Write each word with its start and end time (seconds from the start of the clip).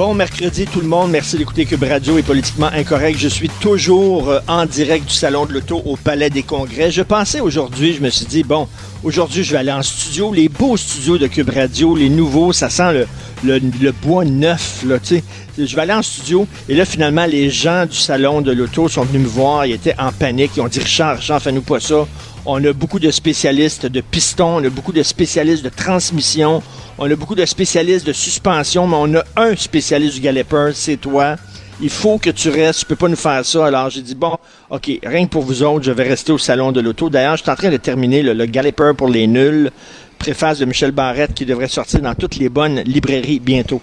Bon 0.00 0.14
mercredi 0.14 0.64
tout 0.64 0.80
le 0.80 0.86
monde, 0.86 1.10
merci 1.10 1.36
d'écouter 1.36 1.66
Cube 1.66 1.82
Radio 1.82 2.16
et 2.16 2.22
Politiquement 2.22 2.70
Incorrect. 2.72 3.18
Je 3.18 3.28
suis 3.28 3.50
toujours 3.60 4.30
euh, 4.30 4.40
en 4.48 4.64
direct 4.64 5.04
du 5.04 5.12
Salon 5.12 5.44
de 5.44 5.52
l'Auto 5.52 5.82
au 5.84 5.96
Palais 5.96 6.30
des 6.30 6.42
Congrès. 6.42 6.90
Je 6.90 7.02
pensais 7.02 7.40
aujourd'hui, 7.40 7.92
je 7.92 8.00
me 8.00 8.08
suis 8.08 8.24
dit, 8.24 8.42
bon, 8.42 8.66
aujourd'hui 9.04 9.44
je 9.44 9.52
vais 9.52 9.58
aller 9.58 9.72
en 9.72 9.82
studio, 9.82 10.32
les 10.32 10.48
beaux 10.48 10.78
studios 10.78 11.18
de 11.18 11.26
Cube 11.26 11.50
Radio, 11.50 11.94
les 11.94 12.08
nouveaux, 12.08 12.54
ça 12.54 12.70
sent 12.70 13.04
le, 13.44 13.58
le, 13.58 13.92
bois 13.92 14.24
neuf, 14.24 14.82
là, 14.86 14.98
tu 14.98 15.16
sais. 15.16 15.24
Je 15.58 15.76
vais 15.76 15.82
aller 15.82 15.92
en 15.92 16.02
studio 16.02 16.46
et 16.70 16.74
là 16.74 16.86
finalement 16.86 17.26
les 17.26 17.50
gens 17.50 17.84
du 17.84 17.96
Salon 17.96 18.40
de 18.40 18.52
l'Auto 18.52 18.88
sont 18.88 19.02
venus 19.02 19.20
me 19.20 19.28
voir, 19.28 19.66
ils 19.66 19.72
étaient 19.72 19.96
en 19.98 20.12
panique, 20.12 20.52
ils 20.56 20.62
ont 20.62 20.68
dit, 20.68 20.78
Richard, 20.78 21.18
Richard, 21.18 21.42
fais-nous 21.42 21.60
pas 21.60 21.78
ça. 21.78 22.06
On 22.46 22.64
a 22.64 22.72
beaucoup 22.72 22.98
de 22.98 23.10
spécialistes 23.10 23.84
de 23.84 24.00
pistons, 24.00 24.56
on 24.56 24.64
a 24.64 24.70
beaucoup 24.70 24.92
de 24.92 25.02
spécialistes 25.02 25.62
de 25.62 25.68
transmission, 25.68 26.62
on 26.96 27.10
a 27.10 27.14
beaucoup 27.14 27.34
de 27.34 27.44
spécialistes 27.44 28.06
de 28.06 28.14
suspension, 28.14 28.86
mais 28.86 28.96
on 28.98 29.14
a 29.18 29.24
un 29.36 29.54
spécialiste 29.56 30.14
du 30.14 30.20
Galloper, 30.22 30.70
c'est 30.74 30.96
toi. 30.96 31.36
Il 31.82 31.90
faut 31.90 32.18
que 32.18 32.30
tu 32.30 32.48
restes, 32.48 32.80
tu 32.80 32.86
peux 32.86 32.96
pas 32.96 33.08
nous 33.08 33.16
faire 33.16 33.44
ça. 33.44 33.66
Alors 33.66 33.90
j'ai 33.90 34.00
dit, 34.00 34.14
bon, 34.14 34.38
OK, 34.70 34.90
rien 35.02 35.26
que 35.26 35.30
pour 35.30 35.42
vous 35.42 35.62
autres, 35.62 35.84
je 35.84 35.92
vais 35.92 36.08
rester 36.08 36.32
au 36.32 36.38
salon 36.38 36.72
de 36.72 36.80
l'auto. 36.80 37.10
D'ailleurs, 37.10 37.36
je 37.36 37.42
suis 37.42 37.50
en 37.50 37.56
train 37.56 37.70
de 37.70 37.76
terminer 37.76 38.22
le, 38.22 38.32
le 38.32 38.92
pour 38.94 39.08
les 39.08 39.26
nuls, 39.26 39.70
préface 40.18 40.58
de 40.58 40.64
Michel 40.64 40.92
Barrette 40.92 41.34
qui 41.34 41.44
devrait 41.44 41.68
sortir 41.68 42.00
dans 42.00 42.14
toutes 42.14 42.36
les 42.36 42.48
bonnes 42.48 42.80
librairies 42.80 43.40
bientôt. 43.40 43.82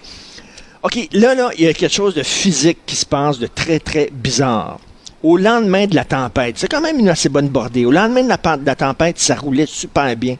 OK, 0.82 1.08
là, 1.12 1.34
là, 1.34 1.50
il 1.56 1.64
y 1.64 1.68
a 1.68 1.72
quelque 1.72 1.92
chose 1.92 2.14
de 2.14 2.22
physique 2.24 2.78
qui 2.86 2.96
se 2.96 3.06
passe, 3.06 3.38
de 3.38 3.46
très, 3.46 3.78
très 3.78 4.10
bizarre 4.12 4.78
au 5.22 5.36
lendemain 5.36 5.86
de 5.86 5.94
la 5.94 6.04
tempête, 6.04 6.58
c'est 6.58 6.68
quand 6.68 6.80
même 6.80 6.98
une 6.98 7.08
assez 7.08 7.28
bonne 7.28 7.48
bordée. 7.48 7.84
Au 7.84 7.90
lendemain 7.90 8.22
de 8.22 8.28
la, 8.28 8.56
de 8.56 8.66
la, 8.66 8.74
tempête, 8.74 9.18
ça 9.18 9.34
roulait 9.34 9.66
super 9.66 10.14
bien. 10.16 10.36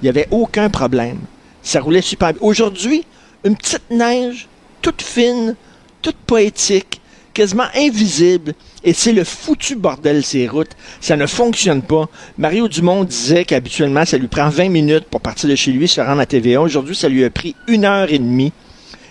Il 0.00 0.04
n'y 0.04 0.08
avait 0.08 0.28
aucun 0.30 0.68
problème. 0.68 1.18
Ça 1.62 1.80
roulait 1.80 2.02
super 2.02 2.32
bien. 2.32 2.42
Aujourd'hui, 2.42 3.04
une 3.44 3.56
petite 3.56 3.90
neige, 3.90 4.48
toute 4.82 5.02
fine, 5.02 5.54
toute 6.02 6.16
poétique, 6.16 7.00
quasiment 7.32 7.66
invisible. 7.74 8.52
Et 8.84 8.92
c'est 8.92 9.12
le 9.12 9.24
foutu 9.24 9.76
bordel, 9.76 10.24
ces 10.24 10.46
routes. 10.46 10.76
Ça 11.00 11.16
ne 11.16 11.26
fonctionne 11.26 11.82
pas. 11.82 12.08
Mario 12.36 12.68
Dumont 12.68 13.04
disait 13.04 13.44
qu'habituellement, 13.44 14.04
ça 14.04 14.18
lui 14.18 14.28
prend 14.28 14.48
20 14.48 14.68
minutes 14.68 15.04
pour 15.10 15.20
partir 15.20 15.48
de 15.48 15.54
chez 15.54 15.72
lui, 15.72 15.88
se 15.88 16.00
rendre 16.00 16.20
à 16.20 16.26
TVA. 16.26 16.60
Aujourd'hui, 16.60 16.94
ça 16.94 17.08
lui 17.08 17.24
a 17.24 17.30
pris 17.30 17.54
une 17.66 17.84
heure 17.84 18.12
et 18.12 18.18
demie. 18.18 18.52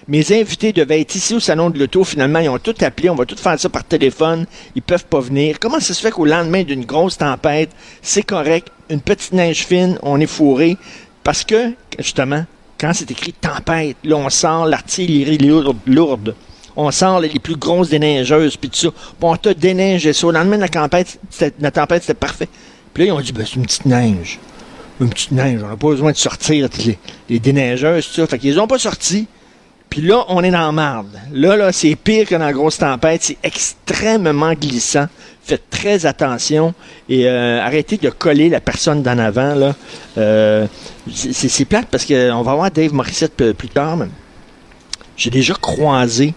Mes 0.09 0.31
invités 0.31 0.71
devaient 0.71 1.01
être 1.01 1.15
ici 1.15 1.35
au 1.35 1.41
salon 1.41 1.69
de 1.69 1.77
l'auto. 1.77 2.05
Finalement, 2.05 2.39
ils 2.39 2.47
ont 2.47 2.59
tout 2.59 2.75
appelé. 2.79 3.09
On 3.09 3.15
va 3.15 3.25
tout 3.25 3.35
faire 3.35 3.59
ça 3.59 3.67
par 3.67 3.83
téléphone. 3.83 4.45
Ils 4.73 4.81
peuvent 4.81 5.05
pas 5.05 5.19
venir. 5.19 5.59
Comment 5.59 5.81
ça 5.81 5.93
se 5.93 6.01
fait 6.01 6.11
qu'au 6.11 6.23
lendemain 6.23 6.63
d'une 6.63 6.85
grosse 6.85 7.17
tempête, 7.17 7.71
c'est 8.01 8.23
correct, 8.23 8.69
une 8.89 9.01
petite 9.01 9.33
neige 9.33 9.65
fine, 9.65 9.99
on 10.01 10.21
est 10.21 10.27
fourré? 10.27 10.77
Parce 11.23 11.43
que, 11.43 11.73
justement, 11.99 12.45
quand 12.79 12.91
c'est 12.93 13.11
écrit 13.11 13.33
tempête, 13.33 13.97
là, 14.05 14.15
on 14.15 14.29
sent 14.29 14.69
l'artillerie 14.69 15.39
lourde. 15.85 16.35
On 16.77 16.89
sent 16.91 17.19
les 17.21 17.39
plus 17.39 17.57
grosses 17.57 17.89
déneigeuses, 17.89 18.55
puis 18.55 18.69
tout 18.69 18.77
ça. 18.77 18.91
Puis 18.91 19.17
on 19.21 19.35
t'a 19.35 19.53
déneigé 19.53 20.13
ça. 20.13 20.27
Au 20.27 20.31
lendemain 20.31 20.55
de 20.55 20.61
la 20.61 20.69
tempête, 20.69 21.19
la 21.59 21.71
tempête, 21.71 22.03
c'était 22.03 22.13
parfait. 22.13 22.47
Puis 22.93 23.03
là, 23.03 23.07
ils 23.09 23.11
ont 23.11 23.19
dit, 23.19 23.33
ben, 23.33 23.45
c'est 23.45 23.55
une 23.55 23.65
petite 23.65 23.85
neige. 23.85 24.39
Une 25.01 25.09
petite 25.09 25.31
neige. 25.31 25.59
On 25.63 25.67
n'a 25.67 25.75
pas 25.75 25.89
besoin 25.89 26.13
de 26.13 26.17
sortir 26.17 26.69
les, 27.29 27.39
déneigeuses, 27.39 28.07
tout 28.07 28.13
ça. 28.13 28.27
Fait 28.27 28.39
qu'ils 28.39 28.57
ont 28.59 28.67
pas 28.67 28.79
sorti. 28.79 29.27
Puis 29.89 30.01
là, 30.01 30.25
on 30.29 30.43
est 30.43 30.51
dans 30.51 30.65
la 30.65 30.71
marde. 30.71 31.19
Là, 31.31 31.55
là, 31.55 31.71
c'est 31.71 31.95
pire 31.95 32.27
que 32.27 32.35
dans 32.35 32.45
la 32.45 32.53
grosse 32.53 32.77
tempête. 32.77 33.23
C'est 33.23 33.37
extrêmement 33.43 34.53
glissant. 34.53 35.07
Faites 35.43 35.69
très 35.69 36.05
attention 36.05 36.73
et 37.07 37.25
euh, 37.27 37.61
arrêtez 37.61 37.95
de 37.95 38.09
coller 38.09 38.49
la 38.49 38.59
personne 38.59 39.01
d'en 39.01 39.17
avant. 39.17 39.55
Là. 39.55 39.75
Euh, 40.17 40.67
c'est 41.09 41.65
plate 41.65 41.87
parce 41.89 42.05
qu'on 42.05 42.41
va 42.41 42.53
voir 42.55 42.69
Dave 42.69 42.93
Morissette 42.93 43.53
plus 43.53 43.69
tard. 43.69 43.97
J'ai 45.15 45.29
déjà 45.29 45.53
croisé 45.53 46.33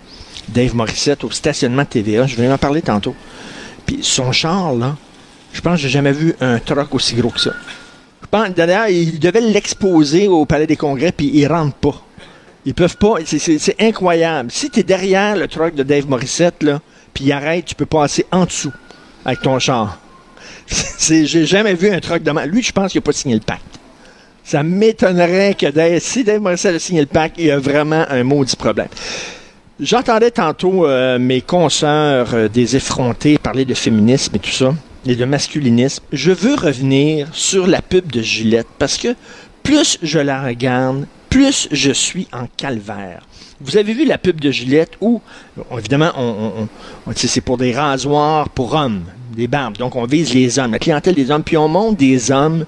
Dave 0.49 0.77
Morissette 0.77 1.25
au 1.25 1.31
stationnement 1.31 1.85
TVA. 1.85 2.27
Je 2.27 2.37
vais 2.37 2.51
en 2.51 2.57
parler 2.59 2.83
tantôt. 2.83 3.17
Puis 3.85 3.99
son 4.03 4.31
char, 4.31 4.75
là, 4.75 4.97
je 5.53 5.61
pense 5.61 5.77
que 5.77 5.83
j'ai 5.83 5.89
jamais 5.89 6.13
vu 6.13 6.35
un 6.41 6.59
truck 6.61 6.95
aussi 6.95 7.15
gros 7.17 7.31
que 7.31 7.41
ça. 7.41 7.53
Je 8.23 8.27
pense, 8.31 8.51
d'ailleurs, 8.51 8.89
il 8.89 9.19
devait 9.19 9.41
l'exposer 9.41 10.29
au 10.29 10.45
Palais 10.45 10.67
des 10.67 10.77
Congrès, 10.77 11.11
puis 11.11 11.31
il 11.35 11.47
rentre 11.47 11.75
pas. 11.75 12.01
Ils 12.67 12.75
peuvent 12.75 12.97
pas. 12.97 13.15
C'est 13.25 13.81
incroyable. 13.81 14.51
Si 14.51 14.71
tu 14.71 14.81
es 14.81 14.83
derrière 14.83 15.37
le 15.37 15.49
truck 15.49 15.75
de 15.75 15.83
Dave 15.83 16.09
Morissette, 16.09 16.63
là, 16.63 16.81
puis 17.15 17.25
il 17.25 17.33
arrête, 17.33 17.65
tu 17.65 17.75
peux 17.75 17.87
passer 17.87 18.27
en 18.31 18.45
dessous 18.45 18.73
avec 19.25 19.43
ton 19.43 19.59
char. 19.59 19.99
J'ai 20.99 21.47
jamais 21.47 21.75
vu 21.75 21.91
un 21.91 22.01
truck 22.01 22.23
de 22.23 22.47
Lui, 22.47 22.63
je 22.63 22.73
pense 22.73 22.93
qu'il 22.93 23.01
n'a 23.01 23.05
pas 23.05 23.13
signé 23.13 23.35
le 23.35 23.41
pacte. 23.41 23.65
Ça 24.45 24.63
m'étonnerait 24.63 25.55
que 25.55 25.67
Dave, 25.67 25.99
si 26.01 26.25
Dave 26.25 26.41
Morissette 26.41 26.77
a 26.77 26.79
signé 26.79 27.01
le 27.01 27.07
pacte, 27.07 27.37
il 27.39 27.47
y 27.47 27.51
a 27.51 27.59
vraiment 27.59 28.05
un 28.09 28.25
maudit 28.25 28.57
problème. 28.57 28.89
J'entendais 29.79 30.31
tantôt 30.31 30.87
euh, 30.87 31.19
mes 31.19 31.41
consoeurs 31.41 32.35
euh, 32.35 32.49
des 32.49 32.77
effrontés 32.77 33.39
parler 33.39 33.65
de 33.65 33.75
féminisme 33.75 34.37
et 34.37 34.39
tout 34.39 34.51
ça, 34.51 34.75
et 35.07 35.17
de 35.17 35.25
masculinisme. 35.25 36.05
Je 36.13 36.33
veux 36.33 36.55
revenir 36.55 37.29
sur 37.33 37.67
la 37.67 37.81
pub 37.81 38.11
de 38.13 38.21
Gillette 38.21 38.67
parce 38.79 38.99
que 38.99 39.15
plus 39.63 39.99
je 40.03 40.19
la 40.19 40.43
regarde, 40.43 41.07
plus 41.31 41.69
je 41.71 41.93
suis 41.93 42.29
en 42.33 42.47
calvaire. 42.57 43.23
Vous 43.61 43.77
avez 43.77 43.95
vu 43.95 44.05
la 44.05 44.19
pub 44.19 44.41
de 44.41 44.51
Gillette 44.51 44.93
où, 45.01 45.23
évidemment, 45.79 46.11
on, 46.17 46.69
c'est 47.15 47.41
pour 47.41 47.57
des 47.57 47.73
rasoirs 47.73 48.49
pour 48.49 48.75
hommes, 48.75 49.05
des 49.35 49.47
barbes. 49.47 49.79
Donc, 49.79 49.97
on 49.97 50.05
vise 50.05 50.35
les 50.35 50.59
hommes, 50.59 50.73
la 50.73 50.79
clientèle 50.79 51.15
des 51.15 51.31
hommes. 51.31 51.45
Puis, 51.45 51.57
on 51.57 51.69
montre 51.69 51.99
des 51.99 52.31
hommes, 52.31 52.65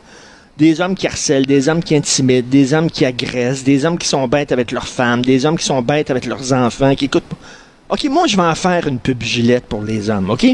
des 0.58 0.80
hommes 0.80 0.94
qui 0.94 1.06
harcèlent, 1.06 1.46
des 1.46 1.68
hommes 1.68 1.82
qui 1.82 1.96
intimident, 1.96 2.48
des 2.48 2.72
hommes 2.72 2.90
qui 2.90 3.04
agressent, 3.04 3.64
des 3.64 3.84
hommes 3.84 3.98
qui 3.98 4.06
sont 4.06 4.28
bêtes 4.28 4.52
avec 4.52 4.70
leurs 4.70 4.86
femmes, 4.86 5.24
des 5.24 5.44
hommes 5.44 5.58
qui 5.58 5.64
sont 5.64 5.82
bêtes 5.82 6.10
avec 6.10 6.26
leurs 6.26 6.52
enfants, 6.52 6.94
qui 6.94 7.06
écoutent. 7.06 7.24
OK, 7.88 8.04
moi, 8.04 8.26
je 8.26 8.36
vais 8.36 8.42
en 8.42 8.54
faire 8.54 8.86
une 8.86 8.98
pub 8.98 9.22
Gillette 9.22 9.64
pour 9.64 9.82
les 9.82 10.08
hommes, 10.08 10.30
OK? 10.30 10.46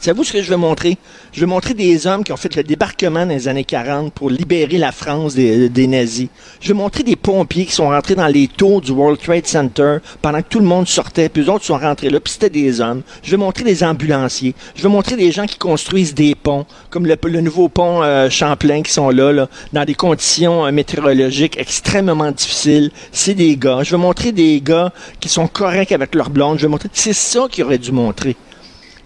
Savez-vous 0.00 0.22
ce 0.22 0.32
que 0.32 0.42
je 0.42 0.48
vais 0.48 0.56
montrer? 0.56 0.96
Je 1.32 1.40
vais 1.40 1.46
montrer 1.46 1.74
des 1.74 2.06
hommes 2.06 2.22
qui 2.22 2.32
ont 2.32 2.36
fait 2.36 2.54
le 2.54 2.62
débarquement 2.62 3.26
dans 3.26 3.32
les 3.32 3.48
années 3.48 3.64
40 3.64 4.12
pour 4.12 4.30
libérer 4.30 4.78
la 4.78 4.92
France 4.92 5.34
des, 5.34 5.86
nazis. 5.88 6.28
Je 6.60 6.68
vais 6.68 6.74
montrer 6.74 7.02
des 7.02 7.16
pompiers 7.16 7.66
qui 7.66 7.72
sont 7.72 7.88
rentrés 7.88 8.14
dans 8.14 8.28
les 8.28 8.46
tours 8.46 8.80
du 8.80 8.92
World 8.92 9.18
Trade 9.20 9.46
Center 9.46 9.96
pendant 10.22 10.40
que 10.40 10.48
tout 10.48 10.60
le 10.60 10.66
monde 10.66 10.86
sortait, 10.86 11.28
puis 11.28 11.42
eux 11.42 11.50
autres 11.50 11.64
sont 11.64 11.78
rentrés 11.78 12.10
là, 12.10 12.20
puis 12.20 12.32
c'était 12.32 12.48
des 12.48 12.80
hommes. 12.80 13.02
Je 13.24 13.32
vais 13.32 13.36
montrer 13.36 13.64
des 13.64 13.82
ambulanciers. 13.82 14.54
Je 14.76 14.82
vais 14.84 14.88
montrer 14.88 15.16
des 15.16 15.32
gens 15.32 15.46
qui 15.46 15.58
construisent 15.58 16.14
des 16.14 16.36
ponts, 16.36 16.64
comme 16.90 17.04
le, 17.04 17.40
nouveau 17.40 17.68
pont 17.68 18.00
euh, 18.02 18.30
Champlain 18.30 18.82
qui 18.82 18.92
sont 18.92 19.10
là, 19.10 19.48
dans 19.72 19.84
des 19.84 19.94
conditions 19.94 20.64
euh, 20.64 20.70
météorologiques 20.70 21.58
extrêmement 21.58 22.30
difficiles. 22.30 22.92
C'est 23.10 23.34
des 23.34 23.56
gars. 23.56 23.82
Je 23.82 23.90
vais 23.90 24.00
montrer 24.00 24.30
des 24.30 24.60
gars 24.60 24.92
qui 25.18 25.28
sont 25.28 25.48
corrects 25.48 25.90
avec 25.90 26.14
leur 26.14 26.30
blonde. 26.30 26.58
Je 26.58 26.62
vais 26.62 26.68
montrer. 26.68 26.88
C'est 26.92 27.12
ça 27.12 27.48
qu'il 27.50 27.64
aurait 27.64 27.78
dû 27.78 27.90
montrer. 27.90 28.36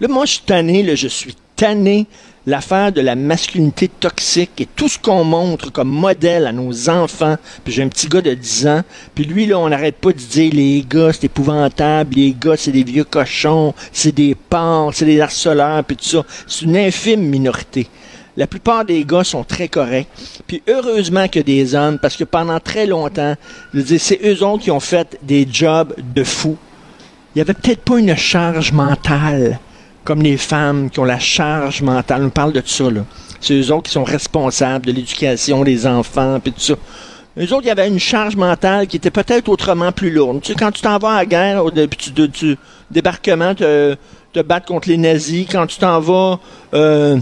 Là, 0.03 0.09
moi, 0.09 0.25
je 0.25 0.33
suis 0.33 0.41
tanné, 0.41 0.97
je 0.97 1.07
suis 1.07 1.33
tanné 1.55 2.07
l'affaire 2.45 2.91
de 2.91 2.99
la 2.99 3.15
masculinité 3.15 3.87
toxique 3.87 4.51
et 4.59 4.65
tout 4.65 4.89
ce 4.89 4.99
qu'on 4.99 5.23
montre 5.23 5.71
comme 5.71 5.87
modèle 5.87 6.45
à 6.45 6.51
nos 6.51 6.89
enfants. 6.89 7.37
Puis 7.63 7.71
j'ai 7.71 7.83
un 7.83 7.87
petit 7.87 8.09
gars 8.09 8.19
de 8.19 8.33
10 8.33 8.67
ans, 8.67 8.81
puis 9.15 9.23
lui, 9.23 9.45
là, 9.45 9.57
on 9.59 9.69
n'arrête 9.69 9.95
pas 9.95 10.11
de 10.11 10.17
dire 10.17 10.51
les 10.53 10.85
gars, 10.85 11.13
c'est 11.13 11.23
épouvantable, 11.23 12.15
les 12.15 12.35
gars, 12.37 12.57
c'est 12.57 12.73
des 12.73 12.83
vieux 12.83 13.05
cochons, 13.05 13.73
c'est 13.93 14.11
des 14.11 14.35
porcs, 14.35 14.93
c'est 14.93 15.05
des 15.05 15.21
harceleurs, 15.21 15.85
puis 15.85 15.95
tout 15.95 16.03
ça. 16.03 16.25
C'est 16.47 16.65
une 16.65 16.75
infime 16.75 17.21
minorité. 17.21 17.87
La 18.35 18.45
plupart 18.45 18.83
des 18.83 19.05
gars 19.05 19.23
sont 19.23 19.45
très 19.45 19.69
corrects. 19.69 20.09
Puis 20.45 20.61
heureusement 20.67 21.29
que 21.29 21.39
des 21.39 21.75
hommes, 21.75 21.97
parce 21.97 22.17
que 22.17 22.25
pendant 22.25 22.59
très 22.59 22.87
longtemps, 22.87 23.37
je 23.73 23.95
c'est 23.97 24.19
eux 24.25 24.43
autres 24.43 24.63
qui 24.63 24.71
ont 24.71 24.81
fait 24.81 25.17
des 25.21 25.47
jobs 25.49 25.95
de 26.13 26.25
fous. 26.25 26.57
Il 27.33 27.37
n'y 27.37 27.41
avait 27.41 27.53
peut-être 27.53 27.83
pas 27.83 27.99
une 27.99 28.17
charge 28.17 28.73
mentale 28.73 29.61
comme 30.03 30.21
les 30.21 30.37
femmes 30.37 30.89
qui 30.89 30.99
ont 30.99 31.05
la 31.05 31.19
charge 31.19 31.81
mentale. 31.81 32.23
On 32.25 32.29
parle 32.29 32.53
de 32.53 32.61
ça, 32.65 32.89
là. 32.89 33.01
C'est 33.39 33.55
eux 33.55 33.71
autres 33.73 33.83
qui 33.83 33.91
sont 33.91 34.03
responsables 34.03 34.85
de 34.85 34.91
l'éducation 34.91 35.63
des 35.63 35.85
enfants, 35.85 36.39
puis 36.41 36.53
tout 36.53 36.61
ça. 36.61 36.75
Eux 37.37 37.51
autres, 37.51 37.63
il 37.63 37.67
y 37.67 37.71
avait 37.71 37.87
une 37.87 37.99
charge 37.99 38.35
mentale 38.35 38.87
qui 38.87 38.97
était 38.97 39.11
peut-être 39.11 39.49
autrement 39.49 39.91
plus 39.91 40.11
lourde. 40.11 40.41
Tu 40.41 40.53
sais, 40.53 40.57
quand 40.57 40.71
tu 40.71 40.81
t'en 40.81 40.97
vas 40.97 41.13
à 41.13 41.17
la 41.17 41.25
guerre, 41.25 41.65
depuis 41.71 41.97
tu, 41.97 42.29
tu, 42.29 42.57
débarquement, 42.91 43.55
te, 43.55 43.95
te 44.33 44.39
battre 44.39 44.67
contre 44.67 44.87
les 44.87 44.97
nazis, 44.97 45.47
quand 45.51 45.65
tu 45.65 45.77
t'en 45.77 45.99
vas 45.99 46.39
euh, 46.73 47.17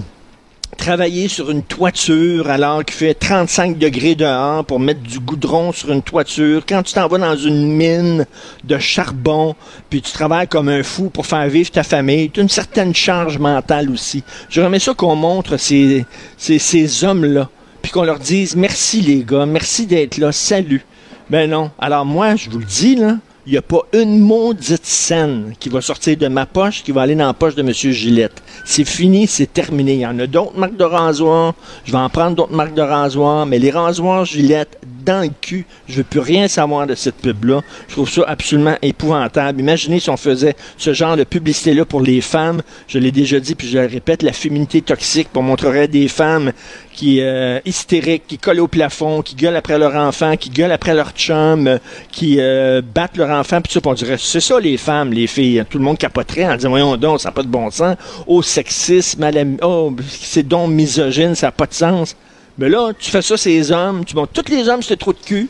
travailler 0.82 1.28
sur 1.28 1.52
une 1.52 1.62
toiture 1.62 2.50
alors 2.50 2.84
qu'il 2.84 2.96
fait 2.96 3.14
35 3.14 3.78
degrés 3.78 4.16
dehors 4.16 4.66
pour 4.66 4.80
mettre 4.80 5.02
du 5.02 5.20
goudron 5.20 5.72
sur 5.72 5.92
une 5.92 6.02
toiture, 6.02 6.64
quand 6.68 6.82
tu 6.82 6.94
t'en 6.94 7.08
vas 7.08 7.20
dans 7.20 7.36
une 7.36 7.72
mine 7.72 8.26
de 8.64 8.80
charbon, 8.80 9.56
puis 9.92 10.02
tu 10.02 10.12
travailles 10.12 10.48
comme 10.48 10.70
un 10.70 10.82
fou 10.82 11.12
pour 11.12 11.28
faire 11.28 11.48
vivre 11.48 11.70
ta 11.70 11.84
famille, 11.84 12.32
tu 12.32 12.40
as 12.40 12.44
une 12.44 12.50
certaine 12.50 12.96
charge 12.96 13.38
mentale 13.38 13.92
aussi. 13.92 14.24
Je 14.50 14.60
remets 14.60 14.80
ça 14.80 14.96
qu'on 14.96 15.16
montre 15.16 15.58
ces, 15.58 16.04
ces, 16.36 16.58
ces 16.58 17.04
hommes-là. 17.04 17.48
puis 17.84 17.92
qu'on 17.92 18.04
leur 18.04 18.18
dise 18.18 18.56
merci 18.56 19.02
les 19.02 19.24
gars, 19.24 19.46
merci 19.46 19.86
d'être 19.86 20.18
là, 20.18 20.32
salut. 20.32 20.84
Ben 21.30 21.48
non. 21.48 21.70
Alors 21.78 22.06
moi, 22.06 22.36
je 22.36 22.50
vous 22.50 22.58
le 22.58 22.66
dis, 22.66 22.96
là, 22.96 23.18
il 23.52 23.56
n'y 23.56 23.58
a 23.58 23.64
pas 23.64 23.82
une 23.92 24.18
maudite 24.18 24.86
scène 24.86 25.56
qui 25.60 25.68
va 25.68 25.82
sortir 25.82 26.16
de 26.16 26.30
ma 26.30 26.46
poche 26.46 26.84
qui 26.84 26.94
va 26.94 27.02
aller 27.02 27.16
dans 27.16 27.26
la 27.26 27.34
poche 27.34 27.54
de 27.54 27.62
M. 27.62 27.74
Gillette. 27.74 28.42
C'est 28.64 28.86
fini, 28.86 29.28
c'est 29.28 29.52
terminé. 29.52 29.96
Il 29.96 30.00
y 30.00 30.08
en 30.08 30.18
a 30.20 30.26
d'autres 30.26 30.58
marques 30.58 30.78
de 30.78 30.86
rasoir. 30.86 31.54
Je 31.84 31.92
vais 31.92 31.98
en 31.98 32.08
prendre 32.08 32.38
d'autres 32.38 32.54
marques 32.54 32.74
de 32.74 32.82
rasoir, 32.82 33.46
mais 33.46 33.60
les 33.60 33.70
rasoirs 33.70 34.24
Gillette, 34.24 34.80
dans 35.04 35.22
le 35.22 35.30
cul, 35.42 35.66
je 35.88 35.98
veux 35.98 36.04
plus 36.04 36.20
rien 36.20 36.48
savoir 36.48 36.88
de 36.88 36.96
cette 36.96 37.16
pub-là. 37.16 37.62
Je 37.88 37.94
trouve 37.94 38.10
ça 38.10 38.24
absolument 38.28 38.76
épouvantable. 38.82 39.60
Imaginez 39.60 40.00
si 40.00 40.10
on 40.10 40.18
faisait 40.18 40.56
ce 40.78 40.94
genre 40.94 41.18
de 41.18 41.24
publicité-là 41.24 41.86
pour 41.86 42.02
les 42.02 42.22
femmes. 42.22 42.62
Je 42.88 43.00
l'ai 43.00 43.12
déjà 43.12 43.40
dit, 43.40 43.56
puis 43.56 43.68
je 43.68 43.78
le 43.78 43.86
répète, 43.86 44.24
la 44.24 44.34
féminité 44.34 44.82
toxique, 44.82 45.30
pour 45.30 45.44
montrer 45.44 45.88
des 45.88 46.08
femmes 46.08 46.52
qui 46.94 47.22
euh, 47.22 47.60
hystériques, 47.66 48.24
qui 48.28 48.38
collent 48.38 48.60
au 48.60 48.68
plafond, 48.68 49.22
qui 49.22 49.36
gueulent 49.36 49.56
après 49.56 49.78
leur 49.78 49.96
enfant, 49.96 50.36
qui 50.38 50.50
gueulent 50.50 50.72
après 50.72 50.94
leur 50.94 51.12
chum, 51.12 51.80
qui 52.12 52.38
euh, 52.40 52.82
battent 52.82 53.18
leur 53.18 53.30
enfant, 53.30 53.62
puis 53.62 53.72
ça, 53.72 53.80
on 53.84 53.94
dirait, 53.94 54.18
c'est 54.20 54.40
ça 54.40 54.60
les 54.60 54.78
femmes, 54.78 55.14
les 55.14 55.28
filles. 55.28 55.64
Tout 55.70 55.78
le 55.78 55.84
monde 55.84 55.98
capoterait 55.98 56.46
en 56.46 56.56
disant, 56.56 56.70
voyons 56.70 56.98
donc, 56.98 57.22
ça 57.22 57.30
n'a 57.30 57.34
pas 57.34 57.44
de 57.44 57.48
bon 57.48 57.72
sens. 57.72 57.96
Oh, 58.28 58.42
sexisme, 58.42 59.30
oh, 59.62 59.96
c'est 60.08 60.48
donc 60.48 60.72
misogyne, 60.72 61.36
ça 61.36 61.48
n'a 61.48 61.52
pas 61.52 61.66
de 61.66 61.74
sens. 61.74 62.16
Mais 62.62 62.70
là, 62.70 62.92
tu 62.94 63.10
fais 63.10 63.24
ça, 63.24 63.38
ces 63.38 63.72
hommes, 63.72 64.06
tu 64.06 64.16
montres 64.16 64.34
tous 64.34 64.52
les 64.52 64.70
hommes, 64.70 64.84
c'est 64.84 64.96
trop 64.96 65.14
de 65.14 65.18
cul. 65.18 65.50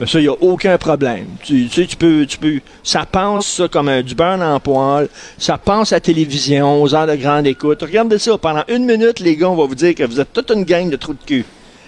Mais 0.00 0.06
ça, 0.08 0.18
il 0.18 0.22
n'y 0.22 0.28
a 0.28 0.32
aucun 0.32 0.76
problème. 0.76 1.26
Tu, 1.44 1.68
sais, 1.68 1.86
tu 1.86 1.94
peux, 1.94 2.26
tu 2.26 2.36
peux, 2.36 2.58
ça 2.82 3.06
pense 3.06 3.46
ça 3.46 3.68
comme 3.68 3.88
un, 3.88 4.02
du 4.02 4.16
beurre 4.16 4.40
en 4.40 4.58
poil. 4.58 5.08
Ça 5.38 5.56
pense 5.56 5.92
à 5.92 5.96
la 5.96 6.00
télévision, 6.00 6.82
aux 6.82 6.96
heures 6.96 7.06
de 7.06 7.14
grande 7.14 7.46
écoute. 7.46 7.80
Regardez 7.82 8.18
ça. 8.18 8.36
Pendant 8.38 8.64
une 8.66 8.86
minute, 8.86 9.20
les 9.20 9.36
gars, 9.36 9.50
on 9.50 9.54
va 9.54 9.66
vous 9.66 9.76
dire 9.76 9.94
que 9.94 10.02
vous 10.02 10.18
êtes 10.18 10.32
toute 10.32 10.50
une 10.50 10.64
gang 10.64 10.90
de 10.90 10.96
trous 10.96 11.14
de 11.14 11.24
cul. 11.24 11.44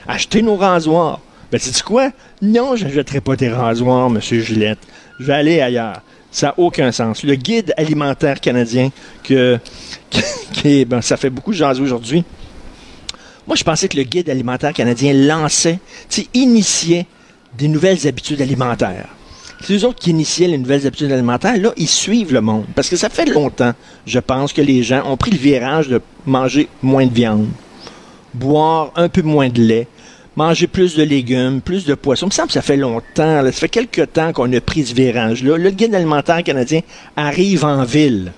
Achetez 0.07 0.41
nos 0.41 0.55
rasoirs. 0.55 1.19
Ben, 1.51 1.59
sais-tu 1.59 1.83
quoi? 1.83 2.13
Non, 2.41 2.77
je 2.77 2.85
n'achèterai 2.85 3.21
pas 3.21 3.35
tes 3.35 3.49
rasoirs, 3.49 4.09
Monsieur 4.09 4.41
Gillette. 4.41 4.79
Je 5.19 5.25
vais 5.25 5.35
aller 5.35 5.61
ailleurs. 5.61 6.01
Ça 6.31 6.47
n'a 6.47 6.55
aucun 6.59 6.93
sens. 6.93 7.25
Le 7.25 7.35
guide 7.35 7.75
alimentaire 7.77 8.41
canadien, 8.41 8.91
que, 9.25 9.59
ben, 10.85 11.01
ça 11.01 11.17
fait 11.17 11.31
beaucoup 11.31 11.51
de 11.51 11.57
jaser 11.57 11.83
aujourd'hui. 11.83 12.25
Moi, 13.51 13.57
je 13.57 13.65
pensais 13.65 13.89
que 13.89 13.97
le 13.97 14.05
guide 14.05 14.31
alimentaire 14.31 14.73
canadien 14.73 15.13
lançait, 15.13 15.81
initiait 16.35 17.07
des 17.59 17.67
nouvelles 17.67 18.07
habitudes 18.07 18.41
alimentaires. 18.41 19.09
C'est 19.61 19.73
eux 19.75 19.85
autres 19.87 19.99
qui 19.99 20.11
initiaient 20.11 20.47
les 20.47 20.57
nouvelles 20.57 20.87
habitudes 20.87 21.11
alimentaires. 21.11 21.57
Là, 21.57 21.73
ils 21.77 21.89
suivent 21.89 22.33
le 22.33 22.43
monde. 22.43 22.67
Parce 22.77 22.89
que 22.89 22.95
ça 22.95 23.09
fait 23.09 23.25
longtemps, 23.25 23.73
je 24.07 24.21
pense, 24.21 24.53
que 24.53 24.63
les 24.63 24.85
gens 24.85 25.03
ont 25.05 25.17
pris 25.17 25.33
le 25.33 25.37
virage 25.37 25.89
de 25.89 26.01
manger 26.27 26.69
moins 26.81 27.07
de 27.07 27.13
viande, 27.13 27.49
boire 28.35 28.93
un 28.95 29.09
peu 29.09 29.23
moins 29.23 29.49
de 29.49 29.61
lait, 29.61 29.89
manger 30.37 30.69
plus 30.69 30.95
de 30.95 31.03
légumes, 31.03 31.61
plus 31.61 31.85
de 31.85 31.95
poissons. 31.95 32.27
Il 32.27 32.29
me 32.29 32.35
semble 32.35 32.49
que 32.49 32.55
ça 32.55 32.63
fait 32.63 32.77
longtemps, 32.77 33.43
ça 33.43 33.51
fait 33.51 33.69
quelques 33.69 34.13
temps 34.13 34.33
qu'on 34.33 34.53
a 34.53 34.61
pris 34.61 34.87
ce 34.87 34.95
virage-là. 34.95 35.57
Le 35.57 35.71
guide 35.71 35.93
alimentaire 35.93 36.45
canadien 36.45 36.83
arrive 37.17 37.65
en 37.65 37.83
ville. 37.83 38.31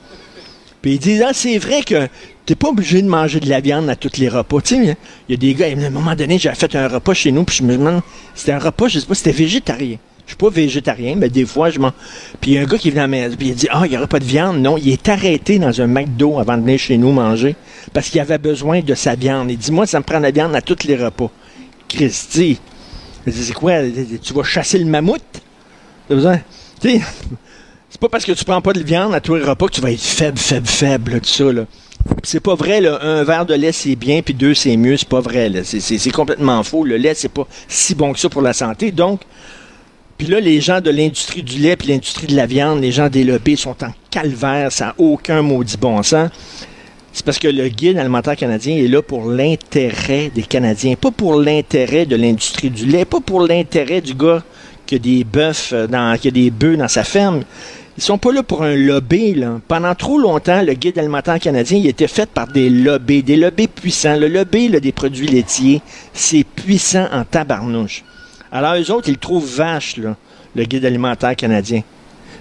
Puis 0.80 0.94
il 0.94 0.98
dit, 0.98 1.22
ah, 1.22 1.32
c'est 1.34 1.58
vrai 1.58 1.82
que 1.82 2.08
t'es 2.46 2.54
pas 2.54 2.68
obligé 2.68 3.02
de 3.02 3.08
manger 3.08 3.40
de 3.40 3.48
la 3.48 3.60
viande 3.60 3.88
à 3.88 3.96
tous 3.96 4.18
les 4.18 4.28
repas. 4.28 4.60
Tu 4.60 4.76
sais, 4.76 4.96
il 5.28 5.32
y 5.32 5.34
a 5.34 5.36
des 5.36 5.54
gars, 5.54 5.66
à 5.66 5.86
un 5.86 5.90
moment 5.90 6.14
donné, 6.14 6.38
j'avais 6.38 6.56
fait 6.56 6.74
un 6.76 6.88
repas 6.88 7.14
chez 7.14 7.32
nous, 7.32 7.44
puis 7.44 7.56
je 7.56 7.62
me 7.62 7.76
demande, 7.76 8.02
c'était 8.34 8.52
un 8.52 8.58
repas, 8.58 8.88
je 8.88 8.98
sais 8.98 9.06
pas, 9.06 9.14
c'était 9.14 9.32
végétarien. 9.32 9.98
Je 10.24 10.30
suis 10.30 10.36
pas 10.36 10.50
végétarien, 10.50 11.16
mais 11.16 11.28
des 11.28 11.44
fois, 11.44 11.70
je 11.70 11.78
m'en... 11.78 11.92
Puis 12.40 12.52
il 12.52 12.54
y 12.54 12.58
a 12.58 12.62
un 12.62 12.64
gars 12.64 12.78
qui 12.78 12.90
vient 12.90 13.02
à 13.02 13.04
la 13.04 13.08
maison, 13.08 13.36
puis 13.36 13.48
il 13.48 13.54
dit, 13.54 13.68
ah, 13.70 13.82
il 13.84 13.92
y 13.92 13.96
aura 13.96 14.06
pas 14.06 14.20
de 14.20 14.24
viande. 14.24 14.58
Non, 14.60 14.78
il 14.78 14.90
est 14.90 15.08
arrêté 15.08 15.58
dans 15.58 15.80
un 15.80 15.86
McDo 15.86 16.38
avant 16.38 16.56
de 16.56 16.62
venir 16.62 16.78
chez 16.78 16.96
nous 16.96 17.12
manger, 17.12 17.56
parce 17.92 18.08
qu'il 18.08 18.20
avait 18.20 18.38
besoin 18.38 18.80
de 18.80 18.94
sa 18.94 19.14
viande. 19.14 19.50
Il 19.50 19.58
dit, 19.58 19.72
moi, 19.72 19.86
ça 19.86 19.98
me 19.98 20.04
prend 20.04 20.20
la 20.20 20.30
viande 20.30 20.54
à 20.54 20.62
tous 20.62 20.84
les 20.84 20.96
repas. 20.96 21.30
Christy, 21.88 22.58
c'est 23.30 23.52
quoi, 23.52 23.74
tu 24.22 24.32
vas 24.32 24.42
chasser 24.42 24.78
le 24.78 24.86
mammouth? 24.86 25.22
Besoin? 26.08 26.40
Tu 26.80 26.90
sais, 26.90 27.00
c'est 27.90 28.00
pas 28.00 28.08
parce 28.08 28.24
que 28.24 28.32
tu 28.32 28.44
prends 28.44 28.62
pas 28.62 28.72
de 28.72 28.82
viande 28.82 29.14
à 29.14 29.20
tous 29.20 29.34
les 29.34 29.44
repas 29.44 29.66
que 29.66 29.72
tu 29.72 29.80
vas 29.80 29.90
être 29.90 30.00
faible, 30.00 30.38
faible, 30.38 30.66
faible, 30.66 31.20
tout 31.20 31.28
ça, 31.28 31.52
là. 31.52 31.66
C'est 32.22 32.40
pas 32.40 32.54
vrai, 32.54 32.80
là. 32.80 32.98
Un 33.02 33.24
verre 33.24 33.46
de 33.46 33.54
lait, 33.54 33.72
c'est 33.72 33.96
bien, 33.96 34.22
puis 34.22 34.34
deux, 34.34 34.54
c'est 34.54 34.76
mieux. 34.76 34.96
C'est 34.96 35.08
pas 35.08 35.20
vrai. 35.20 35.50
C'est 35.64 36.10
complètement 36.10 36.62
faux. 36.62 36.84
Le 36.84 36.96
lait, 36.96 37.14
c'est 37.14 37.28
pas 37.28 37.46
si 37.68 37.94
bon 37.94 38.12
que 38.12 38.18
ça 38.18 38.28
pour 38.28 38.42
la 38.42 38.52
santé. 38.52 38.92
Donc, 38.92 39.20
puis 40.18 40.26
là, 40.26 40.40
les 40.40 40.60
gens 40.60 40.80
de 40.80 40.90
l'industrie 40.90 41.42
du 41.42 41.58
lait 41.58 41.76
puis 41.76 41.88
l'industrie 41.88 42.28
de 42.28 42.36
la 42.36 42.46
viande, 42.46 42.80
les 42.80 42.92
gens 42.92 43.08
des 43.08 43.26
sont 43.56 43.76
en 43.82 43.92
calvaire. 44.10 44.70
Ça 44.70 44.86
n'a 44.86 44.94
aucun 44.98 45.42
maudit 45.42 45.76
bon 45.76 46.02
sens. 46.02 46.30
C'est 47.12 47.24
parce 47.24 47.38
que 47.38 47.48
le 47.48 47.68
guide 47.68 47.98
alimentaire 47.98 48.36
canadien 48.36 48.76
est 48.76 48.88
là 48.88 49.02
pour 49.02 49.28
l'intérêt 49.28 50.30
des 50.34 50.42
Canadiens, 50.42 50.94
pas 50.94 51.10
pour 51.10 51.34
l'intérêt 51.34 52.06
de 52.06 52.16
l'industrie 52.16 52.70
du 52.70 52.86
lait, 52.86 53.04
pas 53.04 53.20
pour 53.20 53.40
l'intérêt 53.40 54.00
du 54.00 54.14
gars 54.14 54.42
qui 54.86 54.94
a 54.94 54.98
des 54.98 55.22
bœufs 55.22 55.74
dans, 55.90 56.18
qui 56.18 56.28
a 56.28 56.30
des 56.30 56.50
bœufs 56.50 56.76
dans 56.76 56.88
sa 56.88 57.04
ferme. 57.04 57.42
Ils 57.98 58.02
sont 58.02 58.18
pas 58.18 58.32
là 58.32 58.42
pour 58.42 58.62
un 58.62 58.74
lobby. 58.74 59.34
Là. 59.34 59.60
Pendant 59.68 59.94
trop 59.94 60.18
longtemps, 60.18 60.62
le 60.62 60.72
guide 60.74 60.98
alimentaire 60.98 61.38
canadien 61.38 61.78
il 61.78 61.86
était 61.86 62.08
fait 62.08 62.28
par 62.28 62.46
des 62.46 62.70
lobbies, 62.70 63.22
des 63.22 63.36
lobbies 63.36 63.68
puissants. 63.68 64.16
Le 64.16 64.28
lobby 64.28 64.68
des 64.68 64.92
produits 64.92 65.26
laitiers, 65.26 65.82
c'est 66.12 66.44
puissant 66.44 67.06
en 67.12 67.24
tabarnouche. 67.24 68.02
Alors, 68.50 68.74
eux 68.76 68.90
autres, 68.90 69.08
ils 69.08 69.18
trouvent 69.18 69.46
vache, 69.56 69.96
là, 69.96 70.16
le 70.54 70.64
guide 70.64 70.84
alimentaire 70.84 71.34
canadien. 71.36 71.82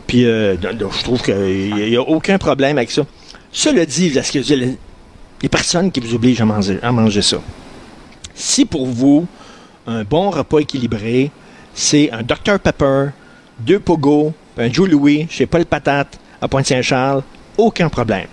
Puis, 0.07 0.25
euh, 0.25 0.55
je 0.61 1.03
trouve 1.03 1.21
qu'il 1.21 1.73
n'y 1.73 1.95
a, 1.95 2.01
aucun 2.01 2.37
problème 2.37 2.77
avec 2.77 2.91
ça. 2.91 3.03
Cela 3.51 3.85
dit, 3.85 4.09
parce 4.09 4.29
que 4.31 4.39
les 4.39 5.49
personnes 5.49 5.91
qui 5.91 5.99
vous 6.01 6.15
obligent 6.15 6.41
à 6.41 6.45
manger, 6.45 6.79
à 6.81 6.91
manger 6.91 7.21
ça. 7.21 7.37
Si 8.35 8.65
pour 8.65 8.85
vous, 8.85 9.25
un 9.87 10.03
bon 10.03 10.29
repas 10.29 10.59
équilibré, 10.59 11.31
c'est 11.73 12.11
un 12.11 12.23
Dr 12.23 12.59
Pepper, 12.61 13.07
deux 13.59 13.79
Pogo, 13.79 14.33
un 14.61 14.71
Joe 14.71 14.87
Louis 14.87 15.27
chez 15.29 15.47
Paul 15.47 15.65
Patate 15.65 16.19
à 16.39 16.47
Pointe-Saint-Charles, 16.47 17.23
aucun 17.57 17.89
problème. 17.89 18.27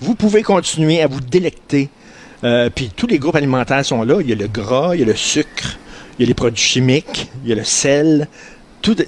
Vous 0.00 0.14
pouvez 0.14 0.42
continuer 0.42 1.02
à 1.02 1.06
vous 1.06 1.20
délecter. 1.20 1.88
Euh, 2.44 2.70
puis 2.74 2.90
tous 2.94 3.06
les 3.06 3.18
groupes 3.18 3.36
alimentaires 3.36 3.84
sont 3.84 4.02
là. 4.02 4.18
Il 4.20 4.28
y 4.28 4.32
a 4.32 4.36
le 4.36 4.46
gras, 4.46 4.94
il 4.94 5.00
y 5.00 5.02
a 5.02 5.06
le 5.06 5.14
sucre, 5.14 5.78
il 6.18 6.22
y 6.22 6.24
a 6.24 6.28
les 6.28 6.34
produits 6.34 6.62
chimiques, 6.62 7.30
il 7.44 7.50
y 7.50 7.52
a 7.52 7.56
le 7.56 7.64
sel. 7.64 8.28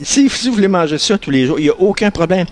Si, 0.02 0.28
vous 0.28 0.52
voulez 0.52 0.68
manger 0.68 0.98
ça 0.98 1.18
tous 1.18 1.30
les 1.30 1.46
jours, 1.46 1.58
il 1.58 1.64
n'y 1.64 1.70
a 1.70 1.80
aucun 1.80 2.10
problème. 2.10 2.46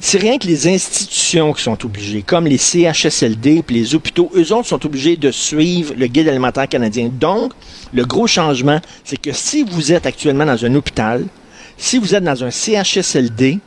C'est 0.00 0.18
rien 0.18 0.38
que 0.38 0.46
les 0.46 0.68
institutions 0.68 1.52
qui 1.52 1.62
sont 1.62 1.84
obligées, 1.84 2.22
comme 2.22 2.46
les 2.46 2.58
CHSLD 2.58 3.64
et 3.68 3.72
les 3.72 3.94
hôpitaux, 3.94 4.30
eux 4.36 4.52
autres 4.52 4.68
sont 4.68 4.86
obligés 4.86 5.16
de 5.16 5.32
suivre 5.32 5.94
le 5.96 6.06
guide 6.06 6.28
alimentaire 6.28 6.68
canadien. 6.68 7.10
Donc, 7.12 7.52
le 7.92 8.04
gros 8.04 8.28
changement, 8.28 8.80
c'est 9.02 9.16
que 9.16 9.32
si 9.32 9.64
vous 9.64 9.92
êtes 9.92 10.06
actuellement 10.06 10.46
dans 10.46 10.64
un 10.64 10.74
hôpital, 10.74 11.24
si 11.78 11.98
vous 11.98 12.14
êtes 12.14 12.24
dans 12.24 12.44
un 12.44 12.50
CHSLD, 12.50 13.60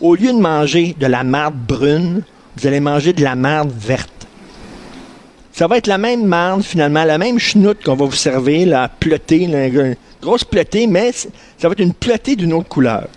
au 0.00 0.14
lieu 0.14 0.32
de 0.32 0.38
manger 0.38 0.94
de 0.98 1.06
la 1.06 1.24
marde 1.24 1.56
brune, 1.56 2.22
vous 2.56 2.66
allez 2.66 2.80
manger 2.80 3.12
de 3.12 3.22
la 3.22 3.34
marde 3.34 3.72
verte. 3.76 4.26
Ça 5.52 5.66
va 5.66 5.78
être 5.78 5.86
la 5.86 5.98
même 5.98 6.24
marde, 6.24 6.62
finalement, 6.62 7.04
la 7.04 7.18
même 7.18 7.38
chenoute 7.38 7.82
qu'on 7.82 7.96
va 7.96 8.04
vous 8.04 8.12
servir, 8.12 8.68
la 8.68 8.88
pleutée, 8.88 9.38
une 9.38 9.96
grosse 10.22 10.44
pleutée, 10.44 10.86
mais 10.86 11.12
ça 11.12 11.28
va 11.62 11.72
être 11.72 11.80
une 11.80 11.94
pleutée 11.94 12.36
d'une 12.36 12.52
autre 12.52 12.68
couleur. 12.68 13.08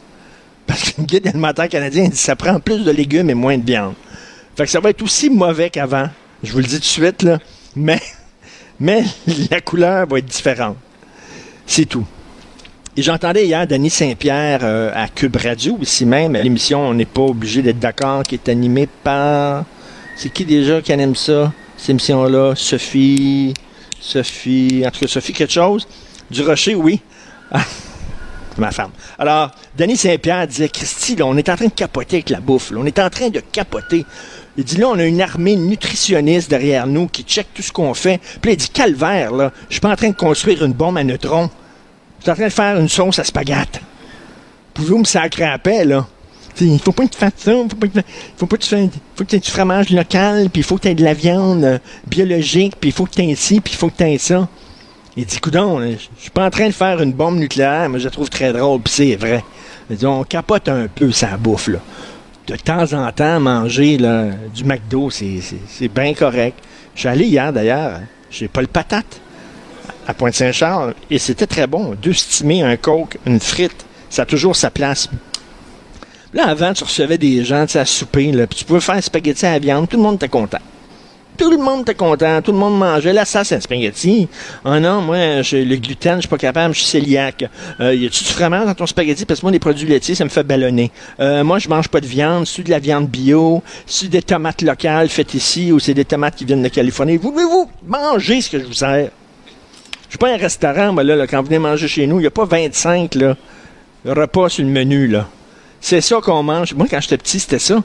Parce 0.65 0.91
que 0.91 1.01
le 1.01 1.06
guide 1.06 1.27
alimentaire 1.27 1.70
canadien 1.70 2.08
dit 2.08 2.18
ça 2.18 2.36
prend 2.36 2.60
plus 2.60 2.84
de 2.84 2.91
légumes 2.91 3.29
et 3.29 3.34
moins 3.34 3.58
de 3.58 3.65
viande. 3.65 3.94
Fait 4.56 4.65
que 4.65 4.70
ça 4.70 4.79
va 4.79 4.89
être 4.89 5.01
aussi 5.01 5.29
mauvais 5.29 5.70
qu'avant. 5.70 6.10
Je 6.44 6.51
vous 6.51 6.60
le 6.60 6.65
dis 6.65 6.75
tout 6.75 6.79
de 6.79 6.86
suite. 6.86 7.27
Mais, 7.75 8.00
mais 8.79 9.03
la 9.50 9.62
couleur 9.62 10.08
va 10.08 10.20
être 10.20 10.25
différente. 10.25 10.77
C'est 11.65 11.86
tout. 11.86 12.06
Et 13.00 13.01
j'entendais 13.01 13.46
hier 13.46 13.65
Denis 13.65 13.91
Saint-Pierre 13.91 14.60
euh, 14.62 14.91
à 14.94 15.08
Cube 15.08 15.38
Radio, 15.38 15.79
ici 15.82 16.06
même, 16.06 16.34
l'émission 16.34 16.82
On 16.82 16.94
n'est 16.94 17.06
pas 17.06 17.22
obligé 17.22 17.62
d'être 17.62 17.79
d'accord, 17.79 18.24
qui 18.24 18.36
est 18.36 18.50
animée 18.50 18.89
par. 19.06 19.63
C'est 20.18 20.27
qui 20.27 20.44
déjà 20.44 20.82
qui 20.82 20.91
anime 20.91 21.15
ça, 21.15 21.53
cette 21.77 21.91
émission-là? 21.91 22.56
Sophie. 22.58 23.53
Sophie. 24.01 24.84
En 24.86 24.91
tout 24.91 25.00
cas, 25.00 25.08
Sophie, 25.08 25.32
quelque 25.32 25.53
chose? 25.53 25.88
Du 26.29 26.41
Rocher, 26.41 26.75
oui. 26.75 27.00
Ma 28.58 28.72
femme. 28.72 28.91
Alors, 29.18 29.51
Denis 29.77 29.96
Saint-Pierre 29.96 30.46
disait 30.46 30.68
Christy, 30.68 31.15
là, 31.15 31.25
on 31.25 31.38
est 31.38 31.48
en 31.48 31.56
train 31.56 31.68
de 31.68 31.72
capoter 31.72 32.18
avec 32.18 32.29
la 32.29 32.41
bouffe. 32.41 32.74
on 32.75 32.86
est 32.86 33.00
en 33.00 33.10
train 33.10 33.29
de 33.29 33.39
capoter. 33.39 34.06
Il 34.58 34.65
dit 34.65 34.75
là, 34.75 34.89
on 34.89 35.00
a 35.00 35.06
une 35.06 35.22
armée 35.22 35.56
nutritionniste 35.56 36.50
derrière 36.50 36.86
nous 36.86 37.08
qui 37.08 37.24
check 37.24 37.48
tout 37.53 37.62
ce 37.62 37.72
qu'on 37.72 37.94
fait. 37.94 38.20
Puis 38.41 38.50
là, 38.50 38.53
il 38.56 38.58
dit 38.58 38.68
Calvaire, 38.68 39.32
là, 39.32 39.53
je 39.70 39.75
suis 39.75 39.79
pas 39.79 39.89
en 39.89 39.96
train 39.96 40.10
de 40.10 40.15
construire 40.15 40.65
une 40.65 40.74
bombe 40.74 40.98
à 40.98 41.03
neutrons. 41.06 41.50
Je 42.20 42.24
suis 42.24 42.32
en 42.32 42.36
train 42.36 42.46
de 42.46 42.50
faire 42.50 42.80
une 42.80 42.90
sauce 42.90 43.20
à 43.20 43.24
spaghetti. 43.24 43.80
Pouvez-vous 44.74 45.00
me 45.00 45.06
sacrer 45.06 45.46
à 45.46 45.58
paix, 45.58 45.86
là? 45.86 46.06
Il 46.62 46.80
faut 46.80 46.92
pas 46.92 47.06
que 47.06 47.12
tu 47.12 47.18
fasses 47.18 47.32
ça, 47.38 47.54
il 47.54 47.70
faut 47.70 47.76
pas 47.78 47.88
que, 47.88 48.00
faut 48.36 48.46
pas 48.46 48.58
que 48.58 48.64
tu 48.64 48.70
fasses, 48.70 48.90
faut 49.16 49.24
que 49.24 49.30
tu 49.30 49.36
aies 49.38 49.40
du 49.40 49.50
fromage 49.50 49.92
local, 49.92 50.50
puis 50.50 50.60
il 50.62 50.64
faut 50.64 50.76
que 50.76 50.82
tu 50.82 50.88
aies 50.90 50.96
de 50.96 51.04
la 51.04 51.14
viande 51.14 51.64
euh, 51.64 51.80
biologique, 52.08 52.76
puis 52.80 52.90
il 52.90 52.94
faut 52.94 53.06
que 53.06 53.12
tu 53.12 53.22
aies 53.22 53.36
ci, 53.36 53.62
puis 53.62 53.74
il 53.74 53.78
faut 53.78 53.90
que 53.90 53.96
tu 53.98 54.04
aies 54.04 54.18
ça. 54.18 54.48
Il 55.16 55.26
dit, 55.26 55.40
coudon, 55.40 55.80
je 55.82 55.98
suis 56.22 56.30
pas 56.32 56.46
en 56.46 56.50
train 56.50 56.68
de 56.68 56.74
faire 56.74 57.02
une 57.02 57.14
bombe 57.14 57.38
nucléaire, 57.38 57.88
mais 57.88 58.00
je 58.00 58.06
la 58.06 58.12
trouve 58.12 58.30
très 58.30 58.52
drôle, 58.52 58.82
puis 58.82 58.94
c'est 58.94 59.16
vrai. 59.16 59.44
Dit, 59.90 60.06
on 60.06 60.24
capote 60.24 60.68
un 60.68 60.88
peu 60.88 61.12
sa 61.12 61.38
bouffe, 61.38 61.68
là. 61.68 61.80
De 62.48 62.56
temps 62.56 62.94
en 62.94 63.10
temps, 63.12 63.40
manger 63.40 63.98
là, 63.98 64.26
du 64.54 64.66
McDo, 64.66 65.10
c'est 65.10 65.88
bien 65.94 66.14
correct. 66.14 66.60
Je 66.96 67.02
suis 67.02 67.08
allé 67.08 67.26
hier, 67.26 67.54
d'ailleurs, 67.54 68.02
j'ai 68.30 68.50
pas 68.50 68.62
le 68.62 68.68
patate 68.68 69.22
à 70.10 70.13
Pointe-Saint-Charles 70.16 70.96
et 71.12 71.20
c'était 71.20 71.46
très 71.46 71.68
bon. 71.68 71.96
Deux 72.01 72.13
stimés, 72.13 72.63
un 72.63 72.75
coke, 72.78 73.20
une 73.28 73.39
frite, 73.39 73.86
ça 74.10 74.24
a 74.24 74.25
toujours 74.25 74.56
sa 74.56 74.72
place. 74.72 75.08
Là, 76.34 76.48
avant, 76.48 76.74
tu 76.74 76.84
recevais 76.84 77.20
des 77.20 77.44
gens 77.44 77.66
à 77.75 77.86
souper, 77.86 78.32
là, 78.32 78.48
puis 78.48 78.58
tu 78.58 78.66
pouvais 78.66 78.82
faire 78.82 78.96
un 78.96 79.01
spaghetti 79.01 79.46
à 79.46 79.51
la 79.51 79.60
viande, 79.60 79.88
tout 79.88 79.98
le 79.98 80.04
monde 80.04 80.16
était 80.16 80.28
content. 80.28 80.58
Tout 81.38 81.51
le 81.51 81.58
monde 81.58 81.82
était 81.82 81.94
content, 81.94 82.42
tout 82.42 82.51
le 82.51 82.58
monde 82.58 82.78
mangeait. 82.78 83.13
Là, 83.13 83.24
ça, 83.24 83.44
c'est 83.44 83.56
un 83.56 83.60
spaghetti. 83.62 84.28
Ah 84.66 84.80
non, 84.80 85.01
moi, 85.01 85.42
j'ai 85.44 85.63
le 85.63 85.78
gluten, 85.78 86.16
je 86.16 86.22
suis 86.22 86.28
pas 86.28 86.38
capable, 86.38 86.74
je 86.74 86.82
suis 86.82 87.00
cœliaque. 87.00 87.46
Euh, 87.80 87.96
y 87.96 88.08
a-tu 88.08 88.24
du 88.24 88.30
fromage 88.32 88.66
dans 88.66 88.74
ton 88.74 88.88
spaghetti? 88.88 89.25
Parce 89.25 89.39
que 89.39 89.46
moi, 89.46 89.51
les 89.51 89.60
produits 89.60 89.88
laitiers, 89.88 90.16
ça 90.16 90.25
me 90.25 90.30
fait 90.30 90.44
ballonner. 90.44 90.92
Euh, 91.20 91.44
moi, 91.44 91.60
je 91.60 91.70
mange 91.70 91.88
pas 91.88 92.01
de 92.01 92.08
viande. 92.08 92.46
C'est 92.46 92.63
de 92.63 92.72
la 92.72 92.80
viande 92.80 93.08
bio? 93.08 93.63
C'est 93.86 94.10
des 94.10 94.22
tomates 94.22 94.63
locales 94.63 95.08
faites 95.08 95.34
ici 95.34 95.72
ou 95.72 95.80
c'est 95.80 95.94
des 95.94 96.04
tomates 96.04 96.36
qui 96.36 96.46
viennent 96.46 96.63
de 96.63 96.68
Californie? 96.68 97.16
Voulez-vous 97.16 97.70
manger 97.88 98.42
ce 98.42 98.50
que 98.50 98.60
je 98.60 98.66
vous 98.66 98.74
sers? 98.74 99.10
Je 100.10 100.13
suis 100.13 100.18
pas 100.18 100.34
un 100.34 100.38
restaurant, 100.38 100.92
moi, 100.92 101.04
là, 101.04 101.28
quand 101.28 101.39
vous 101.39 101.46
venez 101.46 101.60
manger 101.60 101.88
chez 101.88 102.08
nous, 102.08 102.18
il 102.18 102.22
n'y 102.22 102.28
a 102.28 102.32
pas 102.32 102.46
25 102.46 103.13
là, 103.16 103.38
repas 104.06 104.50
sur 104.50 104.66
le 104.66 104.72
menu. 104.72 105.08
là. 105.08 105.30
C'est 105.80 106.01
ça 106.01 106.18
qu'on 106.22 106.42
mange. 106.44 106.74
Moi, 106.74 106.88
quand 106.89 107.00
j'étais 107.00 107.18
petit, 107.18 107.39
c'était 107.39 107.60
ça. 107.60 107.82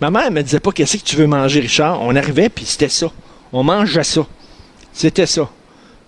Ma 0.00 0.10
mère 0.10 0.30
me 0.30 0.42
disait 0.42 0.60
pas 0.60 0.72
qu'est-ce 0.72 0.96
que 0.96 1.04
tu 1.04 1.16
veux 1.16 1.26
manger, 1.28 1.60
Richard? 1.60 2.02
On 2.02 2.16
arrivait, 2.16 2.48
puis 2.48 2.64
c'était 2.64 2.88
ça. 2.88 3.06
On 3.52 3.62
mangeait 3.62 4.02
ça. 4.02 4.26
C'était 4.92 5.26
ça. 5.26 5.48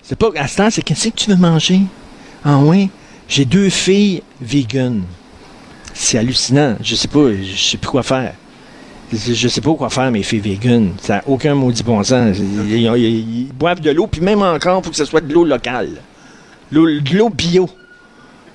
C'est 0.03 0.19
pas, 0.19 0.31
à 0.35 0.49
ce 0.49 0.57
temps, 0.57 0.71
c'est 0.71 0.83
qu'est-ce 0.83 1.09
que 1.09 1.15
tu 1.15 1.31
veux 1.31 1.37
manger? 1.37 1.81
Ah 2.45 2.59
oui, 2.59 2.91
j'ai 3.29 3.45
deux 3.45 3.71
filles 3.71 4.23
vegan. 4.41 5.03
C'est 5.95 6.19
hallucinant. 6.19 6.77
Je 6.83 6.97
sais 6.97 7.07
pas, 7.07 7.33
je 7.33 7.57
sais 7.57 7.77
plus 7.77 7.89
quoi 7.91 8.03
faire. 8.03 8.35
Je 9.13 9.49
sais 9.49 9.61
pas 9.61 9.75
quoi 9.75 9.91
faire, 9.91 10.11
mes 10.11 10.23
filles 10.23 10.41
vegan. 10.41 10.93
Ça 11.03 11.17
n'a 11.17 11.23
aucun 11.27 11.55
maudit 11.55 11.83
bon 11.83 12.03
sens. 12.03 12.39
Ils, 12.39 12.75
ils- 12.83 13.53
boivent 13.53 13.81
de 13.81 13.91
l'eau, 13.91 14.07
puis 14.07 14.21
même 14.23 14.41
encore, 14.43 14.81
il 14.81 14.85
faut 14.85 14.91
que 14.91 14.97
ce 14.97 15.05
soit 15.05 15.21
de 15.21 15.33
l'eau 15.33 15.45
locale. 15.45 15.91
De 16.71 16.81
l'eau 17.17 17.29
bio. 17.29 17.69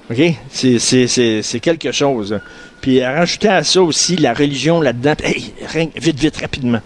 OK? 0.10 0.18
C'est- 0.50 1.60
quelque 1.62 1.92
chose. 1.92 2.40
Puis 2.82 3.04
rajouter 3.04 3.50
à 3.50 3.64
ça 3.64 3.82
aussi 3.82 4.16
la 4.16 4.34
religion 4.34 4.82
là-dedans. 4.82 5.14
Hey, 5.24 5.54
vite, 5.96 6.20
vite, 6.20 6.38
rapidement. 6.38 6.82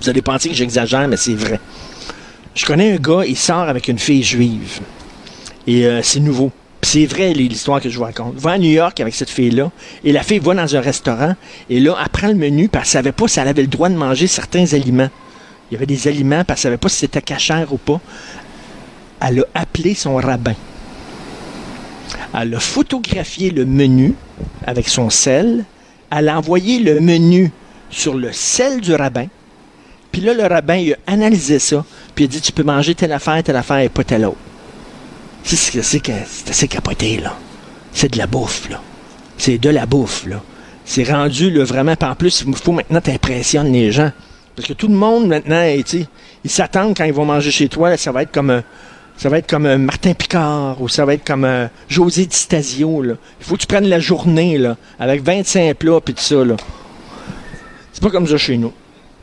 Vous 0.00 0.08
allez 0.08 0.22
penser 0.22 0.48
que 0.50 0.54
j'exagère, 0.54 1.08
mais 1.08 1.16
c'est 1.16 1.34
vrai. 1.34 1.58
Je 2.54 2.64
connais 2.64 2.92
un 2.92 2.96
gars, 2.96 3.22
il 3.26 3.36
sort 3.36 3.68
avec 3.68 3.88
une 3.88 3.98
fille 3.98 4.22
juive. 4.22 4.80
Et 5.66 5.84
euh, 5.86 6.00
c'est 6.02 6.20
nouveau. 6.20 6.52
C'est 6.82 7.06
vrai 7.06 7.32
l'histoire 7.32 7.80
que 7.80 7.88
je 7.88 7.98
vous 7.98 8.04
raconte. 8.04 8.36
Va 8.36 8.52
à 8.52 8.58
New 8.58 8.70
York 8.70 9.00
avec 9.00 9.14
cette 9.14 9.30
fille-là. 9.30 9.70
Et 10.04 10.12
la 10.12 10.22
fille 10.22 10.38
va 10.38 10.54
dans 10.54 10.76
un 10.76 10.80
restaurant. 10.80 11.34
Et 11.68 11.80
là, 11.80 11.96
elle 12.00 12.08
prend 12.08 12.28
le 12.28 12.34
menu, 12.34 12.68
puis 12.68 12.80
elle 12.80 12.86
savait 12.86 13.12
pas 13.12 13.28
si 13.28 13.40
elle 13.40 13.48
avait 13.48 13.62
le 13.62 13.68
droit 13.68 13.88
de 13.88 13.96
manger 13.96 14.26
certains 14.26 14.72
aliments. 14.72 15.10
Il 15.70 15.74
y 15.74 15.76
avait 15.76 15.86
des 15.86 16.08
aliments, 16.08 16.44
puis 16.44 16.52
elle 16.52 16.58
savait 16.58 16.76
pas 16.76 16.88
si 16.88 16.96
c'était 16.96 17.20
cachère 17.20 17.72
ou 17.72 17.78
pas. 17.78 18.00
Elle 19.20 19.40
a 19.40 19.60
appelé 19.60 19.94
son 19.94 20.16
rabbin. 20.16 20.54
Elle 22.38 22.54
a 22.54 22.60
photographié 22.60 23.50
le 23.50 23.64
menu 23.64 24.14
avec 24.66 24.88
son 24.88 25.10
sel. 25.10 25.64
Elle 26.10 26.28
a 26.28 26.38
envoyé 26.38 26.78
le 26.78 27.00
menu 27.00 27.50
sur 27.90 28.14
le 28.14 28.32
sel 28.32 28.80
du 28.80 28.94
rabbin. 28.94 29.26
Puis 30.12 30.22
là, 30.22 30.32
le 30.32 30.46
rabbin, 30.46 30.76
il 30.76 30.92
a 30.94 30.96
analysé 31.06 31.58
ça. 31.58 31.84
Puis 32.14 32.24
il 32.24 32.28
a 32.28 32.30
dit, 32.30 32.40
tu 32.40 32.52
peux 32.52 32.62
manger 32.62 32.94
telle 32.94 33.12
affaire, 33.12 33.42
telle 33.42 33.56
affaire 33.56 33.78
et 33.78 33.88
pas 33.88 34.04
telle 34.04 34.24
autre. 34.24 34.38
C'est 35.44 35.82
c'est 35.82 36.50
assez 36.50 36.68
capoté, 36.68 37.18
là? 37.18 37.36
C'est 37.92 38.12
de 38.12 38.18
la 38.18 38.26
bouffe, 38.26 38.68
là. 38.68 38.80
C'est 39.38 39.58
de 39.58 39.70
la 39.70 39.86
bouffe, 39.86 40.26
là. 40.26 40.42
C'est 40.84 41.04
rendu, 41.04 41.50
là, 41.50 41.64
vraiment. 41.64 41.96
Puis 41.96 42.08
en 42.08 42.14
plus, 42.14 42.44
il 42.46 42.54
faut 42.54 42.72
maintenant 42.72 43.00
t'impressionnes 43.00 43.72
les 43.72 43.92
gens. 43.92 44.10
Parce 44.56 44.66
que 44.66 44.72
tout 44.72 44.88
le 44.88 44.94
monde, 44.94 45.28
maintenant, 45.28 45.62
tu 45.86 46.04
ils 46.44 46.50
s'attendent 46.50 46.96
quand 46.96 47.04
ils 47.04 47.12
vont 47.12 47.24
manger 47.24 47.50
chez 47.50 47.68
toi, 47.68 47.96
ça 47.96 48.12
va 48.12 48.22
être 48.22 48.32
comme 48.32 48.50
un, 48.50 48.62
ça 49.16 49.28
va 49.28 49.38
être 49.38 49.48
comme 49.48 49.66
un 49.66 49.78
Martin 49.78 50.14
Picard 50.14 50.80
ou 50.80 50.88
ça 50.88 51.04
va 51.04 51.14
être 51.14 51.24
comme 51.24 51.44
un 51.44 51.70
José 51.88 52.26
Di 52.26 52.36
Stasio, 52.36 53.02
là. 53.02 53.14
Il 53.40 53.46
faut 53.46 53.54
que 53.54 53.60
tu 53.60 53.66
prennes 53.66 53.88
la 53.88 54.00
journée, 54.00 54.58
là, 54.58 54.76
avec 54.98 55.22
25 55.22 55.76
plats 55.76 56.00
puis 56.00 56.14
tout 56.14 56.22
ça, 56.22 56.44
là. 56.44 56.56
C'est 57.92 58.02
pas 58.02 58.10
comme 58.10 58.26
ça 58.26 58.36
chez 58.36 58.56
nous. 58.56 58.72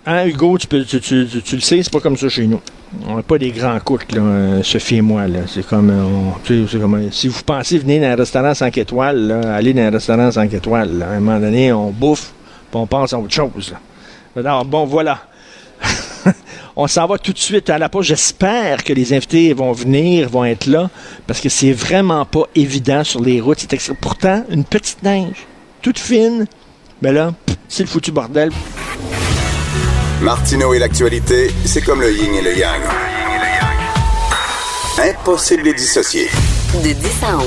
Hein, 0.08 0.28
Hugo, 0.28 0.56
tu, 0.60 0.68
peux, 0.68 0.78
le 0.78 0.86
sais, 0.86 1.82
c'est 1.82 1.92
pas 1.92 2.00
comme 2.00 2.16
ça 2.16 2.30
chez 2.30 2.46
nous. 2.46 2.62
On 3.08 3.18
n'est 3.18 3.24
pas 3.24 3.40
des 3.40 3.50
grands 3.50 3.80
cooks, 3.80 4.12
là, 4.12 4.22
euh, 4.22 4.64
Sophie 4.64 4.98
et 4.98 5.02
moi. 5.02 5.28
Là. 5.28 5.40
C'est 5.48 5.66
comme, 5.66 5.90
euh, 5.90 6.52
euh, 6.52 7.08
si 7.12 7.28
vous 7.28 7.42
pensez 7.42 7.80
venir 7.80 8.02
dans 8.02 8.10
un 8.10 8.16
restaurant 8.16 8.54
5 8.54 8.78
étoiles, 8.78 9.28
là, 9.28 9.56
aller 9.56 9.74
dans 9.74 9.82
un 9.82 9.90
restaurant 9.90 10.32
5 10.32 10.54
étoiles. 10.54 11.00
là. 11.00 11.08
À 11.08 11.14
un 11.14 11.20
moment 11.20 11.40
donné, 11.40 11.74
on 11.74 11.90
bouffe, 11.90 12.34
puis 12.70 12.80
on 12.80 12.86
pense 12.86 13.14
à 13.14 13.20
autre 13.20 13.34
chose. 13.34 13.74
là. 14.36 14.42
Alors, 14.48 14.64
bon, 14.64 14.86
voilà. 14.86 15.22
on 16.76 16.86
s'en 16.86 17.08
va 17.08 17.18
tout 17.18 17.34
de 17.34 17.40
suite 17.40 17.72
à 17.72 17.80
la 17.80 17.90
pause. 17.90 18.06
J'espère 18.06 18.84
que 18.84 18.94
les 18.94 19.12
invités 19.12 19.54
vont 19.54 19.72
venir, 19.72 20.30
vont 20.30 20.46
être 20.46 20.68
là, 20.68 20.92
parce 21.26 21.42
que 21.42 21.50
c'est 21.50 21.74
vraiment 21.74 22.26
pas 22.26 22.44
évident 22.54 23.04
sur 23.04 23.22
les 23.22 23.42
routes. 23.42 23.66
C'est 23.68 23.94
Pourtant, 24.00 24.44
une 24.52 24.66
petite 24.66 25.02
neige, 25.02 25.48
toute 25.82 25.98
fine, 25.98 26.46
mais 27.02 27.12
là, 27.12 27.34
pff, 27.44 27.58
c'est 27.68 27.84
le 27.84 27.90
foutu 27.90 28.12
bordel. 28.12 28.52
Martineau 30.22 30.74
et 30.74 30.80
l'actualité, 30.80 31.52
c'est 31.66 31.82
comme 31.82 32.02
le 32.02 32.12
yin 32.12 32.34
et 32.34 32.42
le 32.42 32.58
yang. 32.58 32.82
Impossible 34.98 35.64
de 35.64 35.68
les 35.68 35.74
dissocier. 35.74 36.30
De 36.84 36.94
10 36.94 37.24
à 37.24 37.38
11. 37.38 37.46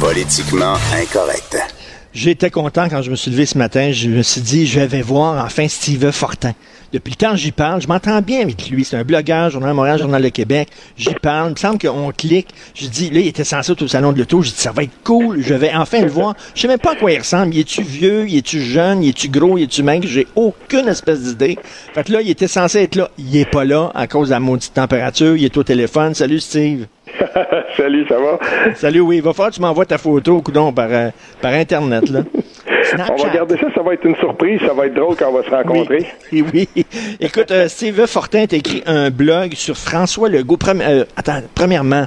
Politiquement 0.00 0.76
incorrect. 0.94 1.73
J'étais 2.14 2.48
content 2.48 2.88
quand 2.88 3.02
je 3.02 3.10
me 3.10 3.16
suis 3.16 3.32
levé 3.32 3.44
ce 3.44 3.58
matin. 3.58 3.90
Je 3.90 4.08
me 4.08 4.22
suis 4.22 4.40
dit, 4.40 4.68
je 4.68 4.78
vais 4.78 5.02
voir 5.02 5.44
enfin 5.44 5.66
Steve 5.66 6.12
Fortin. 6.12 6.52
Depuis 6.92 7.10
le 7.10 7.16
temps 7.16 7.34
j'y 7.34 7.50
parle, 7.50 7.82
je 7.82 7.88
m'entends 7.88 8.22
bien 8.22 8.42
avec 8.42 8.70
lui. 8.70 8.84
C'est 8.84 8.96
un 8.96 9.02
blogueur, 9.02 9.50
Journal 9.50 9.70
de 9.70 9.74
Montréal, 9.74 9.98
Journal 9.98 10.22
de 10.22 10.28
Québec. 10.28 10.68
J'y 10.96 11.12
parle. 11.20 11.48
Il 11.48 11.54
me 11.54 11.56
semble 11.56 11.80
qu'on 11.80 12.12
clique. 12.12 12.46
Je 12.76 12.86
dis, 12.86 13.10
là, 13.10 13.18
il 13.18 13.26
était 13.26 13.42
censé 13.42 13.72
être 13.72 13.82
au 13.82 13.88
salon 13.88 14.12
de 14.12 14.18
l'auto. 14.18 14.42
Je 14.42 14.50
dis, 14.50 14.56
ça 14.56 14.70
va 14.70 14.84
être 14.84 14.92
cool. 15.02 15.42
Je 15.42 15.54
vais 15.54 15.74
enfin 15.74 16.02
le 16.02 16.08
voir. 16.08 16.36
Je 16.54 16.60
sais 16.60 16.68
même 16.68 16.78
pas 16.78 16.92
à 16.92 16.94
quoi 16.94 17.10
il 17.10 17.18
ressemble. 17.18 17.52
Il 17.52 17.58
est-tu 17.58 17.82
vieux? 17.82 18.28
Il 18.28 18.36
est-tu 18.36 18.62
jeune? 18.62 19.02
Il 19.02 19.08
est-tu 19.08 19.28
gros? 19.28 19.58
Il 19.58 19.64
est-tu 19.64 19.82
maigre? 19.82 20.06
J'ai 20.06 20.28
aucune 20.36 20.86
espèce 20.86 21.20
d'idée. 21.20 21.58
Fait 21.94 22.04
que 22.04 22.12
là, 22.12 22.22
il 22.22 22.30
était 22.30 22.46
censé 22.46 22.82
être 22.82 22.94
là. 22.94 23.10
Il 23.18 23.36
est 23.36 23.50
pas 23.50 23.64
là 23.64 23.90
à 23.92 24.06
cause 24.06 24.28
de 24.28 24.34
la 24.34 24.40
maudite 24.40 24.74
température. 24.74 25.36
Il 25.36 25.44
est 25.44 25.56
au 25.56 25.64
téléphone. 25.64 26.14
Salut, 26.14 26.38
Steve. 26.38 26.86
Salut, 27.76 28.06
ça 28.08 28.16
va? 28.18 28.38
Salut, 28.74 29.00
oui. 29.00 29.16
Il 29.16 29.22
va 29.22 29.32
falloir 29.32 29.50
que 29.50 29.56
tu 29.56 29.60
m'envoies 29.60 29.86
ta 29.86 29.98
photo, 29.98 30.40
coudon, 30.40 30.72
par, 30.72 30.88
euh, 30.90 31.10
par 31.40 31.52
Internet, 31.52 32.08
là. 32.10 32.20
On 32.66 32.72
va 32.72 32.84
Snapchat. 33.06 33.28
garder 33.30 33.56
ça, 33.56 33.66
ça 33.74 33.82
va 33.82 33.94
être 33.94 34.04
une 34.04 34.16
surprise, 34.16 34.60
ça 34.66 34.72
va 34.74 34.86
être 34.86 34.94
drôle 34.94 35.16
quand 35.16 35.28
on 35.30 35.32
va 35.38 35.42
se 35.42 35.50
rencontrer. 35.50 36.06
Oui, 36.32 36.44
oui. 36.76 36.86
Écoute, 37.20 37.50
euh, 37.50 37.68
Steve 37.68 38.06
Fortin 38.06 38.46
t'a 38.46 38.56
écrit 38.56 38.82
un 38.86 39.10
blog 39.10 39.54
sur 39.54 39.76
François 39.76 40.28
Legault. 40.28 40.56
Premi- 40.56 40.82
euh, 40.84 41.04
attends, 41.16 41.40
premièrement, 41.54 42.06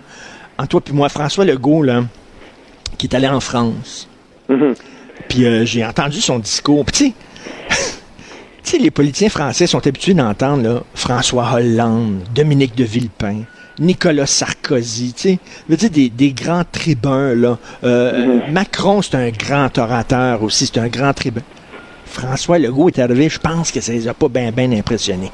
en 0.57 0.65
toi 0.67 0.81
puis 0.81 0.93
moi, 0.93 1.09
François 1.09 1.45
Legault, 1.45 1.83
là, 1.83 2.03
qui 2.97 3.07
est 3.07 3.15
allé 3.15 3.27
en 3.27 3.39
France. 3.39 4.07
Puis 5.27 5.45
euh, 5.45 5.65
j'ai 5.65 5.85
entendu 5.85 6.21
son 6.21 6.39
discours. 6.39 6.85
Puis 6.85 6.95
tu 6.95 7.13
sais, 8.63 8.77
les 8.79 8.91
politiciens 8.91 9.29
français 9.29 9.67
sont 9.67 9.85
habitués 9.85 10.13
d'entendre 10.13 10.83
François 10.95 11.49
Hollande, 11.55 12.21
Dominique 12.33 12.75
de 12.75 12.83
Villepin, 12.83 13.41
Nicolas 13.79 14.25
Sarkozy, 14.25 15.13
tu 15.13 15.21
sais, 15.21 15.39
je 15.67 15.73
veux 15.73 15.77
dire 15.77 15.89
des, 15.89 16.09
des 16.09 16.31
grands 16.33 16.63
tribuns 16.71 17.35
là. 17.35 17.57
Euh, 17.83 18.39
Macron, 18.49 19.01
c'est 19.01 19.15
un 19.15 19.29
grand 19.29 19.77
orateur 19.77 20.41
aussi, 20.43 20.65
c'est 20.65 20.79
un 20.79 20.87
grand 20.87 21.13
tribun. 21.13 21.41
François 22.05 22.57
Legault 22.57 22.89
est 22.89 22.99
arrivé, 22.99 23.29
je 23.29 23.39
pense 23.39 23.71
que 23.71 23.81
ça 23.81 23.91
les 23.91 24.07
a 24.07 24.13
pas 24.13 24.29
bien 24.29 24.51
bien 24.51 24.71
impressionnés. 24.71 25.31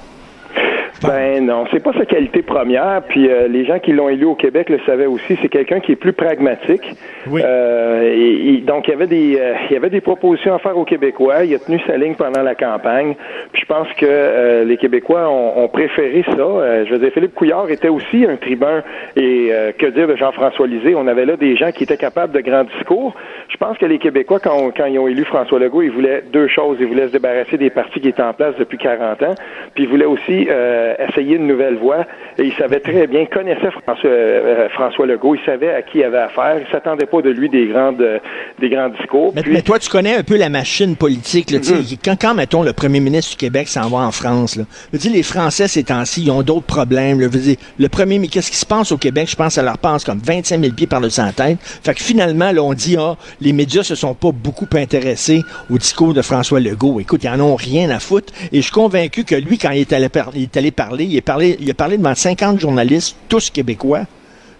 Ben 1.08 1.46
non, 1.46 1.66
c'est 1.72 1.82
pas 1.84 1.94
sa 1.94 2.06
qualité 2.06 2.42
première. 2.42 3.02
Puis 3.08 3.30
euh, 3.30 3.48
les 3.48 3.66
gens 3.66 3.80
qui 3.80 3.92
l'ont 3.92 4.10
élu 4.10 4.26
au 4.26 4.36
Québec 4.36 4.70
le 4.70 4.80
savaient 4.86 5.06
aussi. 5.06 5.38
C'est 5.42 5.50
quelqu'un 5.50 5.80
qui 5.80 5.92
est 5.94 5.96
plus 5.98 6.14
pragmatique. 6.14 6.84
Oui. 7.28 7.42
Euh, 7.44 8.04
et- 8.14 8.54
et 8.56 8.58
donc 8.60 8.88
il 8.88 8.92
y 8.92 8.94
avait 8.94 9.08
des 9.08 9.38
euh, 9.40 9.54
il 9.70 9.74
y 9.74 9.78
avait 9.78 9.90
des 9.90 10.02
propositions 10.02 10.54
à 10.54 10.60
faire 10.60 10.78
aux 10.78 10.86
Québécois. 10.86 11.44
Il 11.46 11.54
a 11.56 11.60
tenu 11.60 11.80
sa 11.88 11.98
ligne 11.98 12.16
pendant 12.16 12.42
la 12.42 12.56
campagne. 12.56 13.16
Puis 13.52 13.62
je 13.62 13.68
pense 13.68 13.88
que 13.94 14.06
euh, 14.08 14.64
les 14.66 14.78
Québécois 14.78 15.30
ont, 15.30 15.64
ont 15.64 15.68
préféré 15.68 16.24
ça. 16.28 16.38
Euh, 16.42 16.86
je 16.86 16.92
veux 16.94 17.00
dire, 17.00 17.12
Philippe 17.14 17.34
Couillard 17.36 17.70
était 17.70 17.90
aussi 17.90 18.26
un 18.26 18.36
tribun. 18.38 18.84
Et 19.16 19.50
euh, 19.52 19.72
que 19.78 19.88
dire 19.88 20.08
de 20.08 20.16
Jean-François 20.16 20.68
Lisée? 20.68 20.96
On 20.96 21.08
avait 21.08 21.26
là 21.26 21.36
des 21.36 21.56
gens 21.56 21.72
qui 21.72 21.84
étaient 21.84 21.98
capables 21.98 22.34
de 22.34 22.40
grands 22.42 22.64
discours. 22.64 23.14
Je 23.50 23.58
pense 23.58 23.78
que 23.78 23.86
les 23.86 24.00
Québécois, 24.00 24.40
quand, 24.40 24.72
quand 24.76 24.86
ils 24.86 25.00
ont 25.00 25.08
élu 25.08 25.24
François 25.26 25.60
Legault, 25.60 25.82
ils 25.82 25.92
voulaient 25.92 26.24
deux 26.32 26.48
choses. 26.48 26.78
Ils 26.80 26.88
voulaient 26.88 27.08
se 27.08 27.14
débarrasser 27.14 27.58
des 27.58 27.70
partis 27.70 28.00
qui 28.00 28.10
étaient 28.10 28.22
en 28.24 28.34
place 28.34 28.56
depuis 28.58 28.78
40 28.78 29.22
ans. 29.24 29.36
Puis 29.76 29.84
ils 29.84 29.90
voulaient 29.90 30.06
aussi 30.06 30.48
euh, 30.50 30.93
essayer 31.00 31.36
une 31.36 31.48
nouvelle 31.48 31.78
voie. 31.78 32.06
Et 32.38 32.44
ils 32.46 32.54
savaient 32.54 32.80
très 32.80 33.08
bien, 33.08 33.26
connaissaient 33.26 33.72
François, 33.84 34.10
euh, 34.10 34.70
François 34.70 35.06
Legault. 35.06 35.36
Ils 35.36 35.46
savaient 35.46 35.74
à 35.74 35.82
qui 35.82 36.00
il 36.00 36.04
avait 36.04 36.18
affaire. 36.18 36.58
Ils 36.60 36.72
s'attendaient 36.72 37.06
pas 37.06 37.22
de 37.22 37.30
lui 37.30 37.50
des 37.50 37.68
grandes, 37.68 38.02
euh, 38.02 38.20
des 38.60 38.70
grands 38.70 38.90
discours. 38.90 39.34
Mais, 39.36 39.42
Puis- 39.44 39.52
mais 39.54 39.62
toi, 39.62 39.80
tu 39.80 39.90
connais 39.90 40.16
un 40.16 40.24
peu 40.24 40.38
la 40.38 40.50
machine 40.50 40.96
politique. 40.96 41.52
Là, 41.52 41.60
sais, 41.62 41.76
quand, 42.04 42.16
quand, 42.20 42.34
mettons, 42.34 42.64
le 42.64 42.74
premier 42.74 43.00
ministre 43.00 43.32
du 43.32 43.38
Québec 43.38 43.68
s'en 43.68 43.88
va 43.90 44.00
en 44.00 44.12
France, 44.12 44.56
là, 44.56 44.64
dire, 44.94 45.12
les 45.14 45.24
Français, 45.24 45.68
ces 45.68 45.84
temps-ci, 45.84 46.24
ils 46.24 46.32
ont 46.32 46.42
d'autres 46.42 46.66
problèmes. 46.66 47.20
Là, 47.20 47.28
dire, 47.28 47.58
le 47.78 47.90
premier, 47.90 48.20
mais 48.20 48.28
qu'est-ce 48.28 48.52
qui 48.52 48.58
se 48.58 48.66
passe 48.66 48.92
au 48.92 48.98
Québec? 48.98 49.28
Je 49.30 49.36
pense 49.36 49.48
que 49.48 49.54
ça 49.54 49.64
leur 49.64 49.78
passe 49.78 50.04
comme 50.04 50.20
25 50.24 50.60
000 50.62 50.74
pieds 50.74 50.88
par 50.88 51.00
le 51.00 51.10
tête. 51.10 51.58
Fait 51.62 51.94
que 51.94 52.02
finalement, 52.02 52.52
là, 52.52 52.62
on 52.64 52.74
dit, 52.74 52.96
ah, 53.00 53.16
les 53.42 53.54
médias 53.54 53.84
se 53.84 53.96
sont 53.96 54.14
pas 54.14 54.32
beaucoup 54.32 54.68
intéressés 54.76 55.42
au 55.72 55.78
discours 55.78 56.14
de 56.14 56.22
François 56.22 56.60
Legault. 56.60 57.00
Écoute, 57.00 57.24
ils 57.24 57.30
en 57.30 57.40
ont 57.40 57.56
rien 57.56 57.90
à 57.90 58.00
foutre. 58.00 58.34
Et 58.52 58.58
je 58.58 58.62
suis 58.62 58.72
convaincu 58.72 59.24
que 59.24 59.36
lui, 59.36 59.58
quand 59.58 59.72
il 59.72 59.82
est 59.82 59.94
allé, 59.94 60.10
par- 60.10 60.32
il 60.36 60.44
est 60.44 60.58
allé 60.58 60.72
parler 60.72 60.83
Il 61.00 61.18
a 61.18 61.22
parlé, 61.22 61.98
devant 61.98 62.16
50 62.16 62.60
journalistes, 62.60 63.18
tous 63.30 63.50
québécois. 63.50 64.02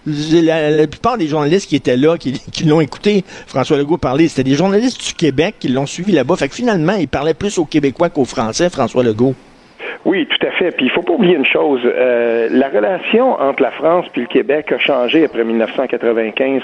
La, 0.06 0.86
plupart 0.86 1.16
des 1.16 1.26
journalistes 1.26 1.68
qui 1.68 1.76
étaient 1.76 1.96
là, 1.96 2.18
qui, 2.18 2.32
qui 2.52 2.64
l'ont 2.64 2.80
écouté, 2.80 3.24
François 3.46 3.78
Legault 3.78 3.96
parler, 3.96 4.28
c'était 4.28 4.48
des 4.48 4.54
journalistes 4.54 5.02
du 5.02 5.14
Québec 5.14 5.54
qui 5.58 5.68
l'ont 5.68 5.86
suivi 5.86 6.12
là-bas. 6.12 6.36
Fait 6.36 6.48
que 6.48 6.54
finalement, 6.54 6.92
il 6.92 7.08
parlait 7.08 7.32
plus 7.32 7.58
aux 7.58 7.64
Québécois 7.64 8.10
qu'aux 8.10 8.26
Français, 8.26 8.68
François 8.68 9.02
Legault. 9.02 9.34
Oui, 10.04 10.26
tout 10.26 10.46
à 10.46 10.50
fait. 10.50 10.70
Puis 10.76 10.86
il 10.86 10.90
faut 10.90 11.02
pas 11.02 11.14
oublier 11.14 11.36
une 11.36 11.46
chose. 11.46 11.80
Euh, 11.84 12.48
la 12.50 12.68
relation 12.68 13.32
entre 13.40 13.62
la 13.62 13.70
France 13.70 14.06
puis 14.12 14.22
le 14.22 14.26
Québec 14.26 14.70
a 14.72 14.78
changé 14.78 15.24
après 15.24 15.44
1995. 15.44 16.62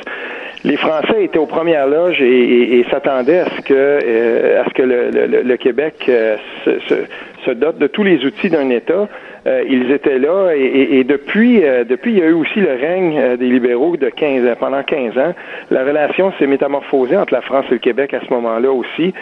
Les 0.65 0.77
Français 0.77 1.25
étaient 1.25 1.39
aux 1.39 1.47
premières 1.47 1.87
loges 1.87 2.21
et, 2.21 2.85
s'attendaient 2.91 3.41
à 3.41 3.47
ce 3.57 3.61
que 3.63 3.75
euh, 3.75 4.61
à 4.63 4.69
ce 4.69 4.75
que 4.75 4.83
le, 4.83 5.57
Québec 5.57 5.95
euh, 6.09 6.37
se, 6.65 7.07
se, 7.47 7.51
dote 7.53 7.79
de 7.79 7.87
tous 7.87 8.05
les 8.05 8.25
outils 8.27 8.51
d'un 8.51 8.69
État. 8.69 9.09
Euh, 9.47 9.65
ils 9.69 9.91
étaient 9.91 10.19
là 10.19 10.53
et, 10.55 11.03
depuis, 11.05 11.65
euh, 11.65 11.85
depuis, 11.85 12.13
il 12.13 12.19
y 12.19 12.23
a 12.23 12.27
eu 12.27 12.33
aussi 12.33 12.61
le 12.61 12.73
règne 12.73 13.19
euh, 13.19 13.37
des 13.37 13.47
libéraux 13.47 13.97
de 13.97 14.09
15 14.09 14.57
pendant 14.59 14.83
15 14.83 15.17
ans. 15.19 15.35
La 15.71 15.85
relation 15.85 16.33
s'est 16.39 16.47
métamorphosée 16.47 17.17
entre 17.17 17.33
la 17.33 17.41
France 17.41 17.65
et 17.71 17.75
le 17.75 17.79
Québec 17.79 18.13
à 18.13 18.21
ce 18.21 18.33
moment-là 18.33 18.71
aussi. 18.71 19.15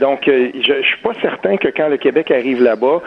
donc, 0.00 0.22
je, 0.26 0.60
je 0.60 0.86
suis 0.86 1.00
pas 1.02 1.14
certain 1.20 1.56
que 1.56 1.68
quand 1.68 1.88
le 1.88 1.96
Québec 1.96 2.30
arrive 2.30 2.62
là-bas, 2.62 3.00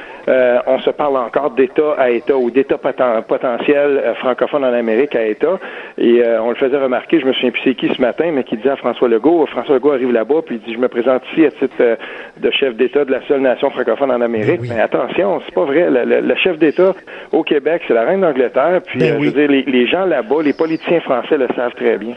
on 0.68 0.80
se 0.80 0.90
parle 0.90 1.18
encore 1.18 1.52
d'État 1.52 1.96
à 1.98 2.10
État 2.10 2.38
ou 2.38 2.52
d'État 2.52 2.78
potentiel 2.78 4.14
francophone 4.20 4.64
en 4.64 4.74
Amérique 4.74 5.16
à 5.16 5.26
État. 5.26 5.60
Et 5.98 6.22
on 6.42 6.50
le 6.50 6.56
faisait 6.56 6.78
remarquer, 6.78 7.20
je 7.20 7.26
me 7.26 7.34
souviens 7.34 7.52
plus 7.52 7.62
c'est 7.64 7.76
qui 7.76 7.90
ce 7.94 8.02
matin, 8.02 8.32
mais 8.34 8.44
qui 8.44 8.58
disait 8.58 8.70
à 8.70 8.76
François 8.76 9.08
Legault, 9.08 9.46
François 9.48 9.76
Legault 9.76 9.92
arrive 9.92 10.12
là-bas, 10.12 10.42
puis 10.46 10.56
il 10.56 10.62
dit, 10.62 10.74
je 10.74 10.80
me 10.80 10.88
présente 10.88 11.24
ici 11.32 11.46
à 11.46 11.52
titre 11.52 11.98
de 12.38 12.52
chef 12.52 12.76
d'État 12.76 13.06
de 13.06 13.12
la 13.12 13.22
seule 13.28 13.42
nation 13.42 13.70
francophone 13.70 14.12
en 14.12 14.22
Amérique. 14.22 14.62
Mais 14.68 14.80
attention, 14.80 15.42
c'est 15.46 15.54
pas 15.54 15.66
vrai 15.66 15.90
le, 16.08 16.36
chef 16.36 16.58
d'État 16.58 16.94
au 17.32 17.44
Québec, 17.44 17.84
c'est 17.88 17.94
la 17.94 18.04
reine 18.04 18.22
d'Angleterre. 18.22 18.82
Puis, 18.86 19.00
ben 19.00 19.16
euh, 19.16 19.20
je 19.20 19.26
veux 19.26 19.32
dire, 19.32 19.50
les, 19.50 19.64
les 19.64 19.88
gens 19.88 20.06
là-bas, 20.06 20.42
les 20.44 20.54
politiciens 20.54 21.02
français 21.02 21.38
le 21.38 21.48
savent 21.56 21.76
très 21.76 21.98
bien. 21.98 22.16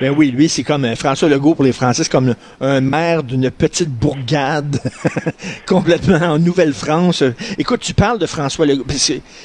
Ben 0.00 0.14
oui, 0.16 0.30
lui, 0.30 0.48
c'est 0.48 0.62
comme 0.62 0.84
euh, 0.84 0.96
François 0.96 1.28
Legault 1.28 1.54
pour 1.54 1.64
les 1.64 1.72
Français, 1.72 2.04
c'est 2.04 2.10
comme 2.10 2.34
un 2.60 2.80
maire 2.80 3.22
d'une 3.22 3.50
petite 3.50 3.90
bourgade 3.90 4.80
complètement 5.66 6.32
en 6.32 6.38
Nouvelle-France. 6.38 7.22
Écoute, 7.58 7.80
tu 7.80 7.94
parles 7.94 8.18
de 8.18 8.26
François 8.26 8.66
Legault. 8.66 8.84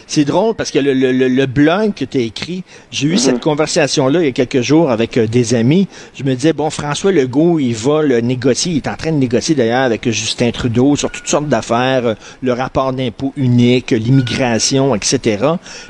C'est 0.07 0.25
drôle 0.25 0.55
parce 0.55 0.71
que 0.71 0.79
le, 0.79 0.93
le, 0.93 1.11
le 1.11 1.45
blog 1.45 1.93
que 1.93 2.05
tu 2.05 2.17
as 2.17 2.21
écrit, 2.21 2.63
j'ai 2.91 3.07
eu 3.07 3.17
cette 3.17 3.35
mhm. 3.35 3.41
conversation-là 3.41 4.21
il 4.21 4.25
y 4.25 4.29
a 4.29 4.31
quelques 4.31 4.61
jours 4.61 4.91
avec 4.91 5.17
euh, 5.17 5.27
des 5.27 5.53
amis. 5.53 5.87
Je 6.17 6.23
me 6.23 6.33
disais, 6.35 6.53
bon, 6.53 6.69
François 6.69 7.11
Legault, 7.11 7.59
il 7.59 7.75
va 7.75 8.01
le 8.01 8.21
négocier. 8.21 8.73
Il 8.73 8.77
est 8.77 8.87
en 8.87 8.95
train 8.95 9.11
de 9.11 9.17
négocier 9.17 9.55
d'ailleurs 9.55 9.83
avec 9.83 10.09
Justin 10.09 10.51
Trudeau 10.51 10.95
sur 10.95 11.11
toutes 11.11 11.27
sortes 11.27 11.47
d'affaires, 11.47 12.05
euh, 12.05 12.13
le 12.41 12.53
rapport 12.53 12.93
d'impôt 12.93 13.33
unique, 13.35 13.91
l'immigration, 13.91 14.95
etc. 14.95 15.45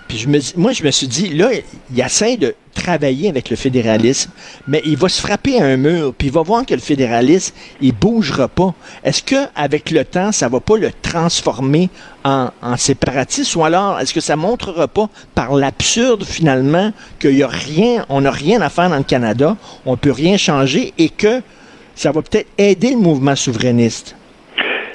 Puis 0.07 0.17
je 0.17 0.27
me, 0.27 0.39
moi, 0.57 0.71
je 0.71 0.83
me 0.83 0.91
suis 0.91 1.07
dit, 1.07 1.29
là, 1.33 1.49
il 1.93 1.99
essaie 1.99 2.37
de 2.37 2.55
travailler 2.75 3.29
avec 3.29 3.49
le 3.49 3.55
fédéralisme, 3.55 4.29
mais 4.67 4.81
il 4.85 4.97
va 4.97 5.09
se 5.09 5.19
frapper 5.19 5.59
à 5.59 5.65
un 5.65 5.77
mur, 5.77 6.13
puis 6.15 6.27
il 6.27 6.33
va 6.33 6.43
voir 6.43 6.65
que 6.65 6.75
le 6.75 6.79
fédéralisme, 6.79 7.55
il 7.81 7.93
bougera 7.93 8.47
pas. 8.47 8.75
Est-ce 9.03 9.23
que 9.23 9.47
avec 9.55 9.89
le 9.89 10.05
temps, 10.05 10.31
ça 10.31 10.47
va 10.47 10.59
pas 10.59 10.77
le 10.77 10.91
transformer 11.01 11.89
en, 12.23 12.49
en 12.61 12.77
séparatisme, 12.77 13.59
ou 13.59 13.63
alors 13.63 13.99
est-ce 13.99 14.13
que 14.13 14.21
ça 14.21 14.35
montrera 14.35 14.87
pas 14.87 15.09
par 15.33 15.55
l'absurde 15.55 16.23
finalement 16.23 16.91
qu'il 17.19 17.37
y 17.37 17.43
a 17.43 17.47
rien, 17.47 18.05
on 18.09 18.21
n'a 18.21 18.31
rien 18.31 18.61
à 18.61 18.69
faire 18.69 18.89
dans 18.89 18.97
le 18.97 19.03
Canada, 19.03 19.57
on 19.85 19.97
peut 19.97 20.11
rien 20.11 20.37
changer 20.37 20.93
et 20.97 21.09
que 21.09 21.41
ça 21.95 22.11
va 22.11 22.21
peut-être 22.21 22.49
aider 22.57 22.91
le 22.91 22.97
mouvement 22.97 23.35
souverainiste? 23.35 24.15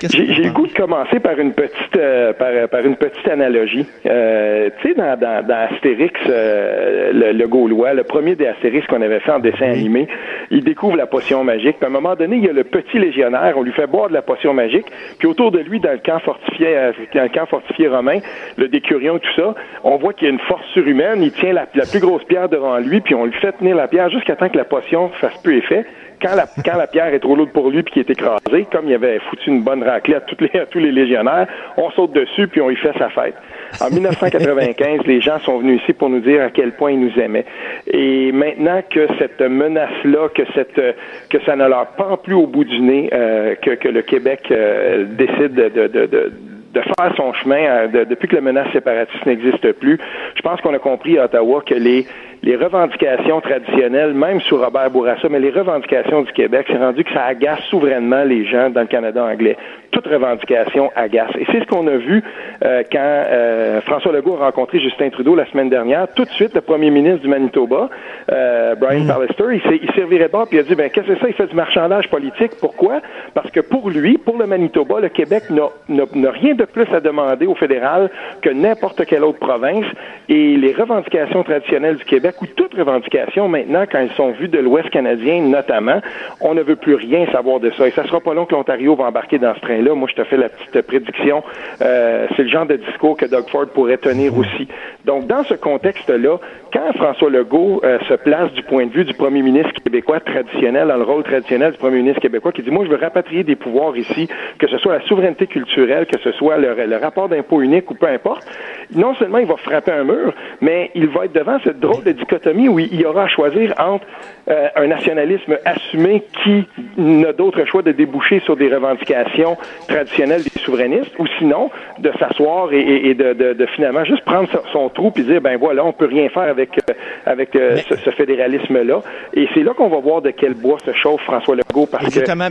J'ai 0.08 0.42
le 0.42 0.52
goût 0.52 0.66
de 0.66 0.72
commencer 0.72 1.20
par 1.20 1.38
une 1.38 1.52
petite 1.52 1.96
euh, 1.96 2.32
par, 2.32 2.68
par, 2.70 2.80
une 2.86 2.96
petite 2.96 3.28
analogie. 3.28 3.86
Euh, 4.06 4.70
tu 4.80 4.88
sais, 4.88 4.94
dans, 4.94 5.18
dans, 5.18 5.46
dans, 5.46 5.68
Astérix, 5.70 6.18
euh, 6.26 7.12
le, 7.12 7.32
le, 7.32 7.48
Gaulois, 7.48 7.92
le 7.92 8.04
premier 8.04 8.34
des 8.34 8.46
Astérix 8.46 8.86
qu'on 8.86 9.02
avait 9.02 9.20
fait 9.20 9.32
en 9.32 9.40
dessin 9.40 9.70
animé, 9.70 10.08
il 10.50 10.64
découvre 10.64 10.96
la 10.96 11.06
potion 11.06 11.44
magique. 11.44 11.76
Puis 11.78 11.84
à 11.84 11.88
un 11.88 11.92
moment 11.92 12.14
donné, 12.14 12.36
il 12.36 12.44
y 12.44 12.48
a 12.48 12.52
le 12.52 12.64
petit 12.64 12.98
légionnaire, 12.98 13.54
on 13.56 13.62
lui 13.62 13.72
fait 13.72 13.86
boire 13.86 14.08
de 14.08 14.14
la 14.14 14.22
potion 14.22 14.54
magique, 14.54 14.86
puis 15.18 15.28
autour 15.28 15.50
de 15.50 15.58
lui, 15.58 15.80
dans 15.80 15.92
le 15.92 15.98
camp 15.98 16.18
fortifié, 16.20 16.74
dans 17.14 17.22
le 17.22 17.28
camp 17.28 17.46
fortifié 17.46 17.88
romain, 17.88 18.20
le 18.56 18.68
décurion, 18.68 19.18
tout 19.18 19.34
ça, 19.36 19.54
on 19.84 19.96
voit 19.96 20.14
qu'il 20.14 20.28
y 20.28 20.30
a 20.30 20.32
une 20.32 20.40
force 20.40 20.66
surhumaine. 20.72 21.22
Il 21.22 21.32
tient 21.32 21.52
la, 21.52 21.66
la 21.74 21.84
plus 21.84 22.00
grosse 22.00 22.24
pierre 22.24 22.48
devant 22.48 22.78
lui, 22.78 23.00
puis 23.00 23.14
on 23.14 23.26
lui 23.26 23.34
fait 23.34 23.52
tenir 23.52 23.76
la 23.76 23.88
pierre 23.88 24.08
jusqu'à 24.08 24.36
temps 24.36 24.48
que 24.48 24.56
la 24.56 24.64
potion 24.64 25.10
fasse 25.20 25.36
peu 25.42 25.54
effet 25.54 25.84
quand 26.20 26.34
la, 26.34 26.46
quand 26.64 26.76
la 26.76 26.86
pierre 26.86 27.12
est 27.14 27.20
trop 27.20 27.34
lourde 27.34 27.50
pour 27.52 27.70
lui 27.70 27.82
puis 27.82 27.92
qu'il 27.94 28.02
est 28.02 28.10
écrasé, 28.10 28.66
comme 28.70 28.88
il 28.88 28.94
avait 28.94 29.18
foutu 29.20 29.50
une 29.50 29.62
bonne 29.62 29.82
raclée 29.82 30.16
à, 30.16 30.20
toutes 30.20 30.40
les, 30.40 30.60
à 30.60 30.66
tous 30.66 30.78
les 30.78 30.92
légionnaires, 30.92 31.46
on 31.76 31.90
saute 31.90 32.12
dessus 32.12 32.48
puis 32.48 32.60
on 32.60 32.70
y 32.70 32.76
fait 32.76 32.96
sa 32.98 33.08
fête. 33.10 33.34
En 33.80 33.90
1995, 33.90 35.02
les 35.06 35.20
gens 35.20 35.38
sont 35.40 35.58
venus 35.58 35.80
ici 35.82 35.92
pour 35.92 36.08
nous 36.10 36.20
dire 36.20 36.42
à 36.42 36.50
quel 36.50 36.72
point 36.72 36.92
ils 36.92 37.00
nous 37.00 37.18
aimaient. 37.18 37.46
Et 37.86 38.32
maintenant 38.32 38.82
que 38.88 39.06
cette 39.18 39.40
menace-là, 39.40 40.28
que 40.34 40.42
cette 40.54 40.80
que 41.28 41.38
ça 41.44 41.56
ne 41.56 41.66
leur 41.68 41.86
pend 41.88 42.16
plus 42.16 42.34
au 42.34 42.46
bout 42.46 42.64
du 42.64 42.80
nez, 42.80 43.10
euh, 43.12 43.54
que, 43.54 43.70
que 43.70 43.88
le 43.88 44.02
Québec 44.02 44.48
euh, 44.50 45.04
décide 45.04 45.54
de, 45.54 45.68
de, 45.68 45.86
de 45.86 46.06
de 46.06 46.32
faire 46.74 47.14
son 47.16 47.32
chemin 47.34 47.56
euh, 47.56 48.04
depuis 48.04 48.28
que 48.28 48.36
la 48.36 48.42
menace 48.42 48.70
séparatiste 48.72 49.26
n'existe 49.26 49.72
plus. 49.72 49.98
Je 50.34 50.42
pense 50.42 50.60
qu'on 50.60 50.74
a 50.74 50.78
compris 50.78 51.18
à 51.18 51.24
Ottawa 51.24 51.62
que 51.66 51.74
les 51.74 52.06
les 52.42 52.56
revendications 52.56 53.40
traditionnelles, 53.40 54.14
même 54.14 54.40
sous 54.40 54.56
Robert 54.56 54.90
Bourassa, 54.90 55.28
mais 55.28 55.40
les 55.40 55.50
revendications 55.50 56.22
du 56.22 56.32
Québec, 56.32 56.66
c'est 56.70 56.78
rendu 56.78 57.04
que 57.04 57.12
ça 57.12 57.24
agace 57.24 57.60
souverainement 57.68 58.24
les 58.24 58.46
gens 58.46 58.70
dans 58.70 58.80
le 58.80 58.86
Canada 58.86 59.22
anglais. 59.22 59.56
Toute 59.90 60.06
revendication 60.06 60.90
agace. 60.94 61.30
Et 61.38 61.46
c'est 61.50 61.60
ce 61.60 61.66
qu'on 61.66 61.86
a 61.86 61.96
vu 61.96 62.22
euh, 62.64 62.82
quand 62.90 62.98
euh, 63.00 63.80
François 63.82 64.12
Legault 64.12 64.36
a 64.40 64.46
rencontré 64.46 64.80
Justin 64.80 65.10
Trudeau 65.10 65.34
la 65.34 65.46
semaine 65.46 65.68
dernière. 65.68 66.06
Tout 66.14 66.24
de 66.24 66.30
suite, 66.30 66.54
le 66.54 66.60
premier 66.60 66.90
ministre 66.90 67.20
du 67.20 67.28
Manitoba, 67.28 67.88
euh, 68.30 68.74
Brian 68.76 69.04
mm. 69.04 69.08
Pallister, 69.08 69.44
il, 69.52 69.80
il 69.82 69.92
servirait 69.94 70.26
de 70.26 70.32
bord 70.32 70.46
puis 70.48 70.58
il 70.58 70.60
a 70.60 70.62
dit, 70.64 70.74
ben 70.74 70.90
qu'est-ce 70.90 71.06
que 71.06 71.14
c'est 71.14 71.20
ça? 71.20 71.28
Il 71.28 71.34
fait 71.34 71.46
du 71.46 71.54
marchandage 71.54 72.08
politique? 72.08 72.52
Pourquoi? 72.60 73.00
Parce 73.34 73.50
que 73.50 73.60
pour 73.60 73.90
lui, 73.90 74.18
pour 74.18 74.38
le 74.38 74.46
Manitoba, 74.46 75.00
le 75.00 75.08
Québec 75.08 75.44
n'a 75.50 76.30
rien 76.30 76.54
de 76.54 76.64
plus 76.64 76.86
à 76.92 77.00
demander 77.00 77.46
au 77.46 77.54
fédéral 77.54 78.10
que 78.42 78.50
n'importe 78.50 79.04
quelle 79.06 79.24
autre 79.24 79.38
province. 79.38 79.84
Et 80.28 80.56
les 80.56 80.72
revendications 80.72 81.42
traditionnelles 81.42 81.96
du 81.96 82.04
Québec 82.04 82.36
ou 82.42 82.46
toute 82.46 82.74
revendication 82.74 83.48
maintenant, 83.48 83.84
quand 83.90 84.00
ils 84.00 84.12
sont 84.12 84.30
vues 84.32 84.48
de 84.48 84.58
l'Ouest 84.58 84.90
canadien 84.90 85.42
notamment, 85.42 86.00
on 86.40 86.54
ne 86.54 86.62
veut 86.62 86.76
plus 86.76 86.94
rien 86.94 87.26
savoir 87.32 87.60
de 87.60 87.70
ça. 87.70 87.86
Et 87.86 87.90
ça 87.90 88.04
sera 88.04 88.20
pas 88.20 88.34
long 88.34 88.46
que 88.46 88.54
l'Ontario 88.54 88.94
va 88.94 89.04
embarquer 89.04 89.38
dans 89.38 89.54
ce 89.54 89.60
train-là. 89.80 89.94
Moi, 89.94 90.08
je 90.10 90.22
te 90.22 90.24
fais 90.24 90.36
la 90.36 90.48
petite 90.48 90.82
prédiction. 90.86 91.42
Euh, 91.80 92.26
c'est 92.36 92.42
le 92.42 92.48
genre 92.48 92.66
de 92.66 92.76
discours 92.76 93.16
que 93.16 93.26
Doug 93.26 93.48
Ford 93.50 93.66
pourrait 93.66 93.98
tenir 93.98 94.36
aussi. 94.36 94.68
Donc, 95.04 95.26
dans 95.26 95.44
ce 95.44 95.54
contexte-là, 95.54 96.38
quand 96.72 96.92
François 96.96 97.30
Legault 97.30 97.80
euh, 97.84 97.98
se 98.08 98.14
place 98.14 98.52
du 98.52 98.62
point 98.62 98.86
de 98.86 98.92
vue 98.92 99.04
du 99.04 99.14
premier 99.14 99.42
ministre 99.42 99.72
québécois 99.82 100.20
traditionnel, 100.20 100.88
dans 100.88 100.96
le 100.96 101.04
rôle 101.04 101.22
traditionnel 101.22 101.72
du 101.72 101.78
premier 101.78 101.98
ministre 101.98 102.20
québécois, 102.20 102.52
qui 102.52 102.62
dit, 102.62 102.70
moi, 102.70 102.84
je 102.84 102.90
veux 102.90 102.96
rapatrier 102.96 103.44
des 103.44 103.56
pouvoirs 103.56 103.96
ici, 103.96 104.28
que 104.58 104.68
ce 104.68 104.78
soit 104.78 104.98
la 104.98 105.04
souveraineté 105.06 105.46
culturelle, 105.46 106.06
que 106.06 106.18
ce 106.20 106.32
soit 106.32 106.58
le, 106.58 106.74
le 106.86 106.96
rapport 106.96 107.28
d'impôt 107.28 107.60
unique 107.60 107.90
ou 107.90 107.94
peu 107.94 108.06
importe, 108.06 108.46
non 108.94 109.14
seulement 109.14 109.38
il 109.38 109.46
va 109.46 109.56
frapper 109.56 109.92
un 109.92 110.04
mur, 110.04 110.32
mais 110.60 110.90
il 110.94 111.08
va 111.08 111.24
être 111.26 111.32
devant 111.32 111.58
cette 111.62 111.80
drôle 111.80 112.04
de 112.04 112.12
dichotomie 112.12 112.68
où 112.68 112.78
il 112.78 113.00
y 113.00 113.04
aura 113.04 113.24
à 113.24 113.28
choisir 113.28 113.74
entre 113.78 114.04
euh, 114.48 114.68
un 114.76 114.86
nationalisme 114.86 115.58
assumé 115.64 116.24
qui 116.42 116.66
n'a 116.96 117.32
d'autre 117.32 117.64
choix 117.66 117.82
de 117.82 117.92
déboucher 117.92 118.40
sur 118.40 118.56
des 118.56 118.72
revendications 118.72 119.56
traditionnelles 119.88 120.42
des 120.42 120.60
souverainistes, 120.60 121.12
ou 121.18 121.26
sinon 121.38 121.70
de 121.98 122.10
s'asseoir 122.18 122.72
et, 122.72 123.14
de, 123.14 123.66
finalement 123.74 124.04
juste 124.04 124.24
prendre 124.24 124.48
son, 124.72 124.88
trou 124.88 125.12
et 125.16 125.22
dire 125.22 125.40
ben 125.40 125.56
voilà, 125.56 125.84
on 125.84 125.92
peut 125.92 126.06
rien 126.06 126.28
faire 126.28 126.42
avec 126.42 126.70
euh, 126.78 126.94
avec 127.26 127.54
euh, 127.56 127.78
ce, 127.88 128.10
fédéralisme-là. 128.10 129.02
Et 129.34 129.48
c'est 129.54 129.62
là 129.62 129.72
qu'on 129.74 129.88
va 129.88 129.98
voir 129.98 130.22
de 130.22 130.30
quel 130.30 130.54
bois 130.54 130.78
se 130.84 130.92
chauffe 130.92 131.22
François 131.22 131.56
Legault 131.56 131.86
parce 131.86 132.04
Exactement. 132.04 132.48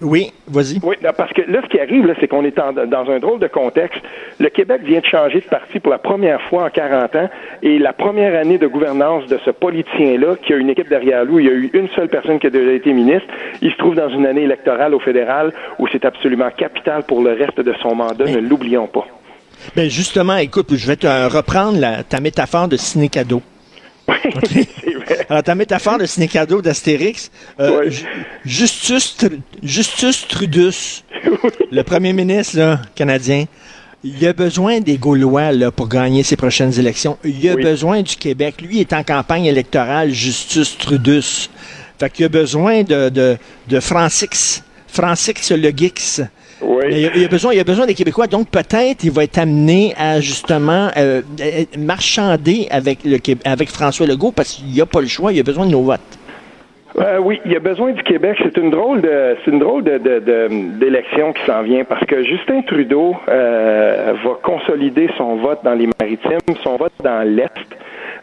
Oui, 0.00 0.32
vas-y. 0.48 0.78
Oui, 0.82 0.96
parce 1.16 1.32
que 1.32 1.42
là, 1.42 1.60
ce 1.62 1.68
qui 1.68 1.78
arrive, 1.78 2.12
c'est 2.20 2.28
qu'on 2.28 2.44
est 2.44 2.56
dans 2.56 3.10
un 3.10 3.18
drôle 3.18 3.38
de 3.38 3.48
contexte. 3.48 4.00
Le 4.38 4.48
Québec 4.48 4.82
vient 4.82 5.00
de 5.00 5.06
changer 5.06 5.40
de 5.40 5.46
parti 5.46 5.78
pour 5.78 5.92
la 5.92 5.98
première 5.98 6.40
fois 6.42 6.64
en 6.64 6.70
40 6.70 7.16
ans, 7.16 7.28
et 7.62 7.78
la 7.78 7.92
première 7.92 8.38
année 8.38 8.56
de 8.56 8.66
gouvernance 8.66 9.26
de 9.26 9.38
ce 9.44 9.50
politicien-là, 9.50 10.36
qui 10.42 10.54
a 10.54 10.56
une 10.56 10.70
équipe 10.70 10.88
derrière 10.88 11.24
lui, 11.24 11.44
il 11.44 11.46
y 11.46 11.52
a 11.52 11.54
eu 11.54 11.70
une 11.74 11.88
seule 11.90 12.08
personne 12.08 12.38
qui 12.38 12.46
a 12.46 12.50
déjà 12.50 12.72
été 12.72 12.92
ministre, 12.92 13.28
il 13.60 13.70
se 13.70 13.76
trouve 13.76 13.94
dans 13.94 14.08
une 14.08 14.26
année 14.26 14.42
électorale 14.42 14.94
au 14.94 15.00
fédéral 15.00 15.52
où 15.78 15.86
c'est 15.88 16.04
absolument 16.04 16.50
capital 16.56 17.02
pour 17.02 17.22
le 17.22 17.32
reste 17.32 17.60
de 17.60 17.74
son 17.82 17.94
mandat, 17.94 18.24
ne 18.24 18.38
l'oublions 18.38 18.86
pas. 18.86 19.06
Ben 19.76 19.90
justement, 19.90 20.36
écoute, 20.36 20.74
je 20.74 20.86
vais 20.86 20.96
te 20.96 21.06
reprendre 21.06 21.78
ta 22.08 22.20
métaphore 22.20 22.68
de 22.68 22.76
ciné-cadeau. 22.76 23.42
Alors, 25.30 25.44
ta 25.44 25.54
métaphore 25.54 25.96
de 25.96 26.06
ciné-cadeau 26.06 26.60
d'Astérix, 26.60 27.30
euh, 27.60 27.88
Justus, 28.44 29.16
Justus 29.62 30.26
Trudus, 30.26 31.04
le 31.70 31.82
premier 31.84 32.12
ministre 32.12 32.80
canadien, 32.96 33.44
il 34.02 34.26
a 34.26 34.32
besoin 34.32 34.80
des 34.80 34.98
Gaulois 34.98 35.52
là, 35.52 35.70
pour 35.70 35.86
gagner 35.86 36.24
ses 36.24 36.34
prochaines 36.34 36.76
élections. 36.80 37.16
Il 37.22 37.48
a 37.48 37.54
besoin 37.54 38.02
du 38.02 38.16
Québec. 38.16 38.60
Lui 38.60 38.80
est 38.80 38.92
en 38.92 39.04
campagne 39.04 39.44
électorale, 39.44 40.10
Justus 40.10 40.76
Trudus. 40.76 41.48
Fait 42.00 42.10
qu'il 42.10 42.24
a 42.24 42.28
besoin 42.28 42.82
de, 42.82 43.08
de, 43.08 43.36
de 43.68 43.78
Francix, 43.78 44.64
Francix 44.88 45.52
le 45.52 45.70
Geeks 45.70 46.22
Oui. 46.62 46.84
Il, 46.90 47.22
y 47.22 47.24
a, 47.24 47.28
besoin, 47.28 47.52
il 47.52 47.56
y 47.56 47.60
a 47.60 47.64
besoin 47.64 47.86
des 47.86 47.94
Québécois. 47.94 48.26
Donc, 48.26 48.48
peut-être, 48.48 49.04
il 49.04 49.10
va 49.10 49.24
être 49.24 49.38
amené 49.38 49.94
à, 49.96 50.20
justement, 50.20 50.90
euh, 50.96 51.22
marchander 51.78 52.68
avec, 52.70 52.98
le, 53.04 53.18
avec 53.44 53.70
François 53.70 54.06
Legault 54.06 54.32
parce 54.32 54.54
qu'il 54.54 54.66
n'y 54.66 54.80
a 54.80 54.86
pas 54.86 55.00
le 55.00 55.06
choix. 55.06 55.32
Il 55.32 55.40
a 55.40 55.42
besoin 55.42 55.66
de 55.66 55.72
nos 55.72 55.82
votes. 55.82 56.00
Euh, 56.98 57.18
oui, 57.18 57.40
il 57.44 57.52
y 57.52 57.56
a 57.56 57.60
besoin 57.60 57.92
du 57.92 58.02
Québec. 58.02 58.36
C'est 58.42 58.56
une 58.56 58.70
drôle 58.70 59.00
de, 59.00 59.36
c'est 59.44 59.50
une 59.50 59.60
drôle 59.60 59.84
de, 59.84 59.98
d'élection 60.78 61.32
qui 61.32 61.42
s'en 61.44 61.62
vient 61.62 61.84
parce 61.84 62.04
que 62.06 62.22
Justin 62.24 62.62
Trudeau 62.62 63.14
euh, 63.28 64.14
va 64.24 64.30
consolider 64.42 65.08
son 65.16 65.36
vote 65.36 65.60
dans 65.62 65.74
les 65.74 65.88
maritimes, 66.00 66.56
son 66.62 66.76
vote 66.76 66.92
dans 67.02 67.22
l'est. 67.26 67.50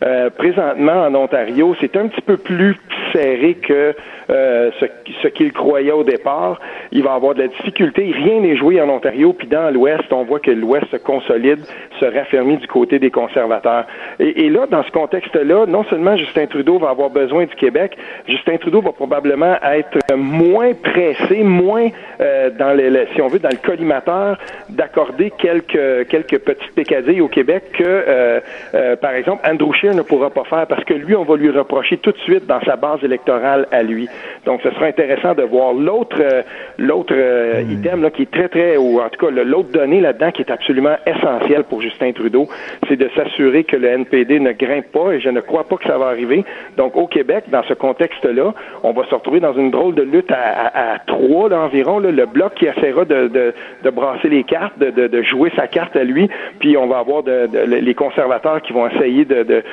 Euh, 0.03 0.29
présentement, 0.29 1.05
en 1.05 1.15
Ontario, 1.15 1.75
c'est 1.79 1.95
un 1.97 2.07
petit 2.07 2.21
peu 2.21 2.37
plus 2.37 2.75
serré 3.13 3.55
que 3.55 3.95
euh, 4.29 4.71
ce, 4.79 4.85
ce 5.23 5.27
qu'il 5.29 5.53
croyait 5.53 5.91
au 5.91 6.03
départ. 6.03 6.59
Il 6.91 7.03
va 7.03 7.13
avoir 7.13 7.33
de 7.33 7.41
la 7.41 7.47
difficulté. 7.47 8.11
Rien 8.13 8.41
n'est 8.41 8.57
joué 8.57 8.81
en 8.81 8.89
Ontario, 8.89 9.33
puis 9.33 9.47
dans 9.47 9.73
l'Ouest, 9.73 10.11
on 10.11 10.23
voit 10.23 10.39
que 10.39 10.51
l'Ouest 10.51 10.85
se 10.91 10.97
consolide, 10.97 11.59
se 11.99 12.05
raffermit 12.05 12.57
du 12.57 12.67
côté 12.67 12.99
des 12.99 13.11
conservateurs. 13.11 13.85
Et, 14.19 14.45
et 14.45 14.49
là, 14.49 14.67
dans 14.69 14.83
ce 14.83 14.91
contexte-là, 14.91 15.65
non 15.65 15.83
seulement 15.85 16.17
Justin 16.17 16.45
Trudeau 16.47 16.77
va 16.77 16.89
avoir 16.89 17.09
besoin 17.09 17.45
du 17.45 17.55
Québec, 17.55 17.97
Justin 18.27 18.57
Trudeau 18.57 18.81
va 18.81 18.91
probablement 18.91 19.55
être 19.63 19.97
moins 20.15 20.73
pressé, 20.73 21.43
moins 21.43 21.87
euh, 22.19 22.49
dans 22.51 22.73
le, 22.75 23.07
si 23.13 23.21
on 23.21 23.27
veut, 23.27 23.39
dans 23.39 23.49
le 23.49 23.57
collimateur 23.57 24.37
d'accorder 24.69 25.31
quelques 25.37 26.07
quelques 26.09 26.39
petites 26.39 26.73
pécadilles 26.73 27.21
au 27.21 27.27
Québec 27.27 27.63
que, 27.73 27.83
euh, 27.83 28.39
euh, 28.73 28.95
par 28.95 29.11
exemple, 29.11 29.47
Andrew 29.47 29.73
Scheer 29.73 29.86
ne 29.93 30.01
pourra 30.01 30.29
pas 30.29 30.43
faire 30.43 30.67
parce 30.67 30.83
que 30.83 30.93
lui, 30.93 31.15
on 31.15 31.23
va 31.23 31.35
lui 31.35 31.49
reprocher 31.49 31.97
tout 31.97 32.11
de 32.11 32.17
suite 32.19 32.45
dans 32.45 32.61
sa 32.61 32.75
base 32.75 33.03
électorale 33.03 33.67
à 33.71 33.83
lui. 33.83 34.07
Donc, 34.45 34.61
ce 34.63 34.71
sera 34.71 34.85
intéressant 34.85 35.33
de 35.33 35.43
voir 35.43 35.73
l'autre 35.73 36.17
euh, 36.19 36.41
l'autre 36.77 37.13
euh, 37.15 37.63
hmm. 37.63 37.71
item 37.71 38.01
là, 38.03 38.09
qui 38.09 38.23
est 38.23 38.31
très, 38.31 38.49
très, 38.49 38.77
ou 38.77 38.99
en 38.99 39.09
tout 39.09 39.25
cas, 39.25 39.31
l'autre 39.31 39.69
donnée 39.71 40.01
là-dedans 40.01 40.31
qui 40.31 40.41
est 40.41 40.51
absolument 40.51 40.95
essentielle 41.05 41.63
pour 41.63 41.81
Justin 41.81 42.11
Trudeau, 42.11 42.47
c'est 42.87 42.95
de 42.95 43.09
s'assurer 43.15 43.63
que 43.63 43.75
le 43.75 43.87
NPD 43.87 44.39
ne 44.39 44.51
grimpe 44.51 44.91
pas 44.91 45.13
et 45.13 45.19
je 45.19 45.29
ne 45.29 45.41
crois 45.41 45.65
pas 45.65 45.77
que 45.77 45.85
ça 45.85 45.97
va 45.97 46.07
arriver. 46.07 46.43
Donc, 46.77 46.95
au 46.95 47.07
Québec, 47.07 47.45
dans 47.49 47.63
ce 47.63 47.73
contexte-là, 47.73 48.53
on 48.83 48.91
va 48.91 49.05
se 49.05 49.15
retrouver 49.15 49.39
dans 49.39 49.53
une 49.53 49.71
drôle 49.71 49.95
de 49.95 50.03
lutte 50.03 50.31
à, 50.31 50.93
à, 50.93 50.99
trois 50.99 51.49
là, 51.49 51.59
environ, 51.61 51.99
le 51.99 52.25
bloc 52.25 52.55
qui 52.55 52.65
essaiera 52.65 53.05
de, 53.05 53.27
de, 53.27 53.53
de 53.83 53.89
brasser 53.89 54.29
les 54.29 54.43
cartes, 54.43 54.77
de, 54.79 55.07
de, 55.07 55.21
jouer 55.23 55.51
sa 55.55 55.67
carte 55.67 55.95
à 55.95 56.03
lui, 56.03 56.29
puis 56.59 56.77
on 56.77 56.87
va 56.87 56.99
avoir 56.99 57.23
les 57.25 57.93
conservateurs 57.93 58.61
qui 58.61 58.73
vont 58.73 58.87
essayer 58.87 59.25
de, 59.25 59.43
de, 59.43 59.63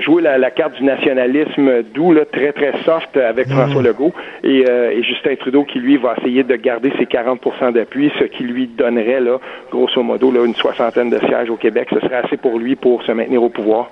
jouer 0.00 0.22
la, 0.22 0.38
la, 0.38 0.50
carte 0.50 0.74
du 0.74 0.84
nationalisme 0.84 1.82
doux, 1.94 2.12
là, 2.12 2.24
très, 2.24 2.52
très 2.52 2.72
soft 2.84 3.16
avec 3.16 3.48
hmm. 3.48 3.52
François 3.52 3.82
Legault, 3.82 4.12
et, 4.44 4.64
euh, 4.68 4.90
et 4.90 5.02
Justin 5.02 5.36
Trudeau 5.36 5.64
qui, 5.64 5.78
lui, 5.78 5.96
va 5.96 6.14
essayer 6.18 6.42
de 6.42 6.56
garder 6.56 6.92
ses 6.98 7.06
40 7.06 7.72
d'appui, 7.74 8.10
ce 8.18 8.24
qui 8.24 8.44
lui 8.44 8.66
donnerait, 8.66 9.20
là, 9.20 9.38
grosso 9.70 10.02
modo, 10.02 10.30
là, 10.30 10.44
une 10.44 10.54
soixantaine 10.54 11.10
de 11.10 11.18
sièges 11.18 11.50
au 11.50 11.56
Québec. 11.56 11.88
Ce 11.92 12.00
serait 12.00 12.22
assez 12.24 12.36
pour 12.36 12.58
lui 12.58 12.76
pour 12.76 13.02
se 13.02 13.12
maintenir 13.12 13.42
au 13.42 13.48
pouvoir. 13.48 13.90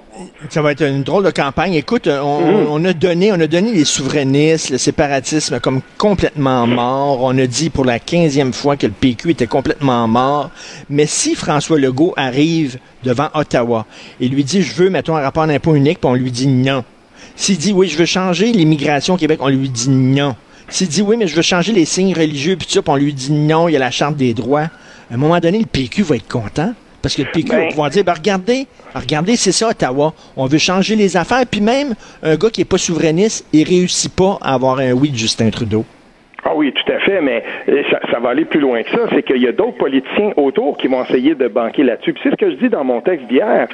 Ça 0.49 0.63
va 0.63 0.73
être 0.73 0.83
une 0.83 1.03
drôle 1.03 1.25
de 1.25 1.31
campagne. 1.31 1.75
Écoute, 1.75 2.09
on, 2.09 2.41
mm. 2.41 2.67
on 2.71 2.85
a 2.85 2.93
donné, 2.93 3.33
on 3.33 3.41
a 3.41 3.47
donné 3.47 3.73
les 3.73 3.85
souverainistes, 3.85 4.71
le 4.71 4.79
séparatisme 4.79 5.61
comme 5.61 5.81
complètement 5.99 6.67
mort. 6.67 7.23
On 7.23 7.37
a 7.39 7.47
dit 7.47 7.71
pour 7.71 7.85
la 7.85 7.99
quinzième 7.99 8.53
fois 8.53 8.77
que 8.77 8.87
le 8.87 8.93
PQ 8.93 9.31
était 9.31 9.47
complètement 9.47 10.09
mort. 10.09 10.51
Mais 10.89 11.07
si 11.07 11.35
François 11.35 11.79
Legault 11.79 12.15
arrive 12.17 12.79
devant 13.05 13.29
Ottawa 13.35 13.87
et 14.21 14.29
lui 14.29 14.45
dit, 14.45 14.63
je 14.63 14.75
veux, 14.75 14.91
mettons, 14.91 15.17
un 15.17 15.23
rapport 15.23 15.47
d'impôt 15.57 15.75
unique, 15.75 16.01
puis 16.01 16.11
on 16.11 16.15
lui 16.15 16.31
dit 16.31 16.47
non. 16.47 16.85
S'il 17.35 17.59
dit, 17.59 17.73
oui, 17.73 17.89
je 17.89 17.97
veux 17.97 18.07
changer 18.07 18.53
l'immigration 18.53 19.15
au 19.15 19.17
Québec, 19.17 19.41
on 19.43 19.49
lui 19.49 19.69
dit 19.69 19.91
non. 19.91 20.37
S'il 20.69 20.89
dit 20.89 21.03
oui, 21.03 21.17
mais 21.17 21.27
je 21.27 21.35
veux 21.35 21.43
changer 21.43 21.73
les 21.73 21.85
signes 21.85 22.15
religieux, 22.15 22.57
puis 22.57 22.67
ça, 22.69 22.83
puis 22.83 22.91
on 22.91 22.97
lui 22.97 23.15
dit 23.15 23.33
non, 23.33 23.69
il 23.69 23.73
y 23.73 23.77
a 23.77 23.79
la 23.79 23.91
Charte 23.91 24.17
des 24.17 24.35
droits, 24.35 24.69
à 25.11 25.15
un 25.15 25.17
moment 25.17 25.39
donné, 25.39 25.59
le 25.59 25.67
PQ 25.67 26.03
va 26.03 26.17
être 26.17 26.29
content. 26.29 26.75
Parce 27.01 27.15
que 27.15 27.23
le 27.23 27.31
PQ 27.31 27.51
va 27.51 27.67
pouvoir 27.69 27.91
dire, 27.91 28.03
ben 28.03 28.15
regardez, 28.15 28.67
regardez, 28.93 29.37
c'est 29.37 29.53
ça, 29.53 29.69
Ottawa. 29.69 30.13
On 30.37 30.47
veut 30.47 30.59
changer 30.59 30.97
les 30.97 31.17
affaires. 31.17 31.45
Puis 31.49 31.61
même, 31.61 31.95
un 32.23 32.35
gars 32.35 32.51
qui 32.51 32.61
n'est 32.61 32.65
pas 32.65 32.79
souverainiste, 32.79 33.45
il 33.53 33.63
réussit 33.63 34.13
pas 34.13 34.39
à 34.41 34.55
avoir 34.55 34.79
un 34.79 34.91
oui 34.91 35.11
de 35.11 35.17
Justin 35.17 35.51
Trudeau. 35.51 35.85
Ah 36.49 36.53
oui, 36.55 36.73
tout 36.73 36.93
à 36.93 37.01
fait, 37.01 37.21
mais 37.21 37.43
euh, 37.69 37.83
ça, 37.91 38.21
va 38.21 38.29
aller 38.29 38.45
plus 38.45 38.61
loin 38.61 38.81
que 38.85 38.91
ça. 38.91 39.01
C'est 39.13 39.25
qu'il 39.25 39.43
y 39.43 39.49
a 39.49 39.53
d'autres 39.53 39.79
politiciens 39.79 40.31
autour 40.37 40.77
qui 40.77 40.87
vont 40.87 41.03
essayer 41.03 41.35
de 41.35 41.49
banquer 41.49 41.83
là-dessus. 41.83 42.15
c'est 42.23 42.31
ce 42.31 42.37
que 42.37 42.51
je 42.51 42.55
dis 42.55 42.69
dans 42.69 42.85
mon 42.85 43.01
texte 43.01 43.27
d'hier. 43.27 43.67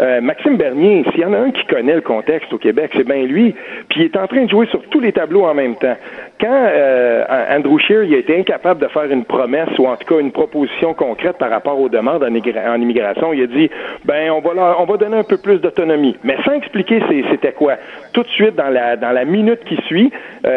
Euh, 0.00 0.20
Maxime 0.20 0.58
Bernier, 0.58 1.04
s'il 1.10 1.20
y 1.20 1.24
en 1.24 1.32
a 1.32 1.38
un 1.38 1.50
qui 1.52 1.64
connaît 1.64 1.94
le 1.94 2.02
contexte 2.02 2.52
au 2.52 2.58
Québec, 2.58 2.90
c'est 2.94 3.06
bien 3.06 3.22
lui. 3.22 3.54
Puis 3.88 4.00
il 4.00 4.04
est 4.04 4.16
en 4.18 4.26
train 4.26 4.44
de 4.44 4.50
jouer 4.50 4.66
sur 4.66 4.82
tous 4.90 5.00
les 5.00 5.12
tableaux 5.12 5.46
en 5.46 5.54
même 5.54 5.76
temps. 5.76 5.96
Quand 6.38 6.66
euh, 6.68 7.24
Andrew 7.50 7.78
Scheer 7.78 8.02
il 8.02 8.14
a 8.14 8.18
été 8.18 8.38
incapable 8.38 8.82
de 8.82 8.88
faire 8.88 9.10
une 9.10 9.24
promesse 9.24 9.70
ou 9.78 9.86
en 9.86 9.96
tout 9.96 10.14
cas 10.14 10.20
une 10.20 10.30
proposition 10.30 10.92
concrète 10.92 11.38
par 11.38 11.48
rapport 11.48 11.80
aux 11.80 11.88
demandes 11.88 12.22
en, 12.22 12.80
immigration, 12.80 13.32
il 13.32 13.42
a 13.42 13.46
dit 13.46 13.70
ben 14.04 14.30
on 14.32 14.40
va 14.40 14.76
on 14.78 14.84
va 14.84 14.96
donner 14.98 15.16
un 15.16 15.24
peu 15.24 15.38
plus 15.38 15.60
d'autonomie, 15.60 16.16
mais 16.22 16.36
sans 16.44 16.52
expliquer 16.52 17.02
c'était 17.30 17.52
quoi. 17.52 17.76
Tout 18.12 18.22
de 18.22 18.28
suite 18.28 18.54
dans 18.54 18.68
la 18.68 18.96
dans 18.96 19.12
la 19.12 19.24
minute 19.24 19.64
qui 19.64 19.76
suit, 19.86 20.12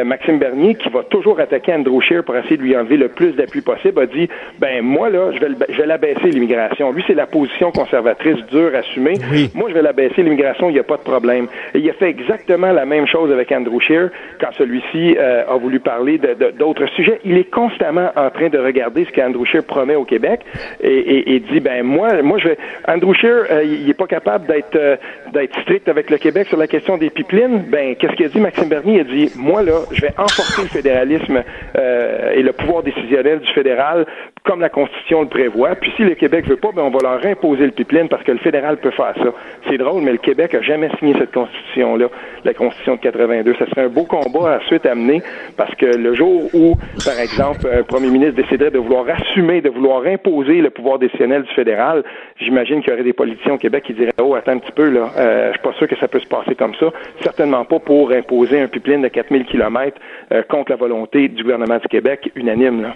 Maxime 0.06 0.38
Bernier 0.38 0.76
qui 0.76 0.90
va 0.90 1.04
toujours 1.04 1.40
attaquer 1.40 1.61
Andrew 1.70 2.02
Scheer 2.02 2.24
pour 2.24 2.36
essayer 2.36 2.58
de 2.58 2.62
lui 2.62 2.76
enlever 2.76 2.98
le 2.98 3.10
plus 3.10 3.34
d'appui 3.34 3.62
possible, 3.62 4.02
a 4.02 4.06
dit 4.06 4.30
ben 4.60 4.82
moi 4.82 5.10
là, 5.10 5.32
je 5.34 5.40
vais, 5.40 5.48
je 5.70 5.78
vais 5.82 5.88
l'abaisser 5.88 6.32
l'immigration. 6.32 6.92
Lui, 6.92 7.04
c'est 7.08 7.14
la 7.14 7.28
position 7.28 7.72
conservatrice 7.72 8.38
dure 8.52 8.76
assumée. 8.76 9.16
Moi, 9.54 9.70
je 9.70 9.74
vais 9.74 9.82
l'abaisser 9.82 10.24
l'immigration, 10.24 10.70
il 10.70 10.74
n'y 10.74 10.80
a 10.80 10.84
pas 10.84 10.98
de 10.98 11.04
problème. 11.04 11.48
Et 11.74 11.80
il 11.80 11.90
a 11.90 11.94
fait 11.94 12.10
exactement 12.10 12.72
la 12.72 12.86
même 12.86 13.08
chose 13.08 13.32
avec 13.32 13.52
Andrew 13.52 13.80
Scheer 13.80 14.10
quand 14.40 14.52
celui-ci 14.58 15.16
euh, 15.18 15.44
a 15.48 15.58
voulu 15.58 15.80
parler 15.80 16.20
d'autres 16.58 16.88
sujets. 16.96 17.20
Il 17.26 17.38
est 17.38 17.50
constamment 17.50 18.12
en 18.16 18.30
train 18.30 18.50
de 18.50 18.58
regarder 18.58 19.06
ce 19.06 19.12
qu'Andrew 19.12 19.46
Scheer 19.46 19.64
promet 19.64 19.96
au 19.96 20.06
Québec 20.06 20.42
et, 20.82 21.36
et, 21.36 21.40
dit 21.40 21.60
ben 21.60 21.84
moi, 21.84 22.22
moi 22.22 22.38
je 22.40 22.50
vais. 22.50 22.58
Andrew 22.88 23.14
Scheer, 23.14 23.46
euh, 23.52 23.64
il 23.64 23.86
n'est 23.88 23.94
pas 23.94 24.08
capable 24.08 24.48
d'être 24.48 24.76
euh, 24.76 24.96
d'être 25.32 25.60
strict 25.62 25.88
avec 25.88 26.10
le 26.10 26.18
Québec 26.18 26.48
sur 26.48 26.58
la 26.58 26.68
question 26.68 26.98
des 26.98 27.10
pipelines. 27.10 27.66
Ben 27.70 27.96
qu'est-ce 27.96 28.14
qu'il 28.14 28.26
a 28.26 28.30
dit 28.30 28.40
Maxime 28.40 28.70
Bernier? 28.70 28.96
Il 28.96 29.00
a 29.02 29.04
dit 29.04 29.32
moi 29.38 29.64
là, 29.64 29.80
je 29.92 30.02
vais 30.02 30.14
enforcer 30.18 30.64
le 30.64 30.68
fédéralisme 30.68 31.44
euh, 31.78 32.34
et 32.34 32.42
le 32.42 32.52
pouvoir 32.54 32.84
décisionnel 32.84 33.40
du 33.40 33.52
fédéral 33.54 34.06
comme 34.44 34.60
la 34.60 34.70
Constitution 34.70 35.22
le 35.22 35.28
prévoit. 35.28 35.76
Puis 35.76 35.92
si 35.96 36.04
le 36.04 36.16
Québec 36.16 36.48
veut 36.48 36.56
pas, 36.56 36.70
ben 36.76 36.82
on 36.82 36.90
va 36.90 37.00
leur 37.02 37.26
imposer 37.26 37.66
le 37.66 37.72
pipeline 37.72 38.10
parce 38.10 38.24
que 38.24 38.32
le 38.32 38.40
fédéral 38.40 38.78
peut 38.78 38.92
faire 38.92 39.14
ça. 39.16 39.34
C'est 39.70 39.78
drôle, 39.78 40.02
mais 40.02 40.12
le 40.12 40.18
Québec 40.18 40.56
a 40.56 40.62
jamais 40.62 40.90
signé 40.98 41.14
cette 41.18 41.32
Constitution-là, 41.32 42.08
la 42.44 42.54
Constitution 42.54 42.96
de 42.96 43.02
82. 43.02 43.56
Ça 43.60 43.68
serait 43.68 43.84
un 43.84 43.90
beau 43.90 44.04
combat 44.04 44.54
à 44.54 44.60
suite 44.68 44.86
à 44.86 44.96
mener 44.96 45.22
parce 45.58 45.74
que 45.76 45.86
le 45.86 46.16
jour 46.16 46.50
où, 46.54 46.76
par 47.06 47.20
exemple, 47.20 47.68
un 47.72 47.84
premier 47.84 48.10
ministre 48.10 48.36
déciderait 48.36 48.72
de 48.72 48.80
vouloir 48.80 49.06
assumer, 49.10 49.62
de 49.62 49.70
vouloir 49.70 50.06
imposer 50.06 50.62
le 50.62 50.72
pouvoir 50.72 50.98
décisionnel 50.98 51.44
du 51.44 51.54
fédéral, 51.54 52.04
j'imagine 52.40 52.82
qu'il 52.82 52.92
y 52.92 52.94
aurait 52.94 53.04
des 53.04 53.14
politiciens 53.14 53.54
au 53.54 53.58
Québec 53.58 53.84
qui 53.86 53.94
diraient, 53.94 54.12
oh, 54.22 54.34
attends 54.34 54.54
un 54.54 54.60
petit 54.60 54.72
peu, 54.72 54.90
là, 54.90 55.12
euh, 55.22 55.48
je 55.48 55.52
suis 55.54 55.62
pas 55.62 55.74
sûr 55.78 55.88
que 55.88 55.96
ça 55.98 56.08
peut 56.08 56.20
se 56.20 56.28
passer 56.28 56.56
comme 56.56 56.74
ça. 56.76 56.88
Certainement 57.22 57.64
pas 57.66 57.80
pour 57.80 58.12
imposer 58.12 58.60
un 58.60 58.68
pipeline 58.68 59.02
de 59.02 59.08
4000 59.08 59.46
kilomètres 59.46 60.00
euh, 60.32 60.42
contre 60.44 60.72
la 60.72 60.78
volonté 60.78 61.28
du 61.28 61.44
gouvernement 61.44 61.78
du 61.78 61.88
Québec 61.88 62.32
unanime, 62.36 62.82
là. 62.82 62.94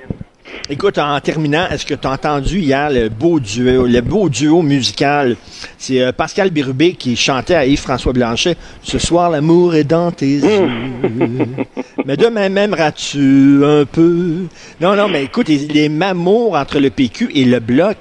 Écoute, 0.69 0.99
en 0.99 1.19
terminant, 1.19 1.67
est-ce 1.71 1.85
que 1.85 1.95
tu 1.95 2.07
as 2.07 2.11
entendu 2.11 2.59
hier 2.59 2.91
le 2.91 3.09
beau 3.09 3.39
duo, 3.39 3.85
le 3.87 4.01
beau 4.01 4.29
duo 4.29 4.61
musical? 4.61 5.35
C'est 5.77 6.01
euh, 6.01 6.11
Pascal 6.11 6.51
Birubé 6.51 6.93
qui 6.93 7.15
chantait 7.15 7.55
à 7.55 7.65
Yves-François 7.65 8.13
Blanchet. 8.13 8.55
Ce 8.83 8.99
soir, 8.99 9.31
l'amour 9.31 9.73
est 9.75 9.83
dans 9.83 10.11
tes 10.11 10.27
yeux. 10.27 10.69
mais 12.05 12.15
demain 12.15 12.49
m'aimeras-tu 12.49 13.63
un 13.63 13.85
peu? 13.85 14.45
Non, 14.79 14.95
non, 14.95 15.07
mais 15.07 15.23
écoute, 15.23 15.47
les 15.47 15.89
mamours 15.89 16.55
entre 16.55 16.79
le 16.79 16.89
PQ 16.89 17.29
et 17.33 17.45
le 17.45 17.59
Bloc. 17.59 17.97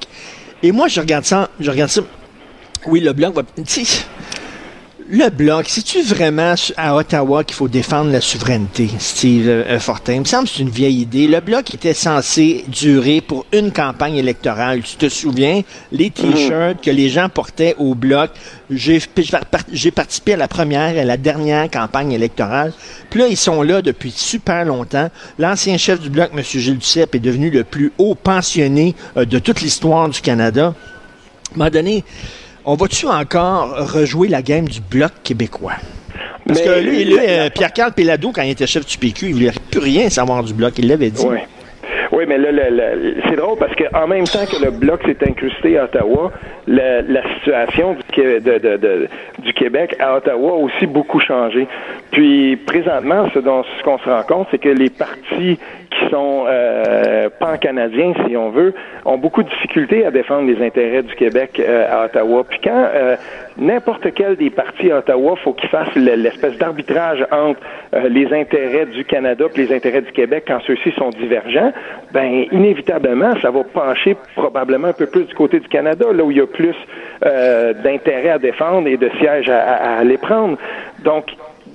Et 0.62 0.72
moi, 0.72 0.88
je 0.88 1.00
regarde 1.00 1.24
ça, 1.24 1.48
je 1.60 1.70
regarde 1.70 1.90
ça. 1.90 2.02
Oui, 2.86 3.00
le 3.00 3.12
Bloc 3.12 3.34
va... 3.34 3.42
Le 5.06 5.28
bloc, 5.28 5.66
c'est-tu 5.68 6.00
vraiment 6.00 6.54
à 6.78 6.96
Ottawa 6.96 7.44
qu'il 7.44 7.54
faut 7.54 7.68
défendre 7.68 8.10
la 8.10 8.22
souveraineté, 8.22 8.88
Steve 8.98 9.46
euh, 9.46 9.78
Fortin? 9.78 10.14
Il 10.14 10.20
me 10.20 10.24
semble 10.24 10.48
que 10.48 10.54
c'est 10.54 10.62
une 10.62 10.70
vieille 10.70 11.02
idée. 11.02 11.26
Le 11.26 11.40
bloc 11.40 11.74
était 11.74 11.92
censé 11.92 12.64
durer 12.68 13.20
pour 13.20 13.44
une 13.52 13.70
campagne 13.70 14.16
électorale. 14.16 14.80
Tu 14.80 14.96
te 14.96 15.10
souviens? 15.10 15.60
Les 15.92 16.08
t-shirts 16.08 16.82
que 16.82 16.90
les 16.90 17.10
gens 17.10 17.28
portaient 17.28 17.74
au 17.78 17.94
bloc? 17.94 18.30
J'ai 18.70 18.98
participé 19.90 20.32
à 20.32 20.36
la 20.38 20.48
première 20.48 20.96
et 20.96 21.00
à 21.00 21.04
la 21.04 21.18
dernière 21.18 21.70
campagne 21.70 22.12
électorale. 22.12 22.72
Puis 23.10 23.20
là, 23.20 23.26
ils 23.28 23.36
sont 23.36 23.60
là 23.60 23.82
depuis 23.82 24.10
super 24.10 24.64
longtemps. 24.64 25.10
L'ancien 25.38 25.76
chef 25.76 26.00
du 26.00 26.08
bloc, 26.08 26.30
M. 26.32 26.42
Gilles 26.42 26.78
Duceppe, 26.78 27.14
est 27.14 27.20
devenu 27.20 27.50
le 27.50 27.62
plus 27.64 27.92
haut 27.98 28.14
pensionné 28.14 28.94
euh, 29.18 29.26
de 29.26 29.38
toute 29.38 29.60
l'histoire 29.60 30.08
du 30.08 30.22
Canada. 30.22 30.64
À 30.64 31.54
un 31.54 31.58
moment 31.58 31.70
donné, 31.70 32.04
on 32.64 32.74
va-tu 32.74 33.06
encore 33.06 33.92
rejouer 33.92 34.28
la 34.28 34.42
game 34.42 34.68
du 34.68 34.80
bloc 34.80 35.12
québécois? 35.22 35.74
Parce 36.46 36.60
que 36.60 36.80
lui, 36.80 37.04
lui 37.04 37.16
euh, 37.18 37.48
Pierre-Carl 37.50 37.92
Pellado, 37.92 38.30
quand 38.32 38.42
il 38.42 38.50
était 38.50 38.66
chef 38.66 38.84
du 38.86 38.98
PQ, 38.98 39.28
il 39.28 39.32
voulait 39.34 39.52
plus 39.70 39.80
rien 39.80 40.10
savoir 40.10 40.42
du 40.42 40.52
bloc. 40.52 40.74
Il 40.78 40.88
l'avait 40.88 41.10
dit. 41.10 41.24
Oui, 42.14 42.26
mais 42.28 42.38
là, 42.38 42.50
c'est 43.28 43.34
drôle 43.34 43.58
parce 43.58 43.74
qu'en 43.74 44.06
même 44.06 44.24
temps 44.24 44.46
que 44.46 44.64
le 44.64 44.70
bloc 44.70 45.02
s'est 45.04 45.28
incrusté 45.28 45.76
à 45.78 45.84
Ottawa, 45.84 46.30
la, 46.68 47.22
situation 47.34 47.96
du, 49.42 49.52
Québec 49.52 49.96
à 49.98 50.16
Ottawa 50.16 50.52
a 50.52 50.54
aussi 50.54 50.86
beaucoup 50.86 51.18
changé. 51.18 51.66
Puis 52.12 52.56
présentement, 52.56 53.28
ce 53.34 53.40
dont 53.40 53.64
ce 53.64 53.82
qu'on 53.82 53.98
se 53.98 54.08
rend 54.08 54.22
compte, 54.22 54.46
c'est 54.52 54.58
que 54.58 54.68
les 54.68 54.90
partis 54.90 55.58
qui 55.90 56.10
sont 56.10 56.44
euh, 56.46 57.28
pan-canadiens, 57.40 58.12
si 58.26 58.36
on 58.36 58.50
veut, 58.50 58.74
ont 59.04 59.18
beaucoup 59.18 59.42
de 59.42 59.48
difficultés 59.48 60.06
à 60.06 60.10
défendre 60.10 60.48
les 60.48 60.64
intérêts 60.64 61.02
du 61.02 61.14
Québec 61.14 61.60
euh, 61.60 61.86
à 61.90 62.04
Ottawa. 62.06 62.44
Puis 62.48 62.60
quand 62.62 62.86
euh, 62.94 63.16
n'importe 63.56 64.12
quel 64.14 64.36
des 64.36 64.50
partis 64.50 64.90
à 64.90 64.98
Ottawa, 64.98 65.36
faut 65.42 65.52
qu'ils 65.52 65.68
fassent 65.68 65.94
l'espèce 65.94 66.56
d'arbitrage 66.58 67.24
entre 67.30 67.60
euh, 67.94 68.08
les 68.08 68.32
intérêts 68.32 68.86
du 68.86 69.04
Canada 69.04 69.44
et 69.54 69.58
les 69.58 69.74
intérêts 69.74 70.02
du 70.02 70.12
Québec 70.12 70.44
quand 70.46 70.60
ceux-ci 70.66 70.92
sont 70.92 71.10
divergents, 71.10 71.72
ben 72.12 72.46
inévitablement, 72.52 73.34
ça 73.40 73.50
va 73.50 73.64
pencher 73.64 74.16
probablement 74.36 74.88
un 74.88 74.92
peu 74.92 75.06
plus 75.06 75.24
du 75.24 75.34
côté 75.34 75.60
du 75.60 75.68
Canada, 75.68 76.06
là 76.12 76.24
où 76.24 76.30
il 76.30 76.38
y 76.38 76.40
a 76.40 76.46
plus 76.46 76.76
d'intérêts 77.82 78.30
à 78.30 78.38
défendre 78.38 78.86
et 78.88 78.96
de 78.96 79.08
sièges 79.18 79.48
à, 79.48 79.60
à, 79.60 79.74
à 79.74 79.98
aller 79.98 80.18
prendre. 80.18 80.58
Donc, 81.04 81.26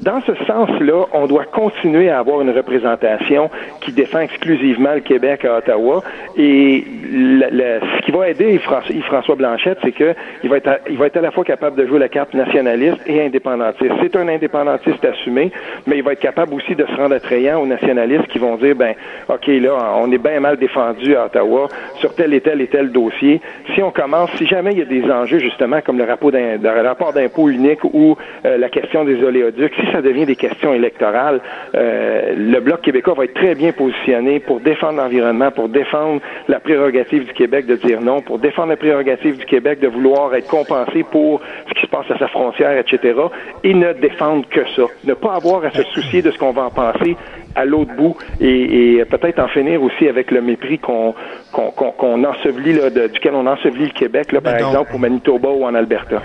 dans 0.01 0.21
ce 0.21 0.33
sens-là, 0.45 1.05
on 1.13 1.27
doit 1.27 1.45
continuer 1.45 2.09
à 2.09 2.19
avoir 2.19 2.41
une 2.41 2.51
représentation 2.51 3.49
qui 3.81 3.91
défend 3.91 4.19
exclusivement 4.19 4.93
le 4.93 5.01
Québec 5.01 5.43
à 5.45 5.57
Ottawa. 5.57 6.01
Et 6.37 6.85
le, 7.11 7.47
le, 7.51 7.79
ce 7.97 8.05
qui 8.05 8.11
va 8.11 8.29
aider 8.29 8.59
Yves-François 8.89 9.35
Blanchette, 9.35 9.79
c'est 9.83 9.91
que 9.91 10.15
il 10.43 10.49
va, 10.49 10.57
être 10.57 10.67
à, 10.67 10.77
il 10.89 10.97
va 10.97 11.07
être 11.07 11.17
à 11.17 11.21
la 11.21 11.31
fois 11.31 11.43
capable 11.43 11.75
de 11.75 11.85
jouer 11.85 11.99
la 11.99 12.07
carte 12.07 12.33
nationaliste 12.33 12.99
et 13.07 13.21
indépendantiste. 13.21 13.91
C'est 14.01 14.15
un 14.15 14.27
indépendantiste 14.27 15.03
assumé, 15.03 15.51
mais 15.85 15.97
il 15.97 16.03
va 16.03 16.13
être 16.13 16.21
capable 16.21 16.53
aussi 16.53 16.75
de 16.75 16.85
se 16.85 16.95
rendre 16.95 17.15
attrayant 17.15 17.61
aux 17.61 17.67
nationalistes 17.67 18.27
qui 18.27 18.39
vont 18.39 18.55
dire, 18.55 18.75
ben, 18.75 18.93
OK, 19.27 19.47
là, 19.47 19.95
on 19.97 20.11
est 20.11 20.17
bien 20.17 20.39
mal 20.39 20.57
défendu 20.57 21.15
à 21.15 21.25
Ottawa 21.25 21.67
sur 21.95 22.15
tel 22.15 22.33
et 22.33 22.41
tel 22.41 22.61
et 22.61 22.67
tel 22.67 22.91
dossier. 22.91 23.41
Si 23.75 23.81
on 23.81 23.91
commence, 23.91 24.29
si 24.37 24.45
jamais 24.45 24.71
il 24.71 24.79
y 24.79 24.81
a 24.81 24.85
des 24.85 25.03
enjeux, 25.11 25.39
justement, 25.39 25.81
comme 25.81 25.97
le 25.97 26.05
rapport 26.05 27.11
d'impôt 27.13 27.49
unique 27.49 27.83
ou 27.83 28.15
euh, 28.45 28.57
la 28.57 28.69
question 28.69 29.03
des 29.03 29.21
oléoducs, 29.23 29.73
ça 29.91 30.01
devient 30.01 30.25
des 30.25 30.35
questions 30.35 30.73
électorales, 30.73 31.41
euh, 31.75 32.33
le 32.35 32.59
Bloc 32.59 32.81
québécois 32.81 33.13
va 33.15 33.25
être 33.25 33.33
très 33.33 33.55
bien 33.55 33.71
positionné 33.71 34.39
pour 34.39 34.59
défendre 34.59 34.97
l'environnement, 34.97 35.51
pour 35.51 35.69
défendre 35.69 36.21
la 36.47 36.59
prérogative 36.59 37.25
du 37.25 37.33
Québec 37.33 37.65
de 37.65 37.75
dire 37.75 38.01
non, 38.01 38.21
pour 38.21 38.39
défendre 38.39 38.69
la 38.69 38.77
prérogative 38.77 39.37
du 39.37 39.45
Québec 39.45 39.79
de 39.79 39.87
vouloir 39.87 40.33
être 40.35 40.47
compensé 40.47 41.03
pour 41.09 41.41
ce 41.67 41.73
qui 41.73 41.81
se 41.81 41.87
passe 41.87 42.09
à 42.09 42.17
sa 42.17 42.27
frontière, 42.27 42.77
etc., 42.77 43.19
et 43.63 43.73
ne 43.73 43.93
défendre 43.93 44.47
que 44.49 44.61
ça. 44.75 44.83
Ne 45.03 45.13
pas 45.13 45.35
avoir 45.35 45.65
à 45.65 45.71
se 45.71 45.83
soucier 45.83 46.21
de 46.21 46.31
ce 46.31 46.37
qu'on 46.37 46.51
va 46.51 46.63
en 46.63 46.69
penser 46.69 47.15
à 47.55 47.65
l'autre 47.65 47.93
bout 47.95 48.15
et, 48.39 48.97
et 48.97 49.05
peut-être 49.05 49.39
en 49.39 49.47
finir 49.47 49.81
aussi 49.81 50.07
avec 50.07 50.31
le 50.31 50.41
mépris 50.41 50.79
qu'on 50.79 51.13
qu'on 51.51 52.23
ensevelit, 52.23 52.73
là, 52.73 52.89
de, 52.89 53.07
duquel 53.07 53.33
on 53.33 53.45
ensevelit 53.47 53.85
le 53.85 53.93
Québec, 53.93 54.31
là, 54.31 54.41
par 54.41 54.55
exemple, 54.55 54.91
au 54.93 54.97
Manitoba 54.97 55.49
ou 55.49 55.65
en 55.65 55.73
Alberta. 55.73 56.21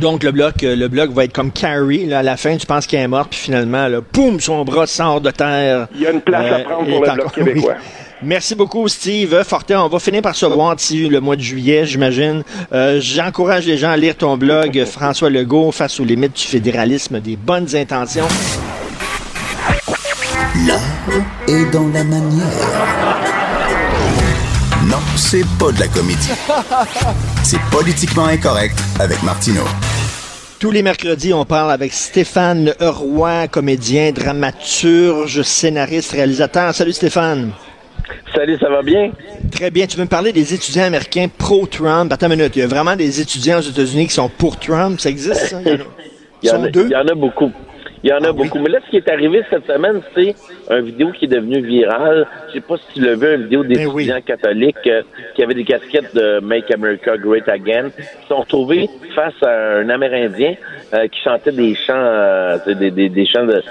Donc, 0.00 0.22
le 0.24 0.32
bloc, 0.32 0.62
euh, 0.64 0.74
le 0.74 0.88
bloc 0.88 1.10
va 1.12 1.24
être 1.24 1.32
comme 1.32 1.52
Carrie. 1.52 2.06
Là, 2.06 2.18
à 2.18 2.22
la 2.22 2.36
fin, 2.36 2.56
tu 2.56 2.66
penses 2.66 2.86
qu'elle 2.86 3.00
est 3.02 3.08
morte, 3.08 3.28
puis 3.30 3.38
finalement, 3.38 3.86
là, 3.88 4.00
poum, 4.00 4.40
son 4.40 4.64
bras 4.64 4.86
sort 4.86 5.20
de 5.20 5.30
terre. 5.30 5.86
Il 5.94 6.00
y 6.02 6.06
a 6.06 6.10
une 6.10 6.20
place 6.20 6.52
à 6.52 6.56
Euh, 6.56 6.64
prendre 6.64 6.78
pour 6.90 7.00
le 7.00 7.00
Bloc 7.00 7.18
encore- 7.20 7.32
québécois. 7.32 7.74
oui. 7.78 7.84
Merci 8.22 8.54
beaucoup, 8.54 8.88
Steve. 8.88 9.42
Fortin, 9.44 9.82
on 9.82 9.88
va 9.88 9.98
finir 9.98 10.22
par 10.22 10.34
se 10.34 10.46
voir 10.46 10.74
d'ici 10.76 11.08
le 11.08 11.20
mois 11.20 11.36
de 11.36 11.42
juillet, 11.42 11.84
j'imagine. 11.84 12.42
Euh, 12.72 12.98
J'encourage 13.00 13.66
les 13.66 13.76
gens 13.76 13.90
à 13.90 13.96
lire 13.96 14.16
ton 14.16 14.36
blog, 14.36 14.84
François 14.86 15.28
Legault, 15.30 15.70
face 15.72 16.00
aux 16.00 16.04
limites 16.04 16.34
du 16.36 16.42
fédéralisme, 16.44 17.20
des 17.20 17.36
bonnes 17.36 17.68
intentions. 17.76 18.26
L'art 20.66 20.80
est 21.48 21.70
dans 21.70 21.88
la 21.88 22.02
manière. 22.04 22.46
Non, 24.86 24.98
c'est 25.16 25.44
pas 25.58 25.72
de 25.72 25.80
la 25.80 25.88
comédie. 25.88 26.30
C'est 27.42 27.60
politiquement 27.70 28.26
incorrect 28.26 28.78
avec 29.00 29.22
Martineau. 29.22 29.64
Tous 30.64 30.70
les 30.70 30.82
mercredis, 30.82 31.34
on 31.34 31.44
parle 31.44 31.70
avec 31.72 31.92
Stéphane 31.92 32.72
Roy, 32.80 33.48
comédien, 33.48 34.12
dramaturge, 34.12 35.42
scénariste, 35.42 36.12
réalisateur. 36.12 36.74
Salut 36.74 36.94
Stéphane. 36.94 37.50
Salut, 38.34 38.56
ça 38.58 38.70
va 38.70 38.80
bien? 38.80 39.12
Très 39.52 39.70
bien. 39.70 39.86
Tu 39.86 39.98
veux 39.98 40.04
me 40.04 40.08
parler 40.08 40.32
des 40.32 40.54
étudiants 40.54 40.84
américains 40.84 41.26
pro-Trump? 41.36 42.10
Attends 42.10 42.30
une 42.30 42.36
minute. 42.38 42.56
Il 42.56 42.60
y 42.60 42.62
a 42.62 42.66
vraiment 42.66 42.96
des 42.96 43.20
étudiants 43.20 43.58
aux 43.58 43.60
États-unis 43.60 44.06
qui 44.06 44.14
sont 44.14 44.30
pour 44.30 44.58
Trump? 44.58 44.98
Ça 45.00 45.10
existe, 45.10 45.48
ça? 45.48 45.60
Il 45.60 45.68
y 45.68 45.70
en 45.70 45.74
a, 45.74 45.84
Il 46.42 46.48
y, 46.48 46.48
Ils 46.48 46.50
en 46.50 46.54
sont 46.54 46.64
a, 46.64 46.70
deux? 46.70 46.84
il 46.86 46.92
y 46.92 46.96
en 46.96 47.08
a 47.08 47.14
beaucoup. 47.14 47.52
Il 48.04 48.10
y 48.10 48.12
en 48.12 48.18
a 48.18 48.28
Ah 48.28 48.32
oui? 48.32 48.44
beaucoup. 48.44 48.58
Mais 48.58 48.68
là, 48.68 48.80
ce 48.84 48.90
qui 48.90 48.98
est 48.98 49.08
arrivé 49.08 49.42
cette 49.48 49.66
semaine, 49.66 50.02
c'est 50.14 50.34
une 50.70 50.80
vidéo 50.84 51.10
qui 51.12 51.24
est 51.24 51.28
devenue 51.28 51.62
virale. 51.62 52.26
Je 52.48 52.52
sais 52.52 52.60
pas 52.60 52.76
si 52.76 52.84
tu 52.92 53.00
l'as 53.00 53.14
vu, 53.14 53.34
une 53.34 53.44
vidéo 53.44 53.62
Ben 53.62 53.68
d'étudiants 53.70 54.16
oui. 54.16 54.22
catholiques 54.26 54.76
euh, 54.86 55.00
qui 55.34 55.42
avaient 55.42 55.54
des 55.54 55.64
casquettes 55.64 56.14
de 56.14 56.38
Make 56.40 56.70
America 56.70 57.16
Great 57.16 57.48
Again, 57.48 57.88
qui 57.96 58.26
sont 58.28 58.36
retrouvés 58.40 58.90
face 59.14 59.32
à 59.42 59.78
un 59.78 59.88
Amérindien 59.88 60.54
euh, 60.92 61.08
qui 61.08 61.18
chantait 61.22 61.52
des 61.52 61.74
chants, 61.74 61.94
euh, 61.96 62.58
des, 62.66 62.90
des, 62.90 63.08
des 63.08 63.24
chants 63.26 63.46
de, 63.46 63.62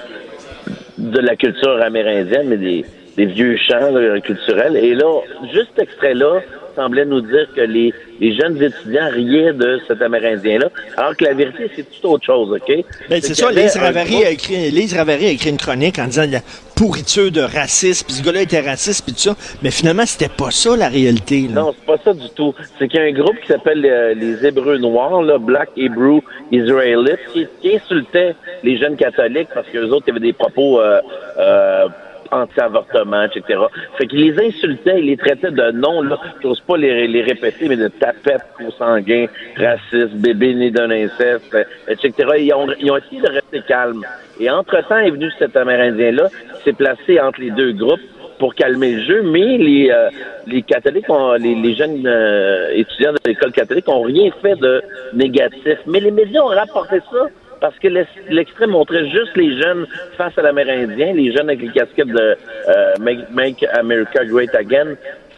de 0.98 1.20
la 1.20 1.36
culture 1.36 1.80
amérindienne, 1.80 2.48
mais 2.48 2.56
des, 2.56 2.84
des 3.16 3.26
vieux 3.26 3.56
chants 3.56 3.92
là, 3.92 4.20
culturels. 4.20 4.76
Et 4.76 4.94
là, 4.96 5.20
juste 5.52 5.68
cet 5.76 5.84
extrait-là 5.84 6.40
semblait 6.74 7.04
nous 7.04 7.20
dire 7.20 7.46
que 7.54 7.60
les, 7.60 7.92
les 8.20 8.34
jeunes 8.34 8.60
étudiants 8.62 9.08
riaient 9.10 9.52
de 9.52 9.80
cet 9.86 10.02
Amérindien-là, 10.02 10.68
alors 10.96 11.16
que 11.16 11.24
la 11.24 11.34
vérité, 11.34 11.70
c'est 11.74 11.84
tout 12.00 12.08
autre 12.08 12.24
chose, 12.24 12.50
OK? 12.52 12.84
Ben, 13.08 13.20
c'est 13.22 13.34
ça, 13.34 13.50
Lise 13.50 13.76
Ravary, 13.76 14.24
a 14.24 14.30
écrit, 14.30 14.70
Lise 14.70 14.94
Ravary 14.94 15.26
a 15.26 15.30
écrit 15.30 15.50
une 15.50 15.56
chronique 15.56 15.98
en 15.98 16.06
disant 16.06 16.26
la 16.30 16.40
pourriture 16.76 17.30
de 17.30 17.40
racisme, 17.40 18.06
puis 18.06 18.16
ce 18.16 18.22
gars-là 18.22 18.42
était 18.42 18.60
raciste, 18.60 19.04
puis 19.04 19.14
tout 19.14 19.20
ça. 19.20 19.36
Mais 19.62 19.70
finalement, 19.70 20.06
c'était 20.06 20.28
pas 20.28 20.50
ça 20.50 20.76
la 20.76 20.88
réalité. 20.88 21.42
Là. 21.42 21.62
Non, 21.62 21.74
c'est 21.78 21.86
pas 21.86 22.02
ça 22.02 22.12
du 22.12 22.28
tout. 22.34 22.54
C'est 22.78 22.88
qu'il 22.88 23.00
y 23.00 23.02
a 23.02 23.06
un 23.06 23.12
groupe 23.12 23.38
qui 23.40 23.48
s'appelle 23.48 23.84
euh, 23.84 24.14
les 24.14 24.44
Hébreux 24.44 24.78
Noirs, 24.78 25.22
là, 25.22 25.38
Black 25.38 25.70
Hebrew 25.76 26.20
Israelites, 26.50 27.20
qui, 27.32 27.46
qui 27.60 27.76
insultait 27.76 28.34
les 28.62 28.76
jeunes 28.76 28.96
catholiques 28.96 29.48
parce 29.54 29.68
qu'eux 29.68 29.88
autres, 29.90 30.10
avait 30.10 30.20
des 30.20 30.32
propos 30.32 30.80
euh, 30.80 31.00
euh, 31.38 31.88
anti-avortement, 32.34 33.24
etc. 33.24 33.60
Fait 33.96 34.06
qu'ils 34.06 34.20
les 34.20 34.46
insultaient, 34.46 34.98
ils 34.98 35.06
les 35.06 35.16
traitaient 35.16 35.50
de 35.50 35.70
noms, 35.72 36.02
là, 36.02 36.18
j'ose 36.42 36.60
pas 36.60 36.76
les, 36.76 37.22
répéter, 37.22 37.68
mais 37.68 37.76
de 37.76 37.88
tapettes 37.88 38.46
consanguins, 38.58 39.26
racistes, 39.56 40.14
bébés 40.16 40.54
nés 40.54 40.70
d'un 40.70 40.90
inceste, 40.90 41.54
euh, 41.54 41.64
etc. 41.88 42.12
Ils 42.38 42.54
ont, 42.54 42.96
essayé 42.96 43.20
de 43.20 43.30
rester 43.30 43.62
calmes. 43.66 44.04
Et 44.40 44.50
entre-temps 44.50 44.98
est 44.98 45.10
venu 45.10 45.30
cet 45.38 45.56
Amérindien-là, 45.56 46.28
s'est 46.64 46.72
placé 46.72 47.20
entre 47.20 47.40
les 47.40 47.50
deux 47.50 47.72
groupes 47.72 48.00
pour 48.38 48.54
calmer 48.54 48.94
le 48.94 49.02
jeu, 49.02 49.22
mais 49.22 49.58
les, 49.58 49.90
euh, 49.90 50.10
les 50.46 50.62
catholiques, 50.62 51.08
ont, 51.08 51.34
les, 51.34 51.54
les 51.54 51.74
jeunes 51.74 52.04
euh, 52.06 52.70
étudiants 52.74 53.12
de 53.12 53.18
l'école 53.26 53.52
catholique 53.52 53.88
ont 53.88 54.02
rien 54.02 54.30
fait 54.42 54.56
de 54.56 54.82
négatif. 55.12 55.78
Mais 55.86 56.00
les 56.00 56.10
médias 56.10 56.42
ont 56.42 56.48
rapporté 56.48 56.98
ça 57.12 57.26
parce 57.60 57.78
que 57.78 57.88
l'ex- 57.88 58.08
l'extrait 58.28 58.66
montrait 58.66 59.08
juste 59.10 59.36
les 59.36 59.60
jeunes 59.60 59.86
face 60.16 60.36
à 60.38 60.42
l'Amérindien, 60.42 61.12
les 61.12 61.32
jeunes 61.32 61.48
avec 61.50 61.60
les 61.62 61.68
casquettes 61.70 62.08
de 62.08 62.36
euh, 62.68 62.94
Make, 63.00 63.30
Make 63.30 63.64
America 63.74 64.24
Great 64.24 64.54
Again 64.54 64.94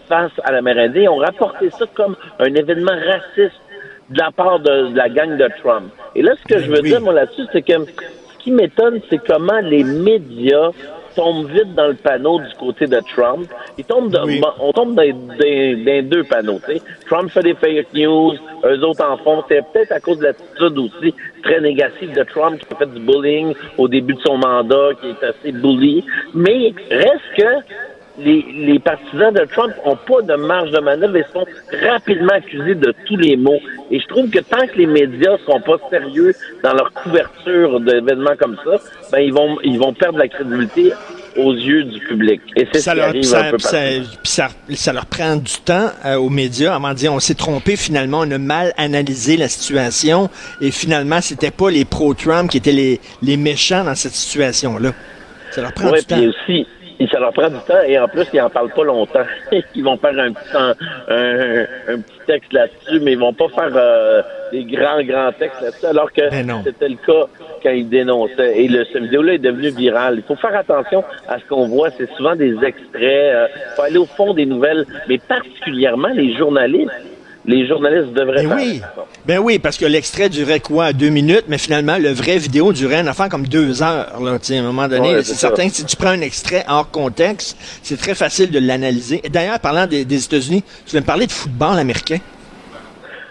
face 0.09 0.33
à 0.44 0.52
l'Amérindien. 0.52 1.02
Ils 1.02 1.09
ont 1.09 1.16
rapporté 1.16 1.70
ça 1.70 1.85
comme 1.94 2.16
un 2.38 2.55
événement 2.55 2.92
raciste 3.07 3.61
de 4.11 4.18
la 4.18 4.31
part 4.31 4.61
de, 4.61 4.88
de 4.92 4.96
la 4.96 5.09
gang 5.09 5.37
de 5.37 5.48
Trump. 5.62 5.92
Et 6.14 6.22
là, 6.22 6.33
ce 6.40 6.55
que 6.55 6.61
je 6.61 6.70
veux 6.70 6.81
Oui. 6.83 6.90
dire, 6.90 7.00
moi, 7.00 7.12
là-dessus, 7.12 7.42
c'est 7.52 7.62
que 7.62 7.72
ce 7.72 8.38
qui 8.38 8.50
m'étonne, 8.52 9.00
c'est 9.11 9.18
comment 9.26 9.59
les 9.61 9.83
médias 9.83 10.70
tombent 11.16 11.46
vite 11.50 11.74
dans 11.74 11.88
le 11.88 11.94
panneau 11.94 12.38
du 12.38 12.55
côté 12.59 12.87
de 12.87 13.00
Trump. 13.14 13.48
Oui. 14.24 14.40
bon, 14.40 14.48
on 14.61 14.72
tombe 14.72 14.94
dans, 14.94 15.02
dans- 15.02 15.85
dans 15.85 16.09
deux 16.09 16.24
panneaux. 16.24 16.61
Trump 17.07 17.31
fait 17.31 17.42
des 17.42 17.55
fake 17.55 17.92
news, 17.94 18.35
eux 18.64 18.85
autres 18.85 19.05
en 19.05 19.16
font. 19.18 19.42
C'est 19.48 19.62
peut-être 19.72 19.92
à 19.92 20.00
cause 20.00 20.18
de 20.18 20.24
l'attitude 20.24 20.79
aussi 20.79 21.14
très 21.42 21.61
négative 21.61 22.12
de 22.14 22.22
Trump 22.22 22.61
qui 22.61 22.72
a 22.72 22.76
fait 22.76 22.87
du 22.92 23.00
bullying 23.00 23.55
au 23.79 23.88
début 23.88 24.14
de 24.14 24.20
son 24.20 24.37
mandat, 24.38 24.90
qui 25.00 25.09
est 25.09 25.24
assez 25.24 25.52
bully. 25.52 26.05
Mais 26.35 26.72
reste 26.90 27.20
que 27.37 27.42
les, 28.18 28.44
les 28.55 28.79
partisans 28.79 29.33
de 29.33 29.44
Trump 29.52 29.72
ont 29.85 29.96
pas 29.96 30.22
de 30.22 30.35
marge 30.37 30.70
de 30.70 30.79
manœuvre 30.81 31.16
et 31.16 31.24
sont 31.33 31.44
rapidement 31.87 32.33
accusés 32.33 32.74
de 32.74 32.94
tous 33.07 33.16
les 33.16 33.37
maux. 33.37 33.59
Et 33.90 34.00
je 34.00 34.07
trouve 34.07 34.31
que 34.31 34.38
tant 34.38 34.66
que 34.66 34.76
les 34.79 34.87
médias 34.87 35.37
seront 35.46 35.61
pas 35.61 35.76
sérieux 35.90 36.35
dans 36.62 36.72
leur 36.72 36.92
couverture 36.92 37.81
d'événements 37.81 38.37
comme 38.38 38.57
ça, 38.64 38.81
ben 39.12 39.18
ils 39.20 39.33
vont 39.33 39.59
ils 39.62 39.79
vont 39.79 39.92
perdre 39.92 40.18
la 40.18 40.29
crédibilité 40.29 40.92
aux 41.37 41.52
yeux 41.52 41.85
du 41.85 42.00
public. 42.00 42.40
Et 42.57 42.66
c'est 42.72 42.79
ce 42.79 42.85
ça 42.85 42.92
qui 42.92 42.96
leur, 42.96 43.09
arrive 43.09 43.22
ça, 43.22 43.44
un 43.44 43.50
peu 43.50 43.59
ça- 43.59 43.79
ça- 44.24 44.48
ça 44.70 44.92
leur 44.94 45.05
prend 45.05 45.37
du 45.37 45.52
temps 45.64 45.90
euh, 46.07 46.16
aux 46.16 46.31
médias 46.31 46.74
avant 46.74 46.90
de 46.90 46.94
dire 46.94 47.12
on 47.12 47.20
s'est 47.20 47.35
trompé 47.35 47.76
finalement, 47.76 48.20
on 48.20 48.31
a 48.31 48.38
mal 48.38 48.72
analysé 48.79 49.37
la 49.37 49.48
situation 49.48 50.31
et 50.62 50.70
finalement 50.70 51.20
c'était 51.20 51.50
pas 51.50 51.70
les 51.70 51.85
pro-Trump 51.85 52.50
qui 52.50 52.57
étaient 52.57 52.72
les, 52.72 53.00
les 53.22 53.37
méchants 53.37 53.85
dans 53.85 53.94
cette 53.94 54.14
situation-là. 54.14 54.92
Ça 55.50 55.61
leur 55.62 55.72
prend 55.74 55.90
Ouais, 55.90 56.00
du 56.00 56.07
temps. 56.07 56.18
aussi, 56.20 56.66
et 56.98 57.06
ça 57.09 57.18
leur 57.18 57.32
prend 57.32 57.48
du 57.48 57.59
temps 57.66 57.80
et 57.87 57.98
en 57.98 58.09
plus, 58.09 58.26
ils 58.32 58.40
en 58.40 58.50
parlent 58.50 58.72
pas 58.72 58.85
longtemps. 58.85 59.24
ils 59.74 59.85
vont 59.85 59.96
faire 59.96 60.18
un 60.18 60.32
petit, 60.32 60.56
un, 60.56 60.74
un 61.94 62.00
petit 62.00 62.18
texte 62.26 62.52
là-dessus, 62.52 63.00
mais 63.00 63.12
ils 63.12 63.18
vont 63.18 63.32
pas 63.32 63.48
faire 63.48 63.70
euh, 63.74 64.22
des 64.52 64.64
grands, 64.64 65.02
grands 65.02 65.32
textes 65.32 65.61
là-dessus, 65.61 65.87
alors 65.87 66.12
que 66.12 66.30
Ben 66.30 66.62
c'était 66.64 66.88
le 66.88 66.96
cas 66.96 67.28
quand 67.62 67.70
ils 67.70 67.88
dénonçaient. 67.88 68.61
Et 68.62 68.68
le, 68.68 68.85
cette 68.92 69.02
vidéo-là 69.02 69.35
est 69.35 69.38
devenue 69.38 69.70
virale. 69.70 70.16
Il 70.18 70.22
faut 70.22 70.37
faire 70.37 70.56
attention 70.56 71.04
à 71.28 71.38
ce 71.38 71.44
qu'on 71.44 71.68
voit. 71.68 71.90
C'est 71.90 72.11
souvent 72.16 72.35
des 72.35 72.54
extraits. 72.64 72.92
Il 72.94 73.48
faut 73.76 73.82
aller 73.82 73.98
au 73.98 74.06
fond 74.06 74.32
des 74.35 74.46
nouvelles, 74.46 74.87
mais 75.09 75.18
particulièrement 75.18 76.09
les 76.09 76.35
journalistes. 76.37 76.90
Les 77.46 77.66
journalistes 77.66 78.12
devraient 78.12 78.42
Ben 78.44 78.48
faire 78.48 78.56
oui. 78.56 78.80
Ben 79.24 79.38
oui, 79.38 79.59
parce 79.61 79.76
que 79.76 79.87
l'extrait 79.87 80.28
durait 80.28 80.59
quoi? 80.61 80.92
Deux 80.92 81.11
minutes, 81.11 81.44
mais 81.48 81.59
finalement, 81.59 81.96
le 81.96 82.11
vrai 82.11 82.38
vidéo 82.38 82.72
durait 82.72 83.00
une 83.00 83.09
affaire 83.09 83.28
comme 83.28 83.46
deux 83.46 83.82
heures. 83.82 84.20
Là, 84.20 84.32
à 84.32 84.52
un 84.52 84.62
moment 84.62 84.88
donné, 84.88 85.14
Ouais, 85.16 85.22
c'est 85.22 85.35
certain 85.35 85.68
que 85.68 85.74
si 85.74 85.85
tu 85.85 85.94
prends 85.96 86.09
un 86.09 86.20
extrait 86.22 86.64
hors 86.68 86.90
contexte, 86.90 87.56
c'est 87.82 87.96
très 87.98 88.14
facile 88.14 88.50
de 88.50 88.59
l'analyser. 88.59 89.20
Et 89.22 89.28
D'ailleurs, 89.28 89.61
parlant 89.61 89.87
des, 89.87 90.04
des 90.04 90.24
États-Unis, 90.24 90.62
tu 90.85 90.90
viens 90.92 91.00
me 91.00 91.06
parler 91.06 91.26
de 91.26 91.32
football 91.32 91.78
américain? 91.78 92.18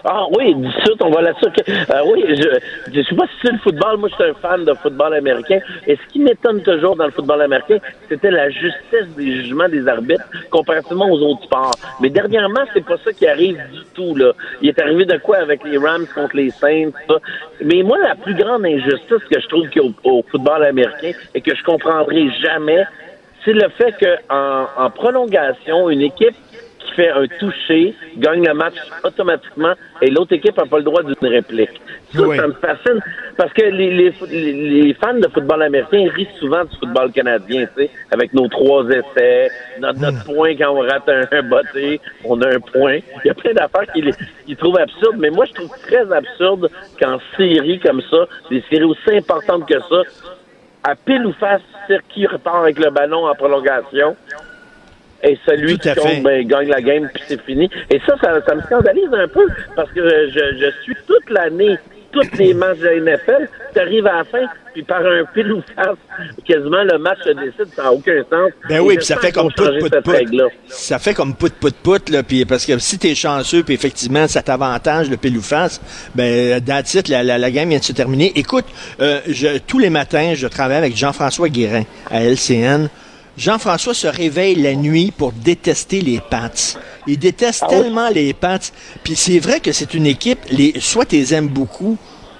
Ah 0.07 0.25
oui, 0.37 0.53
du 0.53 0.69
suite, 0.71 1.01
on 1.01 1.09
va 1.09 1.23
là-dessus. 1.23 1.45
Ok. 1.47 1.63
Euh, 1.67 2.01
oui, 2.13 2.23
je 2.29 2.59
je 2.93 3.01
sais 3.01 3.15
pas 3.15 3.25
si 3.25 3.33
c'est 3.41 3.51
le 3.51 3.57
football. 3.57 3.97
Moi, 3.97 4.09
je 4.09 4.15
suis 4.15 4.23
un 4.23 4.33
fan 4.35 4.63
de 4.63 4.73
football 4.75 5.15
américain. 5.15 5.59
Et 5.87 5.95
ce 5.95 6.13
qui 6.13 6.19
m'étonne 6.19 6.61
toujours 6.61 6.95
dans 6.95 7.05
le 7.05 7.11
football 7.11 7.41
américain, 7.41 7.79
c'était 8.07 8.29
la 8.29 8.51
justesse 8.51 9.07
des 9.17 9.41
jugements 9.41 9.67
des 9.67 9.87
arbitres 9.87 10.25
comparativement 10.51 11.09
aux 11.09 11.19
autres 11.21 11.43
sports. 11.45 11.73
Mais 12.01 12.11
dernièrement, 12.11 12.61
c'est 12.73 12.85
pas 12.85 12.97
ça 13.03 13.13
qui 13.13 13.25
arrive 13.27 13.57
du 13.73 13.81
tout. 13.95 14.15
Là. 14.15 14.33
Il 14.61 14.69
est 14.69 14.79
arrivé 14.79 15.05
de 15.05 15.17
quoi 15.17 15.37
avec 15.37 15.63
les 15.63 15.77
Rams 15.77 16.05
contre 16.13 16.35
les 16.35 16.51
Saints, 16.51 16.91
ça. 17.07 17.15
Mais 17.63 17.81
moi, 17.81 17.97
la 17.97 18.13
plus 18.13 18.35
grande 18.35 18.63
injustice 18.63 19.23
que 19.31 19.39
je 19.39 19.47
trouve 19.47 19.67
qu'il 19.69 19.81
y 19.81 19.85
a 19.85 19.89
au, 20.03 20.17
au 20.17 20.23
football 20.29 20.63
américain 20.65 21.13
et 21.33 21.41
que 21.41 21.55
je 21.55 21.63
comprendrai 21.63 22.29
jamais, 22.43 22.83
c'est 23.43 23.53
le 23.53 23.69
fait 23.69 23.95
qu'en 23.99 24.67
en 24.77 24.89
prolongation, 24.91 25.89
une 25.89 26.01
équipe 26.01 26.35
qui 26.85 26.93
fait 26.93 27.09
un 27.09 27.25
toucher, 27.39 27.93
gagne 28.17 28.45
le 28.45 28.53
match 28.53 28.75
automatiquement 29.03 29.73
et 30.01 30.09
l'autre 30.09 30.33
équipe 30.33 30.57
n'a 30.57 30.65
pas 30.65 30.77
le 30.77 30.83
droit 30.83 31.03
d'une 31.03 31.15
réplique. 31.29 31.81
Ça, 32.13 32.21
Oui. 32.21 32.37
ça 32.37 32.47
me 32.47 32.53
fascine 32.53 32.99
parce 33.37 33.51
que 33.53 33.63
les, 33.63 33.91
les, 33.91 34.13
les- 34.29 34.81
les 34.83 34.93
fans 34.93 35.13
de 35.15 35.27
football 35.27 35.63
américain 35.63 36.07
rient 36.15 36.27
souvent 36.39 36.63
du 36.63 36.75
football 36.77 37.11
canadien, 37.11 37.65
tu 37.75 37.83
sais, 37.83 37.89
avec 38.11 38.33
nos 38.33 38.47
trois 38.47 38.85
essais, 38.89 39.49
notre, 39.79 39.99
notre 39.99 40.23
point 40.25 40.55
quand 40.55 40.71
on 40.71 40.79
rate 40.81 41.09
un, 41.09 41.23
un 41.31 41.43
botté, 41.43 41.99
on 42.23 42.41
a 42.41 42.47
un 42.55 42.59
point. 42.59 42.99
Il 43.23 43.27
y 43.27 43.29
a 43.29 43.33
plein 43.33 43.53
d'affaires 43.53 43.91
qu'ils 43.93 44.57
trouvent 44.57 44.77
absurdes, 44.79 45.17
mais 45.19 45.29
moi 45.31 45.45
je 45.45 45.53
trouve 45.53 45.71
très 45.87 46.09
absurde 46.11 46.69
qu'en 47.01 47.17
série 47.35 47.79
comme 47.79 48.01
ça, 48.09 48.25
des 48.49 48.63
séries 48.69 48.83
aussi 48.85 49.17
importantes 49.17 49.67
que 49.67 49.79
ça, 49.79 50.01
à 50.83 50.95
pile 50.95 51.25
ou 51.25 51.33
face, 51.33 51.61
c'est 51.87 51.99
qui 52.09 52.25
repart 52.27 52.57
avec 52.63 52.77
le 52.79 52.91
ballon 52.91 53.27
en 53.27 53.33
prolongation. 53.35 54.15
Et 55.25 55.37
celui 55.45 55.77
qui 55.79 55.93
compte, 55.95 56.23
ben, 56.23 56.47
gagne 56.47 56.69
la 56.69 56.81
game, 56.81 57.09
puis 57.13 57.23
c'est 57.27 57.41
fini. 57.41 57.69
Et 57.89 57.99
ça, 58.05 58.15
ça, 58.21 58.39
ça 58.45 58.55
me 58.55 58.61
scandalise 58.61 59.09
un 59.11 59.27
peu, 59.27 59.47
parce 59.75 59.91
que 59.91 60.29
je, 60.29 60.57
je 60.59 60.83
suis 60.83 60.95
toute 61.07 61.29
l'année, 61.29 61.77
toutes 62.15 62.37
les 62.37 62.53
matchs 62.53 62.79
de 62.79 62.87
la 62.87 63.17
NFL, 63.17 63.49
tu 63.73 63.79
arrives 63.79 64.07
à 64.07 64.17
la 64.17 64.23
fin, 64.23 64.45
puis 64.73 64.83
par 64.83 65.05
un 65.05 65.23
pile 65.33 65.51
ou 65.51 65.61
face, 65.75 65.97
quasiment 66.45 66.83
le 66.83 66.97
match 66.97 67.19
se 67.23 67.31
décide, 67.31 67.73
ça 67.75 67.83
n'a 67.83 67.91
aucun 67.91 68.23
sens. 68.29 68.51
Ben 68.69 68.79
oui, 68.79 68.97
puis 68.97 69.05
ça 69.05 69.17
fait 69.17 69.31
comme 69.31 69.51
put, 69.51 69.63
put, 69.79 70.01
put. 70.01 70.41
Ça 70.67 70.99
fait 70.99 71.13
comme 71.13 71.35
put, 71.35 71.51
put, 71.51 71.73
put, 71.73 72.11
là, 72.11 72.23
puis 72.23 72.45
parce 72.45 72.65
que 72.65 72.77
si 72.79 72.97
t'es 72.97 73.15
chanceux, 73.15 73.63
puis 73.63 73.73
effectivement, 73.73 74.27
ça 74.27 74.41
t'avantage 74.41 75.09
le 75.09 75.17
pile 75.17 75.37
ou 75.37 75.41
face, 75.41 75.81
ben, 76.15 76.61
la, 77.09 77.23
la, 77.23 77.37
la 77.37 77.51
game 77.51 77.69
vient 77.69 77.79
de 77.79 77.83
se 77.83 77.93
terminer. 77.93 78.31
Écoute, 78.35 78.65
euh, 79.01 79.19
je, 79.27 79.57
tous 79.59 79.79
les 79.79 79.89
matins, 79.89 80.33
je 80.35 80.47
travaille 80.47 80.77
avec 80.77 80.95
Jean-François 80.95 81.49
Guérin 81.49 81.83
à 82.09 82.23
LCN. 82.23 82.89
Jean-François 83.37 83.93
se 83.93 84.07
réveille 84.07 84.55
la 84.55 84.75
nuit 84.75 85.11
pour 85.15 85.31
détester 85.33 86.01
les 86.01 86.21
Pats. 86.21 86.49
Il 87.07 87.19
déteste 87.19 87.63
Ah 87.63 87.67
oui? 87.71 87.81
tellement 87.81 88.09
les 88.09 88.33
Pats. 88.33 88.59
Puis 89.03 89.15
c'est 89.15 89.39
vrai 89.39 89.59
que 89.59 89.71
c'est 89.71 89.93
une 89.93 90.05
équipe, 90.05 90.39
les, 90.49 90.73
soit 90.79 91.05
tu 91.05 91.17
les 91.17 91.33
aimes 91.33 91.49
beaucoup, 91.49 91.97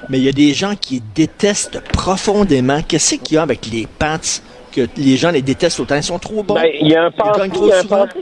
mais 0.10 0.19
il 0.19 0.23
y 0.23 0.29
a 0.29 0.34
des 0.34 0.53
gens 0.53 0.75
qui 0.79 1.01
détestent 1.13 1.81
profondément. 1.91 2.81
Qu'est-ce 2.88 3.15
qu'il 3.15 3.36
y 3.36 3.38
a 3.38 3.41
avec 3.41 3.65
les 3.71 3.88
Pats? 3.88 4.19
Que 4.75 4.81
les 4.97 5.15
gens 5.15 5.31
les 5.31 5.41
détestent 5.41 5.79
autant? 5.79 5.95
Ils 5.95 6.03
sont 6.03 6.19
trop 6.19 6.43
bons. 6.43 6.55
Ben, 6.55 6.69
il 6.79 6.89
y 6.89 6.95
a 6.95 7.05
un 7.05 7.11
passé, 7.11 7.49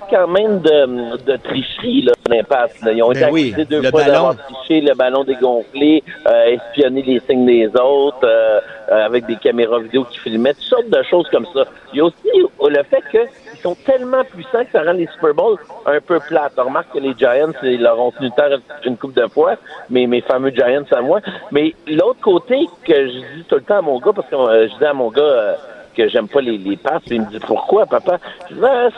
quand 0.10 0.28
même 0.28 0.60
de, 0.62 1.18
de 1.24 1.38
tricherie, 1.38 2.04
là, 2.04 2.14
l'impasse. 2.30 2.76
Ils 2.86 3.02
ont 3.02 3.10
Ben 3.10 3.24
été 3.24 3.32
oui, 3.32 3.48
accusés 3.50 3.66
deux 3.66 3.82
le 3.82 3.90
fois 3.90 4.04
d'avoir 4.04 4.36
triché, 4.38 4.82
le 4.82 4.94
ballon 4.94 5.24
dégonflé, 5.24 6.04
euh, 6.28 6.56
espionner 6.58 7.02
les 7.02 7.20
signes 7.22 7.46
des 7.46 7.68
autres, 7.68 8.18
euh, 8.24 8.60
euh, 8.92 9.06
avec 9.06 9.26
des 9.26 9.36
caméras 9.38 9.80
vidéo 9.80 10.06
qui 10.06 10.20
filmaient, 10.20 10.54
toutes 10.54 10.64
sortes 10.64 10.90
de 10.90 11.04
choses 11.10 11.28
comme 11.32 11.48
ça. 11.54 11.66
Il 11.92 11.98
y 11.98 12.02
a 12.02 12.06
aussi 12.06 12.16
le 12.36 12.84
fait 12.84 13.04
qu'ils 13.12 13.60
sont 13.62 13.76
tellement 13.86 14.24
puissants 14.24 14.64
que 14.64 14.72
ça 14.72 14.84
rend 14.84 14.94
les 14.94 15.08
Super 15.14 15.34
Bowls 15.34 15.58
un 15.86 16.00
peu 16.00 16.20
plates. 16.20 16.54
On 16.58 16.66
remarque 16.66 16.94
que 16.94 17.00
les 17.00 17.14
Giants, 17.18 17.54
ils 17.64 17.82
leur 17.82 18.00
ont 18.00 18.12
tenu 18.12 18.32
tard 18.32 18.50
une 18.86 18.98
coupe 18.98 19.14
de 19.16 19.28
fois, 19.28 19.56
mais 19.90 20.06
mes 20.08 20.22
fameux 20.22 20.52
Giants 20.52 20.86
à 20.92 21.02
moi. 21.02 21.20
Mais 21.52 21.74
l'autre 21.88 22.22
côté 22.22 22.68
que 22.86 23.08
je 23.08 23.18
dis 23.36 23.44
tout 23.48 23.56
le 23.56 23.62
temps 23.62 23.78
à 23.78 23.82
mon 23.82 24.00
gars, 24.00 24.12
parce 24.16 24.28
que 24.30 24.36
euh, 24.36 24.68
je 24.70 24.78
dis 24.78 24.86
à 24.86 24.94
mon 24.94 25.10
gars... 25.10 25.58
que 25.96 26.08
j'aime 26.10 26.28
pas 26.28 26.42
les, 26.42 26.58
les 26.58 26.78
passes. 26.78 27.02
Il 27.08 27.22
me 27.22 27.30
dit 27.30 27.40
pourquoi, 27.40 27.86
papa? 27.86 28.18
Je 28.50 28.56
dis, 28.56 28.62
Ah, 28.64 28.90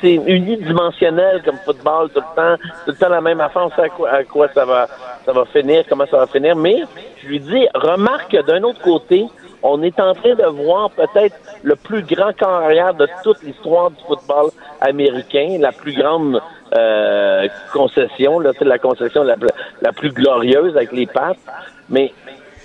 c'est- 0.00 0.14
unidimensionnel 0.14 1.42
comme 1.44 1.56
football 1.64 2.08
tout 2.10 2.20
le 2.20 2.36
temps. 2.36 2.56
Tout 2.84 2.90
le 2.92 2.96
temps 2.96 3.08
la 3.08 3.20
même 3.20 3.40
affaire, 3.40 3.66
on 3.66 3.70
sait 3.70 3.82
à 3.82 3.88
quoi, 3.90 4.10
à 4.10 4.24
quoi 4.24 4.48
ça 4.54 4.64
va 4.64 4.86
ça 5.24 5.32
va 5.32 5.44
finir, 5.46 5.84
comment 5.88 6.06
ça 6.10 6.16
va 6.18 6.26
finir. 6.26 6.56
Mais 6.56 6.82
je 7.22 7.28
lui 7.28 7.40
dis, 7.40 7.66
remarque 7.74 8.32
que 8.32 8.42
d'un 8.42 8.62
autre 8.62 8.80
côté, 8.80 9.26
on 9.62 9.82
est 9.82 10.00
en 10.00 10.14
train 10.14 10.34
de 10.34 10.46
voir 10.46 10.90
peut-être 10.90 11.36
le 11.62 11.76
plus 11.76 12.02
grand 12.02 12.32
carrière 12.32 12.94
de 12.94 13.06
toute 13.22 13.42
l'histoire 13.42 13.90
du 13.90 14.02
football 14.08 14.50
américain, 14.80 15.58
la 15.60 15.72
plus 15.72 15.92
grande 15.94 16.40
euh, 16.74 17.46
concession, 17.72 18.40
là, 18.40 18.52
la 18.60 18.78
concession 18.78 19.22
la, 19.22 19.36
la 19.82 19.92
plus 19.92 20.10
glorieuse 20.10 20.74
avec 20.76 20.92
les 20.92 21.06
passes. 21.06 21.36
Mais 21.90 22.12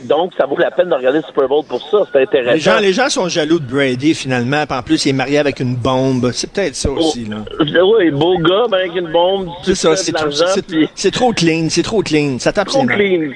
donc, 0.04 0.34
ça 0.38 0.46
vaut 0.46 0.58
la 0.58 0.72
peine 0.72 0.90
de 0.90 0.94
regarder 0.96 1.20
le 1.20 1.24
Super 1.26 1.48
Bowl 1.48 1.64
pour 1.68 1.82
ça. 1.90 2.00
C'est 2.12 2.22
intéressant. 2.24 2.54
Les 2.54 2.60
gens, 2.60 2.80
les 2.80 2.94
gens 2.94 3.10
sont 3.10 3.30
jaloux 3.30 3.60
de 3.60 3.66
Brady, 3.66 4.14
finalement. 4.14 4.66
Puis 4.66 4.78
en 4.78 4.82
plus, 4.84 5.06
il 5.06 5.10
est 5.10 5.14
marié 5.14 5.38
avec 5.40 5.60
une 5.60 5.76
bombe. 5.76 6.32
C'est 6.34 6.52
peut-être 6.52 6.76
ça 6.76 6.92
aussi, 6.92 7.26
là. 7.26 7.38
Oui, 7.60 8.12
beau 8.12 8.38
gars, 8.40 8.66
ben, 8.70 8.78
avec 8.80 8.96
une 8.96 9.12
bombe, 9.12 9.50
C'est 9.64 9.76
ça, 9.76 9.96
c'est 9.96 10.12
trop, 10.12 10.30
puis 10.68 11.12
trop 11.12 11.32
clean, 11.34 11.68
c'est 11.70 11.84
trop 11.84 12.02
clean. 12.02 12.38
Ça 12.40 12.52
tape 12.52 12.68
trop 12.68 12.86
clean. 12.86 13.32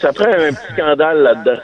Ça 0.00 0.12
prend 0.12 0.26
un 0.26 0.52
petit 0.52 0.72
scandale 0.74 1.18
là-dedans. 1.22 1.60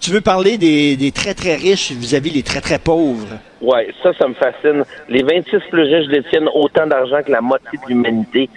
Tu 0.00 0.10
veux 0.10 0.20
parler 0.20 0.58
des, 0.58 0.96
des 0.96 1.12
très 1.12 1.32
très 1.32 1.54
riches 1.54 1.90
vis-à-vis 1.92 2.28
les 2.30 2.42
très 2.42 2.60
très 2.60 2.78
pauvres? 2.78 3.26
Ouais, 3.62 3.88
ça, 4.02 4.12
ça 4.18 4.28
me 4.28 4.34
fascine. 4.34 4.84
Les 5.08 5.22
26 5.22 5.60
plus 5.70 5.82
riches 5.82 6.08
détiennent 6.08 6.48
autant 6.54 6.86
d'argent 6.86 7.22
que 7.24 7.32
la 7.32 7.40
moitié 7.40 7.78
de 7.82 7.88
l'humanité. 7.88 8.50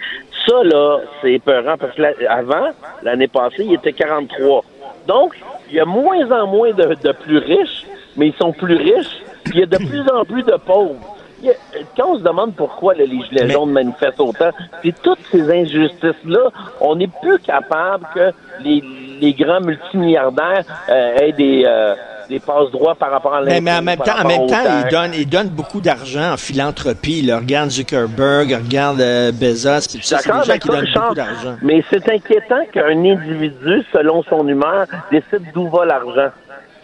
Ça, 0.46 0.62
là, 0.62 0.98
c'est 1.22 1.32
épeurant 1.32 1.78
parce 1.78 1.94
que 1.96 2.02
la- 2.02 2.12
avant, 2.30 2.68
l'année 3.02 3.28
passée, 3.28 3.64
il 3.64 3.72
était 3.74 3.94
43. 3.94 4.62
Donc, 5.08 5.34
il 5.70 5.76
y 5.76 5.80
a 5.80 5.86
moins 5.86 6.30
en 6.30 6.46
moins 6.46 6.72
de, 6.72 6.94
de 6.94 7.12
plus 7.12 7.38
riches, 7.38 7.86
mais 8.16 8.28
ils 8.28 8.34
sont 8.34 8.52
plus 8.52 8.76
riches, 8.76 9.22
puis 9.42 9.54
il 9.54 9.60
y 9.60 9.62
a 9.62 9.66
de 9.66 9.78
plus 9.78 10.02
en 10.12 10.24
plus 10.24 10.42
de 10.42 10.56
pauvres. 10.56 11.16
Quand 11.96 12.10
on 12.10 12.18
se 12.18 12.22
demande 12.22 12.54
pourquoi 12.54 12.94
les 12.94 13.06
gilets 13.06 13.48
jaunes 13.48 13.70
manifestent 13.70 14.20
autant, 14.20 14.50
c'est 14.82 14.94
toutes 15.02 15.24
ces 15.30 15.50
injustices-là, 15.50 16.50
on 16.80 16.96
n'est 16.96 17.10
plus 17.22 17.38
capable 17.38 18.06
que 18.14 18.32
les, 18.62 18.82
les 19.20 19.32
grands 19.32 19.60
multimilliardaires 19.60 20.64
euh, 20.90 21.16
aient 21.16 21.32
des, 21.32 21.64
euh, 21.64 21.94
par 22.98 23.10
rapport 23.10 23.34
à 23.34 23.42
Mais, 23.42 23.60
mais 23.60 23.72
en 23.72 23.82
même 23.82 23.98
temps, 23.98 24.20
en 24.22 24.26
même 24.26 24.46
temps, 24.46 24.62
taxes. 24.64 24.84
ils 24.84 24.90
donnent, 24.90 25.14
ils 25.14 25.28
donnent 25.28 25.48
beaucoup 25.48 25.80
d'argent 25.80 26.32
en 26.32 26.36
philanthropie. 26.36 27.22
Là. 27.22 27.38
Regarde 27.38 27.70
Zuckerberg, 27.70 28.52
regarde 28.52 29.00
euh, 29.00 29.32
Bezos, 29.32 29.80
ça. 30.02 30.18
C'est 30.18 30.26
des 30.26 30.32
gens 30.32 30.40
avec 30.40 30.62
qui 30.62 30.68
ça, 30.68 30.74
donnent 30.74 30.84
Richard, 30.84 31.02
beaucoup 31.02 31.14
d'argent. 31.14 31.56
mais 31.62 31.82
c'est 31.90 32.08
inquiétant 32.08 32.64
qu'un 32.72 33.04
individu, 33.04 33.84
selon 33.92 34.22
son 34.24 34.46
humeur, 34.46 34.86
décide 35.10 35.46
d'où 35.54 35.68
va 35.68 35.84
l'argent. 35.84 36.30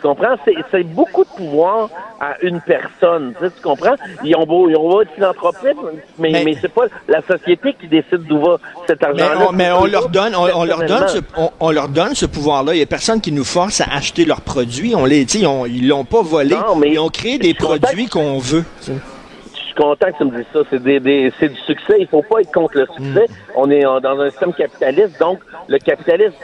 Tu 0.04 0.08
comprends? 0.10 0.36
C'est, 0.70 0.82
beaucoup 0.84 1.24
de 1.24 1.30
pouvoir 1.30 1.88
à 2.20 2.34
une 2.42 2.60
personne. 2.60 3.32
Tu, 3.38 3.46
sais, 3.46 3.50
tu 3.56 3.62
comprends? 3.62 3.94
Ils 4.22 4.36
ont 4.36 4.44
beau, 4.44 4.68
ils 4.68 4.76
ont 4.76 4.86
beau 4.90 5.00
être 5.00 5.10
philanthropiques, 5.14 5.78
mais, 6.18 6.30
Mais- 6.30 6.44
mais, 6.44 6.54
c'est 6.60 6.68
pas 6.70 6.82
la 7.08 7.22
société 7.22 7.74
qui 7.80 7.88
décide 7.88 8.24
d'où 8.28 8.38
va 8.38 8.58
cet 8.86 9.00
Mais 9.00 9.22
argent-là. 9.22 9.46
on, 9.48 9.52
mais 9.52 9.70
on 9.72 9.86
leur 9.86 10.10
donne, 10.10 10.34
on, 10.36 10.42
on 10.56 10.64
leur 10.66 10.80
donne 10.84 11.08
ce, 11.08 11.18
on, 11.38 11.50
on 11.58 11.70
leur 11.70 11.88
donne 11.88 12.14
ce 12.14 12.26
pouvoir-là. 12.26 12.74
Il 12.74 12.80
y 12.80 12.82
a 12.82 12.86
personne 12.86 13.22
qui 13.22 13.32
nous 13.32 13.44
force 13.44 13.80
à 13.80 13.86
acheter 13.94 14.26
leurs 14.26 14.42
produits. 14.42 14.94
On 14.94 15.06
les, 15.06 15.22
ils 15.22 15.46
ont- 15.46 15.64
ils 15.64 15.88
l'ont 15.88 16.04
pas 16.04 16.20
volé. 16.20 16.54
Non, 16.54 16.76
mais 16.76 16.90
ils 16.90 16.98
ont 16.98 17.08
créé 17.08 17.38
des 17.38 17.54
produits 17.54 18.06
qu'on 18.06 18.38
veut. 18.38 18.64
Je 18.86 18.92
suis 18.92 19.74
content 19.74 20.12
que 20.12 20.18
tu 20.18 20.24
me 20.24 20.36
dises 20.36 20.46
ça. 20.52 20.58
C'est 20.68 20.82
des, 20.82 21.00
des- 21.00 21.32
c'est 21.40 21.48
du 21.48 21.60
succès. 21.62 21.96
Il 21.98 22.08
faut 22.08 22.20
pas 22.22 22.42
être 22.42 22.52
contre 22.52 22.76
le 22.76 22.86
succès. 22.94 23.24
On 23.56 23.70
est 23.70 23.86
en- 23.86 24.00
dans 24.00 24.20
un 24.20 24.28
système 24.28 24.52
capitaliste, 24.52 25.18
donc 25.18 25.38
le 25.66 25.78
capitalisme, 25.78 26.34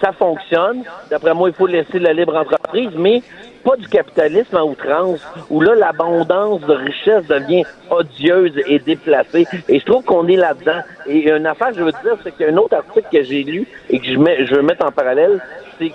ça 0.00 0.12
fonctionne. 0.12 0.82
D'après 1.10 1.34
moi, 1.34 1.48
il 1.48 1.54
faut 1.54 1.66
laisser 1.66 1.98
la 1.98 2.12
libre 2.12 2.36
entreprise, 2.36 2.90
mais 2.96 3.22
pas 3.64 3.76
du 3.76 3.88
capitalisme 3.88 4.56
en 4.56 4.62
outrance, 4.62 5.20
où 5.50 5.60
là, 5.60 5.74
l'abondance 5.74 6.60
de 6.62 6.74
richesse 6.74 7.26
devient 7.26 7.64
odieuse 7.90 8.52
et 8.66 8.78
déplacée. 8.78 9.46
Et 9.68 9.80
je 9.80 9.84
trouve 9.84 10.04
qu'on 10.04 10.26
est 10.28 10.36
là-dedans. 10.36 10.80
Et 11.06 11.30
une 11.30 11.46
affaire, 11.46 11.72
je 11.74 11.82
veux 11.82 11.92
dire, 11.92 12.16
c'est 12.22 12.34
qu'il 12.36 12.46
y 12.46 12.48
a 12.48 12.52
un 12.52 12.56
autre 12.56 12.76
article 12.76 13.06
que 13.12 13.22
j'ai 13.22 13.42
lu 13.42 13.66
et 13.90 13.98
que 13.98 14.06
je, 14.06 14.18
mets, 14.18 14.46
je 14.46 14.54
veux 14.54 14.62
mettre 14.62 14.86
en 14.86 14.92
parallèle, 14.92 15.40
c'est 15.78 15.92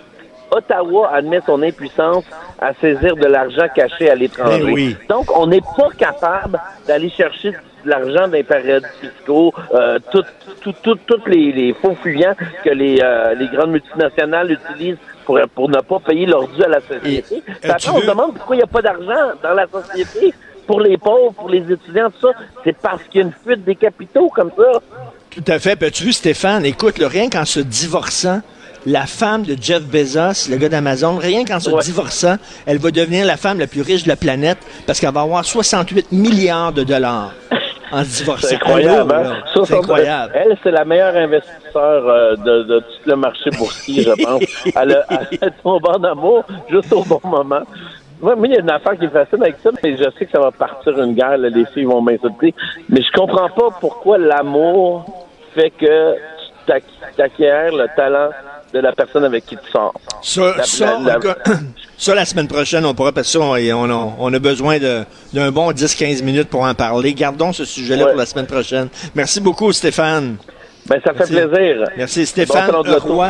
Ottawa 0.52 1.10
admet 1.12 1.40
son 1.46 1.64
impuissance 1.64 2.26
à 2.60 2.74
saisir 2.76 3.16
de 3.16 3.26
l'argent 3.26 3.68
caché 3.74 4.10
à 4.10 4.16
l'étranger. 4.16 4.72
Oui. 4.72 4.98
Donc, 5.10 5.36
on 5.36 5.48
n'est 5.48 5.62
pas 5.62 5.90
capable 5.98 6.60
d'aller 6.88 7.10
chercher 7.10 7.54
de 7.84 7.90
l'argent 7.90 8.28
des 8.28 8.44
paradis 8.44 8.86
fiscaux, 9.02 9.54
euh, 9.74 10.00
tout- 10.12 10.24
tout- 10.62 10.74
tout- 10.82 11.00
tous 11.08 11.26
les, 11.28 11.52
les 11.52 11.74
faux 11.74 11.96
fuyants 12.02 12.36
que 12.64 12.70
les, 12.70 13.00
euh, 13.02 13.34
les 13.36 13.48
grandes 13.48 13.72
multinationales 13.72 14.52
utilisent 14.52 14.98
pour, 15.26 15.40
pour 15.56 15.70
ne 15.70 15.80
pas 15.80 16.00
payer 16.00 16.26
leur 16.26 16.48
dû 16.48 16.64
à 16.64 16.68
la 16.70 16.80
société. 16.82 17.44
Et, 17.64 17.70
après, 17.70 17.90
on 17.90 17.96
se 17.98 18.02
veux- 18.02 18.08
demande 18.08 18.34
pourquoi 18.36 18.56
il 18.56 18.60
n'y 18.60 18.64
a 18.64 18.68
pas 18.68 18.82
d'argent 18.82 19.32
dans 19.42 19.54
la 19.54 19.66
société 19.68 20.34
pour 20.68 20.80
les 20.82 20.98
pauvres, 20.98 21.34
pour 21.34 21.50
les 21.50 21.60
étudiants, 21.72 22.10
tout 22.10 22.28
ça. 22.28 22.34
C'est 22.64 22.76
parce 22.78 23.04
qu'il 23.04 23.22
y 23.22 23.24
a 23.24 23.28
une 23.28 23.34
fuite 23.46 23.64
des 23.66 23.76
capitaux 23.76 24.30
comme 24.30 24.52
ça. 24.58 24.80
Tout 25.30 25.44
à 25.48 25.60
fait. 25.60 25.82
Vu, 26.02 26.14
Stéphane, 26.14 26.66
écoute, 26.66 26.98
là, 27.00 27.08
rien 27.08 27.30
qu'en 27.30 27.44
se 27.46 27.60
divorçant, 27.60 28.42
la 28.86 29.06
femme 29.06 29.44
de 29.44 29.56
Jeff 29.60 29.82
Bezos, 29.84 30.50
le 30.52 30.58
gars 30.58 30.68
d'Amazon, 30.70 31.16
rien 31.18 31.46
qu'en 31.46 31.60
se 31.62 31.70
Ouais. 31.70 31.82
divorçant, 31.82 32.36
elle 32.66 32.78
va 32.80 32.92
devenir 32.92 33.26
la 33.26 33.38
femme 33.38 33.58
la 33.58 33.68
plus 33.68 33.82
riche 33.82 34.04
de 34.04 34.10
la 34.10 34.18
planète 34.18 34.58
parce 34.86 35.00
qu'elle 35.00 35.14
va 35.14 35.22
avoir 35.22 35.46
68 35.46 36.12
milliards 36.12 36.74
de 36.74 36.84
dollars 36.84 37.32
en 37.94 38.02
divorçant. 38.02 38.48
C'est 38.48 38.56
incroyable. 38.56 39.14
Hein? 39.14 39.34
C'est 39.66 39.76
incroyable. 39.78 40.34
Elle, 40.36 40.58
c'est 40.64 40.72
la 40.72 40.86
meilleure 40.86 41.16
investisseur 41.16 42.08
euh, 42.08 42.36
de, 42.36 42.64
de 42.64 42.80
tout 42.80 42.86
le 43.06 43.16
marché 43.16 43.50
boursier, 43.58 44.04
je 44.04 44.24
pense. 44.24 44.44
Elle 44.76 44.94
a, 44.94 45.06
elle 45.32 45.48
a 45.48 45.52
tombé 45.52 45.90
en 45.90 46.04
amour 46.04 46.44
juste 46.70 46.92
au 46.94 47.04
bon 47.04 47.20
moment. 47.24 47.62
Moi, 48.22 48.36
il 48.46 48.52
y 48.52 48.56
a 48.56 48.60
une 48.62 48.70
affaire 48.70 48.98
qui 48.98 49.06
est 49.06 49.10
facile 49.10 49.42
avec 49.42 49.58
ça, 49.62 49.70
mais 49.84 49.98
je 49.98 50.04
sais 50.18 50.26
que 50.26 50.32
ça 50.32 50.40
va 50.40 50.52
partir 50.52 50.98
une 51.02 51.14
guerre. 51.14 51.38
là, 51.38 51.50
les 51.50 51.66
filles 51.66 51.84
vont 51.86 52.02
m'insulter. 52.02 52.54
Mais 52.90 53.02
je 53.02 53.12
comprends 53.12 53.50
pas 53.50 53.70
pourquoi 53.82 54.18
l'amour 54.18 55.06
fait 55.54 55.72
que 55.72 56.14
tu 56.14 56.20
t'ac- 56.66 56.84
t'acquiers 57.18 57.70
le 57.72 57.88
talent 57.96 58.30
de 58.74 58.80
la 58.80 58.92
personne 58.92 59.24
avec 59.24 59.46
qui 59.46 59.56
tu 59.56 59.72
sors. 59.72 59.94
Ça, 60.22 60.56
La- 60.58 60.64
ça, 60.64 60.86
la- 61.00 61.18
en 61.18 61.20
tout 61.20 61.28
cas, 61.28 61.36
ça, 61.98 62.16
la 62.16 62.26
semaine 62.26 62.48
prochaine, 62.48 62.86
on 62.86 62.94
pourra, 62.94 63.12
parce 63.12 63.28
que 63.28 63.34
ça, 63.34 63.40
on, 63.40 63.54
on 63.56 63.90
a, 63.90 64.14
on 64.20 64.34
a 64.34 64.40
besoin 64.40 64.80
de- 64.80 65.04
d'un 65.34 65.52
bon 65.52 65.72
10-15 65.72 66.24
minutes 66.24 66.50
pour 66.50 66.64
en 66.64 66.74
parler. 66.74 67.14
Gardons 67.14 67.54
ce 67.54 67.66
sujet-là 67.66 68.06
Ouais. 68.06 68.10
pour 68.12 68.20
la 68.20 68.26
semaine 68.26 68.48
prochaine. 68.48 68.90
Merci 69.16 69.40
beaucoup, 69.42 69.72
Stéphane. 69.72 70.38
Ben, 70.86 71.00
ça 71.06 71.14
fait 71.14 71.32
Merci. 71.32 71.34
plaisir. 71.34 71.86
Merci, 71.96 72.26
Stéphane 72.26 72.72
Bon. 72.72 72.82
Roy. 73.00 73.30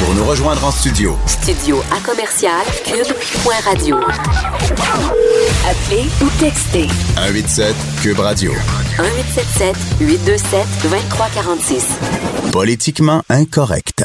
Pour 0.00 0.14
nous 0.14 0.24
rejoindre 0.24 0.64
en 0.64 0.70
studio, 0.70 1.16
Studio 1.26 1.82
à 1.94 2.00
commercial 2.06 2.60
cube.radio. 2.84 3.96
Appelez 5.68 6.04
ou 6.22 6.28
textez 6.38 6.88
187 7.16 7.74
Cube 8.02 8.18
Radio. 8.18 8.52
1877 8.98 9.76
827 10.00 10.66
2346. 10.82 11.98
Politiquement 12.52 13.22
incorrect. 13.30 14.02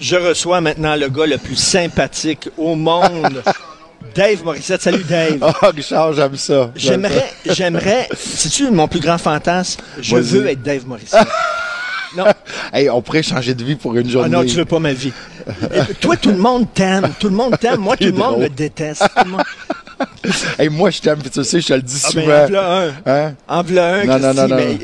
Je 0.00 0.16
reçois 0.16 0.60
maintenant 0.60 0.96
le 0.96 1.08
gars 1.08 1.26
le 1.26 1.38
plus 1.38 1.56
sympathique 1.56 2.48
au 2.58 2.74
monde. 2.74 3.42
Dave 4.14 4.44
Morissette. 4.44 4.82
Salut, 4.82 5.02
Dave. 5.04 5.38
Ah, 5.42 5.70
Richard, 5.74 6.12
j'aime 6.12 6.36
ça. 6.36 6.70
J'aime 6.76 7.02
J'aimerais, 7.02 7.32
j'aimerais, 7.46 8.08
c'est-tu 8.16 8.70
mon 8.70 8.86
plus 8.86 9.00
grand 9.00 9.18
fantasme? 9.18 9.80
Je 10.00 10.16
veux 10.16 10.46
être 10.46 10.62
Dave 10.62 10.86
Morissette. 10.86 11.26
Non. 12.16 12.26
Hey, 12.72 12.88
on 12.90 13.02
pourrait 13.02 13.24
changer 13.24 13.54
de 13.54 13.64
vie 13.64 13.74
pour 13.74 13.96
une 13.96 14.06
ah 14.06 14.10
journée. 14.10 14.28
non, 14.28 14.44
tu 14.44 14.54
veux 14.54 14.64
pas 14.64 14.78
ma 14.78 14.92
vie. 14.92 15.12
Et 15.90 15.94
toi, 15.94 16.16
tout 16.16 16.30
le 16.30 16.36
monde 16.36 16.72
t'aime. 16.72 17.12
Tout 17.18 17.28
le 17.28 17.34
monde 17.34 17.58
t'aime. 17.58 17.80
Moi, 17.80 17.96
tout 17.96 18.04
le 18.04 18.12
monde 18.12 18.34
drôle. 18.34 18.42
me 18.44 18.48
déteste. 18.48 19.02
Tout 19.16 19.24
le 19.24 19.30
monde- 19.32 19.42
Hey, 20.58 20.68
moi, 20.68 20.90
je 20.90 21.00
t'aime, 21.00 21.18
puis 21.18 21.30
tu 21.30 21.44
sais, 21.44 21.60
je 21.60 21.66
te 21.68 21.72
le 21.74 21.82
dis 21.82 22.00
Ah 22.04 22.10
souvent. 22.10 22.26
ben, 22.26 22.56
en 22.56 22.60
un. 22.60 22.92
Hein? 23.06 23.34
En 23.48 23.62
v'là 23.62 23.94
un, 23.94 24.04
Non, 24.04 24.18
non, 24.18 24.34
non, 24.34 24.48
non, 24.48 24.56
mais 24.56 24.78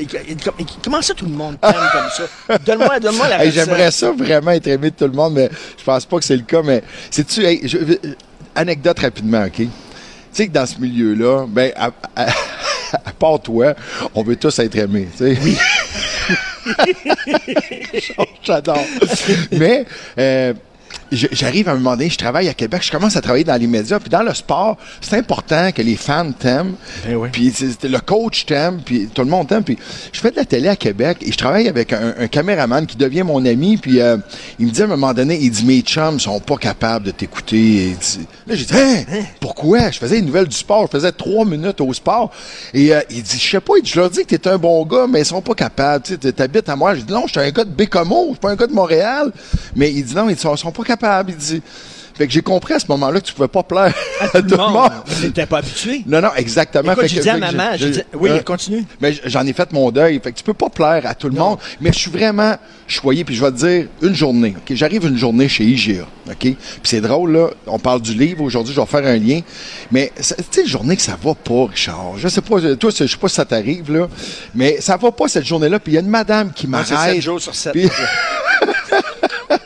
comment 0.83 1.01
ça 1.01 1.13
tout 1.13 1.25
le 1.25 1.31
monde 1.31 1.57
t'aime 1.59 1.73
comme 1.91 2.09
ça? 2.47 2.57
Donne-moi, 2.65 2.99
donne-moi 2.99 3.27
la 3.29 3.45
Hey. 3.45 3.51
J'aimerais 3.51 3.91
ça 3.91 4.11
vraiment 4.11 4.51
être 4.51 4.67
aimé 4.67 4.91
de 4.91 4.95
tout 4.95 5.05
le 5.05 5.13
monde, 5.15 5.33
mais 5.33 5.49
je 5.77 5.83
pense 5.83 6.05
pas 6.05 6.17
que 6.19 6.25
c'est 6.25 6.35
le 6.37 6.43
cas. 6.43 6.61
Mais 6.63 6.83
sais-tu, 7.09 7.43
hey, 7.43 7.61
je- 7.67 7.77
euh, 7.77 7.95
anecdote 8.55 8.99
rapidement, 8.99 9.43
OK? 9.45 9.53
Tu 9.57 9.69
sais 10.31 10.47
que 10.47 10.51
dans 10.53 10.65
ce 10.65 10.79
milieu-là, 10.79 11.45
ben, 11.47 11.71
à, 11.75 11.89
à- 12.15 12.27
à 12.93 13.11
part 13.17 13.39
toi, 13.41 13.73
on 14.15 14.23
veut 14.23 14.35
tous 14.35 14.57
être 14.59 14.75
aimés. 14.77 15.07
tu 15.17 15.35
sais. 15.35 15.37
Oui. 15.43 15.57
J'adore. 18.43 18.83
Mais 19.51 19.85
euh, 20.17 20.53
j'arrive 21.11 21.67
à 21.69 21.71
un 21.73 21.75
moment 21.75 21.91
donné, 21.95 22.09
je 22.09 22.17
travaille 22.17 22.47
à 22.47 22.53
Québec, 22.53 22.81
je 22.83 22.91
commence 22.91 23.15
à 23.15 23.21
travailler 23.21 23.43
dans 23.43 23.59
les 23.59 23.67
médias, 23.67 23.99
puis 23.99 24.09
dans 24.09 24.23
le 24.23 24.33
sport, 24.33 24.77
c'est 25.01 25.17
important 25.17 25.71
que 25.71 25.81
les 25.81 25.95
fans 25.95 26.31
t'aiment, 26.31 26.73
Ben 27.05 27.15
oui. 27.15 27.29
puis 27.31 27.53
le 27.83 27.99
coach 27.99 28.45
t'aime, 28.45 28.81
puis 28.83 29.07
tout 29.13 29.21
le 29.21 29.29
monde 29.29 29.47
t'aime. 29.47 29.63
Puis 29.63 29.77
je 30.13 30.19
fais 30.19 30.31
de 30.31 30.37
la 30.37 30.45
télé 30.45 30.67
à 30.69 30.75
Québec 30.75 31.17
et 31.21 31.31
je 31.31 31.37
travaille 31.37 31.67
avec 31.67 31.93
un, 31.93 32.13
un 32.17 32.27
caméraman 32.27 32.85
qui 32.85 32.95
devient 32.97 33.23
mon 33.23 33.43
ami, 33.45 33.77
puis 33.77 33.99
euh, 33.99 34.17
il 34.59 34.67
me 34.67 34.71
dit 34.71 34.81
à 34.81 34.85
un 34.85 34.87
moment 34.87 35.13
donné, 35.13 35.37
il 35.41 35.51
dit 35.51 35.65
mes 35.65 35.81
chums 35.81 36.19
sont 36.19 36.39
pas 36.39 36.57
capables 36.57 37.05
de 37.07 37.11
t'écouter. 37.11 37.95
Là 38.47 38.55
j'ai 38.55 38.65
dit 38.65 38.73
hein, 38.75 39.03
pourquoi? 39.39 39.91
Je 39.91 39.99
faisais 39.99 40.19
une 40.19 40.25
nouvelle 40.25 40.47
du 40.47 40.55
sport, 40.55 40.87
je 40.87 40.97
faisais 40.97 41.11
trois 41.11 41.45
minutes 41.45 41.81
au 41.81 41.91
sport 41.93 42.31
et 42.73 42.93
euh, 42.93 43.01
il 43.09 43.21
dit 43.23 43.37
je 43.37 43.49
sais 43.49 43.59
pas, 43.59 43.73
je 43.83 43.99
leur 43.99 44.09
dis 44.09 44.25
que 44.25 44.35
t'es 44.35 44.47
un 44.47 44.57
bon 44.57 44.85
gars, 44.85 45.07
mais 45.09 45.21
ils 45.21 45.25
sont 45.25 45.41
pas 45.41 45.55
capables. 45.55 46.03
Tu 46.05 46.17
sais, 46.21 46.31
t'habites 46.31 46.69
à 46.69 46.75
moi. 46.75 46.95
J'ai 46.95 47.03
dit 47.03 47.13
non, 47.13 47.23
je 47.25 47.31
suis 47.31 47.39
un 47.39 47.49
gars 47.51 47.63
de 47.63 47.69
Bécomo, 47.69 48.27
je 48.27 48.31
suis 48.31 48.39
pas 48.39 48.51
un 48.51 48.55
gars 48.55 48.67
de 48.67 48.73
Montréal. 48.73 49.31
Mais 49.75 49.91
il 49.91 50.03
dit 50.05 50.15
non, 50.15 50.29
ils 50.29 50.37
sont, 50.37 50.55
sont 50.55 50.71
pas 50.71 50.83
capables. 50.83 51.00
Il 51.27 51.35
dit 51.35 51.61
fait 52.13 52.27
que 52.27 52.33
j'ai 52.33 52.41
compris 52.41 52.73
à 52.73 52.79
ce 52.79 52.85
moment-là 52.89 53.19
que 53.21 53.25
tu 53.25 53.33
pouvais 53.33 53.47
pas 53.47 53.63
plaire 53.63 53.93
à 54.19 54.27
tout 54.27 54.43
le 54.49 54.57
monde. 54.57 54.91
T'étais 55.21 55.45
pas 55.45 55.59
habitué. 55.59 56.03
Non, 56.05 56.21
non, 56.21 56.29
exactement. 56.35 56.91
Écoute, 56.91 57.07
j'ai 57.07 57.21
dit 57.21 57.29
à 57.29 57.37
maman, 57.37 57.69
j'ai- 57.77 57.89
dit, 57.89 58.01
oui, 58.13 58.29
euh, 58.29 58.39
continue. 58.41 58.83
mais 58.99 59.13
j'en 59.25 59.43
ai 59.47 59.53
fait 59.53 59.71
mon 59.71 59.89
deuil. 59.91 60.19
Fait 60.21 60.31
que 60.31 60.37
tu 60.37 60.43
peux 60.43 60.53
pas 60.53 60.69
plaire 60.69 61.01
à 61.05 61.15
tout 61.15 61.29
le 61.29 61.35
monde. 61.35 61.57
Mais 61.79 61.91
je 61.93 61.97
suis 61.97 62.11
vraiment 62.11 62.57
choyé. 62.85 63.23
Puis 63.23 63.33
je 63.33 63.43
vais 63.43 63.51
te 63.51 63.55
dire 63.57 63.87
une 64.03 64.13
journée. 64.13 64.53
ok? 64.57 64.75
J'arrive 64.75 65.05
une 65.07 65.17
journée 65.17 65.47
chez 65.47 65.63
IGA. 65.63 66.03
OK? 66.27 66.35
Puis 66.37 66.57
c'est 66.83 67.01
drôle, 67.01 67.31
là. 67.31 67.47
On 67.65 67.79
parle 67.79 68.01
du 68.01 68.13
livre 68.13 68.43
aujourd'hui. 68.43 68.73
Je 68.75 68.79
vais 68.81 68.85
faire 68.87 69.05
un 69.07 69.17
lien. 69.17 69.39
Mais 69.89 70.11
tu 70.15 70.21
sais, 70.23 70.61
une 70.61 70.67
journée 70.67 70.97
que 70.97 71.01
ça 71.01 71.17
va 71.19 71.33
pas, 71.33 71.65
Richard. 71.71 72.17
Je 72.17 72.27
sais 72.27 72.41
pas, 72.41 72.57
euh, 72.57 72.75
toi, 72.75 72.91
je 72.95 73.07
sais 73.07 73.17
pas 73.17 73.29
si 73.29 73.35
ça 73.35 73.45
t'arrive, 73.45 73.91
là. 73.91 74.07
Mais 74.53 74.79
ça 74.81 74.97
va 74.97 75.11
pas 75.11 75.27
cette 75.29 75.45
journée-là. 75.45 75.79
Puis 75.79 75.93
il 75.93 75.95
y 75.95 75.97
a 75.97 76.01
une 76.01 76.07
madame 76.07 76.51
qui 76.51 76.63
c'est 76.63 76.67
m'arrête. 76.67 77.13
7 77.15 77.21
jours 77.21 77.41
sur 77.41 77.55
7. 77.55 77.71
Puis- 77.73 77.89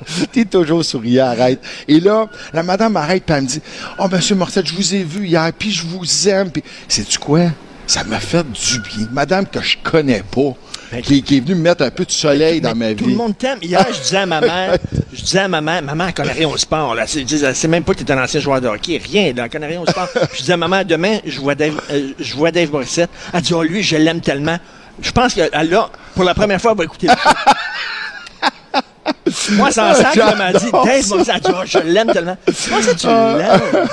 T'es 0.31 0.45
toujours 0.45 0.83
souriant, 0.85 1.27
arrête. 1.27 1.61
Et 1.87 1.99
là, 1.99 2.27
la 2.53 2.63
madame 2.63 2.93
m'arrête, 2.93 3.23
puis 3.25 3.35
elle 3.35 3.43
me 3.43 3.47
dit 3.47 3.61
Oh, 3.99 4.07
monsieur 4.11 4.35
Morissette, 4.35 4.67
je 4.67 4.73
vous 4.75 4.93
ai 4.95 5.03
vu 5.03 5.27
hier, 5.27 5.51
puis 5.57 5.71
je 5.71 5.83
vous 5.85 6.27
aime. 6.29 6.51
Puis, 6.51 6.63
sais-tu 6.87 7.17
quoi? 7.19 7.41
Ça 7.87 8.03
m'a 8.03 8.19
fait 8.19 8.43
du 8.51 8.79
bien. 8.79 9.07
Madame 9.11 9.45
que 9.45 9.61
je 9.61 9.77
connais 9.83 10.23
pas, 10.23 10.53
Ben, 10.91 11.01
qui, 11.03 11.21
qui 11.21 11.37
est 11.37 11.39
venue 11.39 11.53
me 11.53 11.61
mettre 11.61 11.83
un 11.83 11.91
peu 11.91 12.03
de 12.03 12.09
soleil 12.11 12.59
dans 12.59 12.73
ma 12.73 12.93
Tout 12.95 13.05
vie. 13.05 13.11
le 13.11 13.17
monde 13.17 13.37
t'aime. 13.37 13.59
Hier, 13.61 13.85
je 13.93 14.01
disais 14.01 14.17
à 14.17 14.25
ma 14.25 14.41
mère, 14.41 14.77
je 15.13 15.21
disais 15.21 15.39
à 15.39 15.47
ma 15.47 15.61
mère, 15.61 15.83
maman, 15.83 16.07
elle 16.07 16.13
connaît 16.15 16.31
rien 16.31 16.47
au 16.49 16.57
sport. 16.57 16.95
Là. 16.95 17.05
C'est- 17.05 17.53
c'est 17.53 17.67
même 17.67 17.83
pas 17.83 17.93
que 17.93 18.01
t'es 18.03 18.11
un 18.11 18.23
ancien 18.23 18.39
joueur 18.39 18.59
de 18.59 18.67
hockey, 18.67 18.99
rien, 19.03 19.33
là, 19.33 19.43
elle 19.45 19.49
connaît 19.51 19.67
rien 19.67 19.81
au 19.81 19.85
sport. 19.85 20.07
je 20.33 20.37
disais 20.39 20.53
à 20.53 20.57
ma 20.57 20.67
mère, 20.67 20.83
demain, 20.83 21.19
je 21.27 21.39
vois 21.39 21.53
Dave, 21.53 21.79
euh, 21.91 22.09
je 22.19 22.33
vois 22.35 22.49
Dave 22.51 22.71
Morissette. 22.71 23.09
Elle 23.31 23.41
dit, 23.41 23.53
oh, 23.53 23.61
lui, 23.61 23.83
je 23.83 23.97
l'aime 23.97 24.19
tellement. 24.21 24.57
Je 24.99 25.11
pense 25.11 25.35
qu'elle 25.35 25.53
a, 25.53 25.89
pour 26.15 26.23
la 26.23 26.33
première 26.33 26.59
fois, 26.59 26.71
elle 26.71 26.77
va 26.79 26.83
écouter 26.85 27.05
le. 27.07 27.13
Moi, 29.51 29.71
sans 29.71 29.93
sac, 29.93 30.15
elle 30.17 30.37
m'a 30.37 30.53
dit, 30.53 30.65
Dave 30.71 31.01
ça. 31.01 31.15
Morissette, 31.15 31.47
je 31.65 31.79
l'aime 31.79 32.11
tellement. 32.11 32.37
Comment 32.69 32.81
ça, 32.81 32.95
tu 32.95 33.07
l'aimes? 33.07 33.87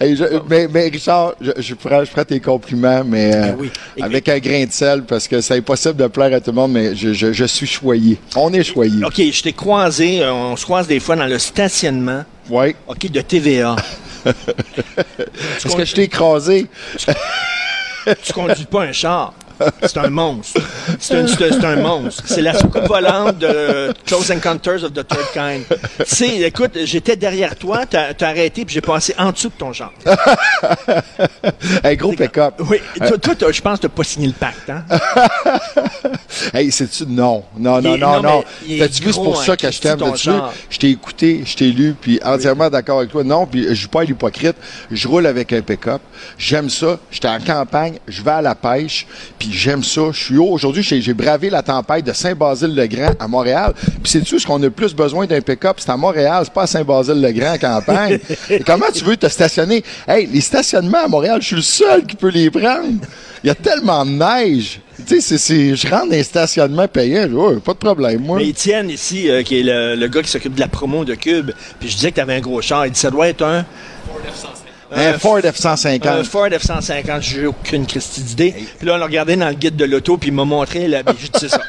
Hey, 0.00 0.16
je- 0.16 0.40
mais, 0.48 0.68
mais 0.72 0.88
Richard, 0.88 1.34
je, 1.40 1.50
je, 1.58 1.74
prends, 1.74 2.04
je 2.04 2.10
prends 2.10 2.24
tes 2.24 2.40
compliments, 2.40 3.02
mais 3.04 3.34
euh, 3.34 3.40
Ben 3.42 3.56
oui. 3.58 3.70
Avec 4.00 4.28
un 4.28 4.38
grain 4.38 4.64
de 4.64 4.72
sel, 4.72 5.02
parce 5.04 5.26
que 5.28 5.40
c'est 5.40 5.56
impossible 5.56 5.96
de 5.96 6.06
plaire 6.06 6.32
à 6.34 6.40
tout 6.40 6.50
le 6.50 6.56
monde, 6.56 6.72
mais 6.72 6.94
je, 6.96 7.12
je, 7.12 7.32
je 7.32 7.44
suis 7.44 7.66
choyé. 7.66 8.18
On 8.36 8.52
est 8.52 8.64
choyé. 8.64 9.04
OK, 9.04 9.14
je 9.16 9.42
t'ai 9.42 9.52
croisé, 9.52 10.22
euh, 10.22 10.32
on 10.32 10.56
se 10.56 10.64
croise 10.64 10.86
des 10.86 11.00
fois 11.00 11.16
dans 11.16 11.26
le 11.26 11.38
stationnement, 11.38 12.24
Ouais. 12.48 12.76
OK, 12.86 13.10
de 13.10 13.20
TVA. 13.20 13.76
Est-ce 14.26 15.74
que 15.76 15.84
je 15.84 15.94
t'ai 15.94 16.02
écrasé? 16.04 16.66
tu 18.24 18.32
conduis 18.32 18.64
pas 18.66 18.82
un 18.82 18.92
char. 18.92 19.34
C'est 19.82 19.96
un 19.98 20.10
monstre. 20.10 20.60
C'est 20.98 21.14
un, 21.18 21.26
c'est 21.26 21.64
un- 21.64 21.76
monstre. 21.76 22.22
C'est 22.26 22.42
la 22.42 22.58
soucoupe 22.58 22.86
volante 22.86 23.38
de 23.38 23.92
Close 24.06 24.30
Encounters 24.30 24.84
of 24.84 24.92
the 24.92 25.06
Third 25.06 25.26
Kind. 25.32 25.64
Tu 25.98 26.04
sais, 26.06 26.40
écoute, 26.42 26.72
j'étais 26.84 27.16
derrière 27.16 27.56
toi, 27.56 27.86
t'as 27.86 28.08
as 28.18 28.24
arrêté, 28.24 28.64
puis 28.64 28.74
j'ai 28.74 28.80
passé 28.80 29.14
en 29.18 29.32
dessous 29.32 29.48
de 29.48 29.54
ton 29.54 29.72
char. 29.72 29.92
Un 31.84 31.94
gros 31.94 32.12
pick-up. 32.12 32.54
Oui, 32.60 32.78
toi, 33.22 33.34
toi, 33.34 33.52
je 33.52 33.60
pense 33.60 33.78
que 33.78 33.86
t'as 33.86 33.92
pas 33.92 34.04
signé 34.04 34.26
le 34.28 34.32
pacte, 34.32 34.70
hein? 34.70 34.84
Hey, 36.52 36.70
c'est-tu? 36.70 37.06
Non. 37.06 37.44
Non, 37.56 37.80
non, 37.80 37.94
est- 37.94 37.98
non, 37.98 38.20
non, 38.22 38.44
T'as-tu 38.78 39.02
vu, 39.02 39.12
c'est 39.12 39.20
pour 39.22 39.40
hein, 39.40 39.44
ça 39.44 39.56
que 39.56 39.70
je 39.70 39.80
t'aime. 39.80 39.98
Je 40.70 40.78
t'ai 40.78 40.90
écouté, 40.90 41.42
je 41.46 41.56
t'ai 41.56 41.70
lu, 41.70 41.94
puis 41.98 42.20
entièrement 42.24 42.68
d'accord 42.68 42.98
avec 42.98 43.10
toi. 43.10 43.24
Non, 43.24 43.46
puis 43.46 43.66
je 43.68 43.74
suis 43.74 43.88
pas 43.88 44.04
l'hypocrite. 44.04 44.56
Je 44.90 45.08
roule 45.08 45.26
avec 45.26 45.52
un 45.52 45.60
pick-up. 45.62 46.00
J'aime 46.38 46.68
ça. 46.70 46.98
J'étais 47.10 47.28
en 47.28 47.40
campagne. 47.40 47.98
Je 48.06 48.22
vais 48.22 48.30
à 48.32 48.42
la 48.42 48.54
pêche. 48.54 49.06
Puis 49.38 49.45
j'aime 49.50 49.82
ça. 49.84 50.02
Je 50.12 50.18
suis 50.24 50.38
haut. 50.38 50.48
Aujourd'hui, 50.50 50.82
j'ai 50.82 51.14
bravé 51.14 51.50
la 51.50 51.62
tempête 51.62 52.04
de 52.04 52.12
Saint-Basile-le-Grand 52.12 53.12
à 53.18 53.28
Montréal. 53.28 53.74
Puis 54.02 54.12
sais-tu 54.12 54.38
ce 54.38 54.46
qu'on 54.46 54.56
a 54.62 54.64
le 54.66 54.70
plus 54.70 54.94
besoin 54.94 55.26
d'un 55.26 55.40
pick-up? 55.40 55.76
C'est 55.78 55.90
à 55.90 55.96
Montréal. 55.96 56.42
C'est 56.44 56.52
pas 56.52 56.62
à 56.62 56.66
Saint-Basile-le-Grand 56.66 57.54
en 57.54 57.58
campagne. 57.58 58.18
Et 58.50 58.60
comment 58.60 58.86
tu 58.92 59.04
veux 59.04 59.16
te 59.16 59.28
stationner? 59.28 59.82
Hey, 60.08 60.26
les 60.26 60.40
stationnements 60.40 61.04
à 61.04 61.08
Montréal, 61.08 61.38
je 61.40 61.46
suis 61.46 61.56
le 61.56 61.62
seul 61.62 62.06
qui 62.06 62.16
peut 62.16 62.30
les 62.30 62.50
prendre. 62.50 63.00
Il 63.44 63.48
y 63.48 63.50
a 63.50 63.54
tellement 63.54 64.04
de 64.04 64.10
neige. 64.10 64.80
Tu 65.06 65.16
sais, 65.16 65.20
c'est- 65.20 65.38
c'est- 65.38 65.76
je 65.76 65.86
rentre 65.88 66.06
dans 66.06 66.12
les 66.16 66.22
stationnements 66.22 66.88
payants. 66.88 67.28
Ouais, 67.28 67.56
pas 67.56 67.74
de 67.74 67.78
problème, 67.78 68.20
moi. 68.22 68.38
Mais 68.38 68.48
Étienne, 68.48 68.88
ici, 68.90 69.28
euh, 69.30 69.42
qui 69.42 69.60
est 69.60 69.62
le, 69.62 69.94
le 69.94 70.08
gars 70.08 70.22
qui 70.22 70.30
s'occupe 70.30 70.54
de 70.54 70.60
la 70.60 70.68
promo 70.68 71.04
de 71.04 71.14
Cube, 71.14 71.50
puis 71.78 71.88
je 71.88 71.94
disais 71.96 72.10
que 72.10 72.16
t'avais 72.16 72.34
un 72.34 72.40
gros 72.40 72.60
char, 72.62 72.86
il 72.86 72.92
dit 72.92 72.98
ça 72.98 73.10
doit 73.10 73.28
être 73.28 73.42
un... 73.42 73.64
Un 74.92 75.18
Ford 75.18 75.38
F-150. 75.38 76.08
Un 76.08 76.24
Ford 76.24 76.48
F-150, 76.48 77.20
j'ai 77.20 77.46
aucune 77.46 77.86
Christie 77.86 78.22
d'idée. 78.22 78.54
Puis 78.78 78.86
là, 78.86 78.94
on 78.94 78.98
l'a 78.98 79.06
regardé 79.06 79.36
dans 79.36 79.48
le 79.48 79.54
guide 79.54 79.76
de 79.76 79.84
l'auto, 79.84 80.16
puis 80.16 80.28
il 80.28 80.34
m'a 80.34 80.44
montré, 80.44 80.88
là, 80.88 81.02
puis 81.02 81.30
c'est 81.38 81.48
ça. 81.48 81.60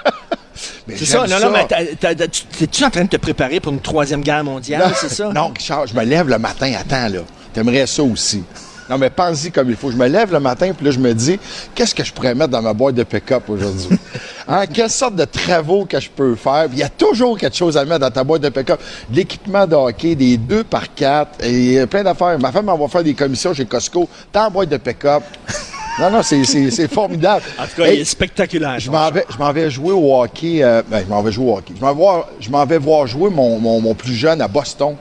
C'est 0.96 1.06
ça, 1.06 1.28
non, 1.28 1.40
non, 1.40 1.52
mais 1.52 1.66
t'es-tu 1.68 2.84
en 2.84 2.90
train 2.90 3.04
de 3.04 3.10
te 3.10 3.18
préparer 3.18 3.60
pour 3.60 3.74
une 3.74 3.82
troisième 3.82 4.22
guerre 4.22 4.44
mondiale, 4.44 4.92
c'est 4.96 5.12
ça? 5.12 5.30
Non, 5.34 5.52
Richard, 5.56 5.88
je 5.88 5.94
me 5.94 6.04
lève 6.04 6.30
le 6.30 6.38
matin. 6.40 6.72
Attends, 6.80 7.10
là. 7.10 7.20
T'aimerais 7.54 7.88
ça 7.88 8.04
aussi. 8.04 8.44
Non, 8.90 8.98
mais 8.98 9.10
pense-y 9.10 9.52
comme 9.52 9.70
il 9.70 9.76
faut. 9.76 9.92
Je 9.92 9.98
me 9.98 10.08
lève 10.08 10.32
le 10.32 10.40
matin, 10.40 10.72
puis 10.76 10.86
là, 10.86 10.92
je 10.92 11.00
me 11.00 11.14
dis, 11.14 11.40
qu'est-ce 11.76 11.94
que 11.94 12.04
je 12.04 12.14
pourrais 12.14 12.34
mettre 12.36 12.52
dans 12.52 12.62
ma 12.62 12.74
boîte 12.74 12.96
de 12.96 13.04
pick-up 13.04 13.44
aujourd'hui? 13.50 13.98
Hein, 14.50 14.66
quelle 14.66 14.90
sorte 14.90 15.16
de 15.16 15.26
travaux 15.26 15.84
que 15.84 16.00
je 16.00 16.10
peux 16.10 16.34
faire? 16.36 16.68
Il 16.72 16.78
y 16.78 16.84
a 16.84 16.88
toujours 16.88 17.38
quelque 17.38 17.58
chose 17.58 17.76
à 17.76 17.84
mettre 17.84 18.00
dans 18.00 18.12
ta 18.12 18.24
boîte 18.24 18.44
de 18.44 18.48
pick-up. 18.48 18.80
De 19.10 19.18
L'équipement 19.18 19.68
de 19.68 19.76
hockey, 19.76 20.16
des 20.16 20.38
2 20.38 20.64
par 20.64 20.94
4 20.96 21.44
et 21.44 21.86
plein 21.86 22.02
d'affaires. 22.02 22.40
Ma 22.40 22.50
femme 22.54 22.68
va 22.68 22.88
faire 22.88 23.04
des 23.04 23.14
commissions 23.14 23.54
chez 23.54 23.66
Costco. 23.66 24.08
Dans 24.32 24.44
la 24.44 24.50
boîte 24.50 24.70
de 24.70 24.78
pick-up. 24.78 25.24
Non, 26.00 26.12
non, 26.12 26.22
c'est- 26.22 26.88
formidable. 26.88 27.42
En 27.60 27.64
tout 27.64 27.82
cas, 27.82 27.88
Hey, 27.88 27.96
il 27.98 28.02
est 28.02 28.06
spectaculaire. 28.06 28.80
je 28.80 28.92
m'en 28.92 29.52
vais, 29.52 29.70
jouer 29.72 29.94
au 29.94 30.22
hockey. 30.22 30.60
euh, 30.62 30.84
ben, 30.88 31.04
je 31.04 31.10
m'en 31.10 31.24
vais 31.24 31.32
jouer 31.32 31.50
au 31.52 31.58
hockey. 31.58 31.74
Je 31.76 31.82
m'en 31.82 32.66
vais 32.66 32.78
voir, 32.78 33.04
vais 33.06 33.10
jouer 33.12 33.30
mon, 33.32 33.58
mon, 33.60 33.82
mon 33.82 33.96
plus 33.96 34.14
jeune 34.14 34.40
à 34.40 34.48
Boston. 34.48 34.96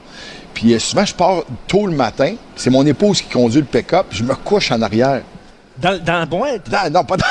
Puis 0.56 0.72
euh, 0.72 0.78
souvent, 0.78 1.04
je 1.04 1.14
pars 1.14 1.42
tôt 1.68 1.86
le 1.86 1.92
matin. 1.94 2.34
C'est 2.56 2.70
mon 2.70 2.84
épouse 2.86 3.20
qui 3.20 3.28
conduit 3.28 3.60
le 3.60 3.66
pick-up. 3.66 4.06
Je 4.10 4.22
me 4.24 4.34
couche 4.34 4.72
en 4.72 4.80
arrière. 4.80 5.20
Dans, 5.76 6.02
dans 6.02 6.20
la 6.20 6.24
boîte? 6.26 6.70
Dans- 6.70 6.90
non, 6.90 7.04
pas 7.04 7.18
dans, 7.18 7.24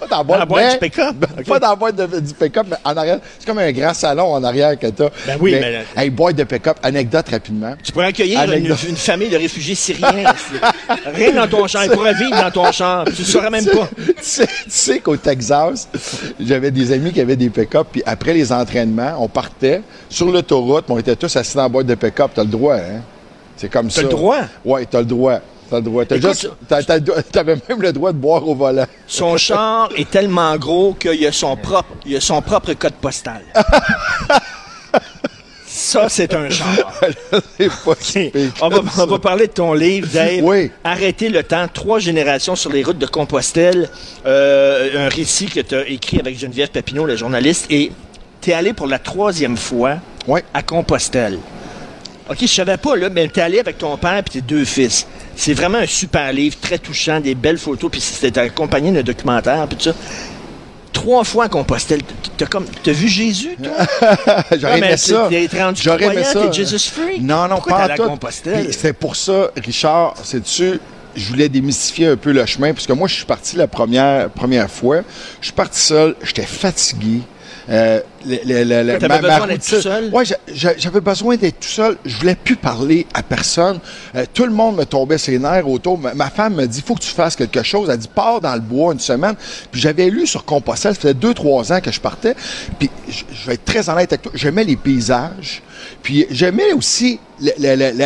pas 0.00 0.06
dans 0.06 0.18
la 0.18 0.24
boîte, 0.24 0.38
la 0.38 0.46
boîte 0.46 0.64
mais- 0.64 0.72
du 0.72 0.78
pick-up? 0.78 1.16
Pas 1.46 1.58
dans 1.58 1.70
la 1.70 1.76
boîte 1.76 1.96
de- 1.96 2.20
du 2.20 2.34
pick-up, 2.34 2.66
mais 2.70 2.76
en 2.84 2.96
arrière. 2.96 3.18
C'est 3.38 3.46
comme 3.46 3.58
un 3.58 3.72
grand 3.72 3.94
salon 3.94 4.32
en 4.32 4.42
arrière 4.42 4.78
que 4.78 4.86
t'as. 4.86 5.08
Ben 5.26 5.36
oui, 5.40 5.56
mais- 5.60 5.84
hey, 5.96 6.10
boîte 6.10 6.36
de 6.36 6.44
pick-up, 6.44 6.76
anecdote 6.82 7.28
rapidement. 7.28 7.74
Tu 7.82 7.92
pourrais 7.92 8.06
accueillir 8.06 8.42
une, 8.52 8.74
famille 8.96 9.28
de 9.28 9.36
réfugiés 9.36 9.74
syriens. 9.74 10.32
Rien 11.14 11.32
dans 11.32 11.48
ton 11.48 11.66
champ. 11.66 11.82
Ils 11.82 11.90
pourraient 11.90 12.14
vivre 12.14 12.40
dans 12.40 12.50
ton 12.50 12.72
champ. 12.72 13.04
Tu 13.04 13.22
ne 13.22 13.26
saurais 13.26 13.50
même 13.50 13.66
pas. 13.66 13.88
tu 13.96 14.14
sais, 14.22 14.46
tu 14.46 14.70
sais 14.70 15.00
qu'au 15.00 15.16
Texas, 15.16 15.88
j'avais 16.40 16.70
des 16.70 16.92
amis 16.92 17.12
qui 17.12 17.20
avaient 17.20 17.36
des 17.36 17.50
pick-up, 17.50 17.88
puis 17.92 18.02
après 18.06 18.32
les 18.32 18.52
entraînements, 18.52 19.16
on 19.18 19.28
partait 19.28 19.82
sur 20.08 20.30
l'autoroute, 20.30 20.84
on 20.88 20.98
était 20.98 21.16
tous 21.16 21.34
assis 21.36 21.56
dans 21.56 21.62
la 21.62 21.68
boîte 21.68 21.86
de 21.86 21.94
pick-up. 21.94 22.30
T'as 22.34 22.44
le 22.44 22.48
droit, 22.48 22.76
hein? 22.76 23.02
C'est 23.56 23.68
comme 23.68 23.90
ça. 23.90 24.00
le 24.00 24.08
t'as 24.08 24.14
le 24.14 24.18
droit. 24.18 24.80
T'as 24.90 25.00
le 25.00 25.04
droit. 25.04 25.40
T'as 25.70 26.82
t'avais 27.32 27.56
même 27.68 27.82
le 27.82 27.92
droit 27.92 28.12
de 28.12 28.18
boire 28.18 28.46
au 28.46 28.54
volant. 28.54 28.86
Son 29.06 29.36
char 29.38 29.88
est 29.96 30.10
tellement 30.10 30.56
gros 30.56 30.94
qu'il 30.94 31.24
a 31.26 31.32
son 31.32 31.56
propre, 31.56 31.88
il 32.04 32.16
a 32.16 32.20
son 32.20 32.42
propre 32.42 32.72
code 32.74 32.94
postal. 32.94 33.42
Ça, 35.66 36.08
c'est 36.08 36.34
un 36.34 36.50
char. 36.50 37.00
On, 38.60 38.68
va, 38.68 38.80
on 39.08 39.18
parler 39.18 39.46
de 39.46 39.52
ton 39.52 39.72
livre, 39.72 40.08
Dave. 40.12 40.40
Oui. 40.42 40.70
Arrêter 40.84 41.28
le 41.28 41.42
temps, 41.42 41.66
trois 41.72 42.00
générations 42.00 42.56
sur 42.56 42.70
les 42.70 42.82
routes 42.82 42.98
de 42.98 43.06
Compostelle. 43.06 43.88
Euh, 44.26 45.06
un 45.06 45.08
récit 45.08 45.46
que 45.46 45.60
tu 45.60 45.74
as 45.74 45.88
écrit 45.88 46.18
avec 46.18 46.38
Geneviève 46.38 46.70
Papineau, 46.70 47.06
la 47.06 47.16
journaliste. 47.16 47.66
Et 47.70 47.92
tu 48.40 48.50
es 48.50 48.52
allé 48.52 48.72
pour 48.72 48.88
la 48.88 48.98
troisième 48.98 49.56
fois 49.56 49.96
à 50.52 50.62
Compostelle. 50.62 51.38
OK, 52.28 52.38
je 52.42 52.46
savais 52.46 52.76
pas, 52.76 52.94
là, 52.94 53.08
mais 53.08 53.26
t'es 53.28 53.40
allé 53.40 53.58
avec 53.58 53.78
ton 53.78 53.96
père 53.96 54.18
et 54.18 54.22
tes 54.22 54.40
deux 54.40 54.64
fils. 54.64 55.06
C'est 55.40 55.54
vraiment 55.54 55.78
un 55.78 55.86
super 55.86 56.34
livre, 56.34 56.56
très 56.60 56.76
touchant, 56.76 57.18
des 57.18 57.34
belles 57.34 57.56
photos, 57.56 57.90
puis 57.90 57.98
c'était 57.98 58.38
accompagné 58.38 58.92
d'un 58.92 59.02
documentaire, 59.02 59.66
puis 59.66 59.78
tout 59.78 59.84
ça. 59.84 59.94
Trois 60.92 61.24
fois 61.24 61.48
Compostelle. 61.48 62.02
T'as 62.36 62.44
comme, 62.44 62.66
t'as 62.82 62.92
vu 62.92 63.08
Jésus, 63.08 63.56
toi? 63.56 63.72
J'aurais 64.52 64.74
Ouais, 64.74 64.80
mais 64.80 64.88
aimé 64.88 64.96
ça. 64.98 65.30
J'aurais 65.82 66.04
aimé 66.04 66.24
ça. 66.24 66.46
t'es 66.46 66.52
Jesus 66.52 66.90
freak? 66.90 67.22
Non, 67.22 67.48
non, 67.48 67.54
Pourquoi 67.54 67.78
pas 67.78 67.82
à 67.84 67.96
tout. 67.96 68.02
Compostelle? 68.02 68.70
C'est 68.74 68.92
pour 68.92 69.16
ça, 69.16 69.50
Richard, 69.56 70.14
sais-tu, 70.22 70.78
je 71.16 71.28
voulais 71.30 71.48
démystifier 71.48 72.08
un 72.08 72.16
peu 72.16 72.32
le 72.32 72.44
chemin, 72.44 72.74
parce 72.74 72.86
que 72.86 72.92
moi, 72.92 73.08
je 73.08 73.14
suis 73.14 73.24
parti 73.24 73.56
la 73.56 73.66
première, 73.66 74.28
première 74.28 74.70
fois. 74.70 75.00
Je 75.40 75.46
suis 75.46 75.54
parti 75.54 75.80
seul, 75.80 76.16
j'étais 76.22 76.42
fatigué. 76.42 77.22
Euh, 77.68 78.00
le- 78.26 78.38
le- 78.44 78.64
le- 78.64 78.82
le- 78.92 78.98
T'avais 78.98 79.20
besoin 79.22 79.46
d'être 79.48 79.62
tout 79.76 79.80
seul? 79.82 80.10
J'a- 80.52 80.76
j'avais 80.78 81.00
besoin 81.00 81.36
d'être 81.36 81.60
tout 81.60 81.68
seul. 81.68 81.96
Je 82.04 82.16
voulais 82.16 82.34
plus 82.34 82.56
parler 82.56 83.06
à 83.14 83.22
personne. 83.22 83.78
Euh, 84.14 84.24
tout 84.32 84.44
le 84.44 84.52
monde 84.52 84.76
me 84.76 84.84
tombait 84.84 85.18
ses 85.18 85.38
nerfs 85.38 85.68
autour. 85.68 85.98
Ma, 85.98 86.14
ma 86.14 86.30
femme 86.30 86.54
me 86.54 86.66
dit, 86.66 86.82
faut 86.84 86.94
que 86.94 87.00
tu 87.02 87.10
fasses 87.10 87.36
quelque 87.36 87.62
chose. 87.62 87.88
Elle 87.90 87.98
dit, 87.98 88.08
pars 88.12 88.40
dans 88.40 88.54
le 88.54 88.60
bois 88.60 88.92
une 88.92 89.00
semaine. 89.00 89.34
Puis 89.70 89.80
j'avais 89.80 90.08
lu 90.10 90.26
sur 90.26 90.44
Compostelle, 90.44 90.94
ça 90.94 91.00
faisait 91.00 91.14
deux, 91.14 91.34
trois 91.34 91.72
ans 91.72 91.80
que 91.80 91.92
je 91.92 92.00
partais. 92.00 92.34
Puis 92.78 92.90
je, 93.08 93.24
je 93.32 93.46
vais 93.46 93.54
être 93.54 93.64
très 93.64 93.88
honnête 93.88 94.12
avec 94.12 94.22
toi, 94.22 94.32
j'aimais 94.34 94.64
les 94.64 94.76
paysages. 94.76 95.62
Puis 96.02 96.26
j'aimais 96.30 96.72
aussi 96.72 97.18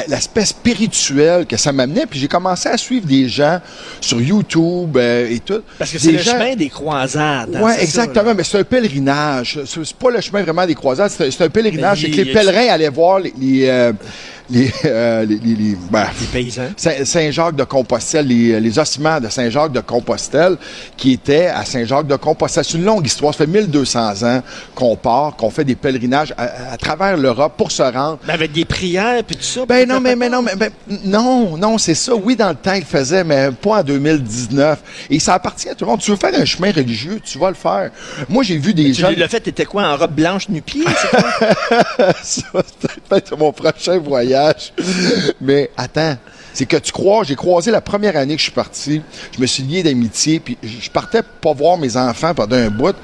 l'aspect 0.09 0.45
spirituel 0.45 1.47
que 1.47 1.57
ça 1.57 1.73
m'amenait. 1.73 2.07
Puis 2.07 2.19
j'ai 2.21 2.29
commencé 2.29 2.69
à 2.69 2.77
suivre 2.77 3.07
des 3.07 3.29
gens 3.29 3.61
sur 4.01 4.21
YouTube 4.21 4.97
euh, 4.97 5.29
et 5.29 5.41
tout. 5.41 5.61
Parce 5.79 5.91
que 5.91 5.99
c'est 5.99 6.13
le 6.13 6.19
gens- 6.19 6.33
chemin 6.33 6.55
des 6.57 6.69
croisades. 6.69 7.55
hein, 7.57 7.61
oui, 7.63 7.73
ça, 7.73 7.83
exactement, 7.83 8.35
mais 8.35 8.45
c'est 8.45 8.59
un 8.59 8.65
pèlerinage. 8.65 9.61
C'est 9.67 9.93
pas 9.95 10.11
le 10.11 10.21
chemin 10.21 10.43
vraiment 10.43 10.67
des 10.67 10.75
croisades, 10.75 11.11
c'est 11.11 11.41
un- 11.43 11.49
pèlerinage. 11.51 12.03
C'est 12.03 12.11
que 12.11 12.17
les 12.17 12.33
pèlerins 12.33 12.73
allaient 12.73 12.89
voir 12.89 13.21
les. 13.21 13.33
les, 13.39 13.67
euh, 13.69 13.93
les, 14.51 14.71
euh, 14.85 15.25
les- 15.25 15.39
les- 15.39 15.55
les- 15.55 15.77
ben, 15.91 16.07
Les 16.21 16.27
paysans. 16.27 16.69
Saint- 16.77 17.05
Saint-Jacques 17.05 17.57
de 17.57 17.65
Compostelle, 17.65 18.27
les, 18.27 18.61
les 18.61 18.79
ossements 18.79 19.21
de 19.21 19.29
Saint-Jacques 19.29 19.73
de 19.73 19.81
Compostelle 19.81 20.57
qui 20.97 21.13
étaient 21.13 21.47
à 21.47 21.65
Saint-Jacques 21.65 22.07
de 22.07 22.17
Compostelle. 22.17 22.65
C'est 22.65 22.77
une 22.79 22.85
longue 22.85 23.07
histoire. 23.07 23.33
Ça 23.35 23.39
fait 23.39 23.51
1200 23.51 24.23
ans 24.23 24.43
qu'on 24.75 24.97
part, 24.97 25.37
qu'on 25.37 25.51
fait 25.51 25.65
des 25.65 25.75
pèlerinages 25.77 26.35
à, 26.37 26.73
à 26.73 26.77
travers 26.77 27.17
l'Europe 27.17 27.55
pour 27.57 27.71
se 27.73 27.83
rendre. 27.83 28.19
Mais 28.27 28.33
avec 28.35 28.53
des 28.53 28.65
prières 28.65 29.23
puis 29.25 29.37
tout 29.37 29.43
ça. 29.43 29.65
Ben 29.67 29.89
non, 29.89 30.01
mais, 30.01 30.15
mais 30.17 30.29
non, 30.29 30.43
mais, 30.43 30.53
mais- 30.59 30.71
non, 31.05 31.57
non, 31.57 31.79
c'est 31.79 31.95
ça. 31.95 32.15
Oui, 32.15 32.37
dans 32.37 32.51
le 32.51 32.55
temps, 32.55 32.75
il 32.75 32.81
le 32.81 32.85
faisait, 32.87 33.25
mais 33.25 33.51
pas 33.51 33.79
en 33.81 33.83
2019. 33.83 34.79
Et 35.11 35.19
ça 35.19 35.35
appartient 35.35 35.69
à 35.69 35.75
tout 35.75 35.85
le 35.85 35.91
monde. 35.93 36.01
Tu 36.01 36.11
veux 36.11 36.17
faire 36.17 36.35
un 36.39 36.45
chemin 36.45 36.71
religieux, 36.73 37.21
tu 37.25 37.39
vas 37.39 37.49
le 37.49 37.55
faire. 37.55 37.91
Moi, 38.29 38.43
j'ai 38.43 38.59
vu 38.59 38.75
des 38.75 38.93
gens. 38.93 39.11
l'as 39.17 39.29
fait, 39.29 39.41
t'étais 39.41 39.65
quoi, 39.65 39.85
en 39.89 39.97
robe 39.97 40.15
blanche 40.15 40.49
nu-pied? 40.49 40.85
c'est 41.01 41.09
quoi? 41.11 42.13
ça, 42.23 42.43
c'est 42.81 43.01
peut-être 43.09 43.37
mon 43.39 43.53
prochain 43.53 43.99
voyage. 43.99 44.34
Mais 45.41 45.71
attends, 45.77 46.17
c'est 46.53 46.67
que 46.67 46.77
tu 46.77 46.93
crois, 46.93 47.25
j'ai 47.25 47.35
croisé 47.35 47.71
la 47.71 47.81
première 47.81 48.17
année 48.17 48.35
que 48.35 48.41
je 48.41 48.45
suis 48.45 48.53
parti, 48.53 49.03
je 49.35 49.41
me 49.41 49.47
suis 49.47 49.63
lié 49.63 49.83
d'amitié, 49.83 50.41
puis 50.41 50.57
je 50.63 50.91
partais 50.91 51.23
pas 51.23 51.53
voir 51.53 51.79
mes 51.79 51.97
enfants 51.97 52.35
pendant 52.35 52.57
un 52.57 52.71
bout. 52.71 52.97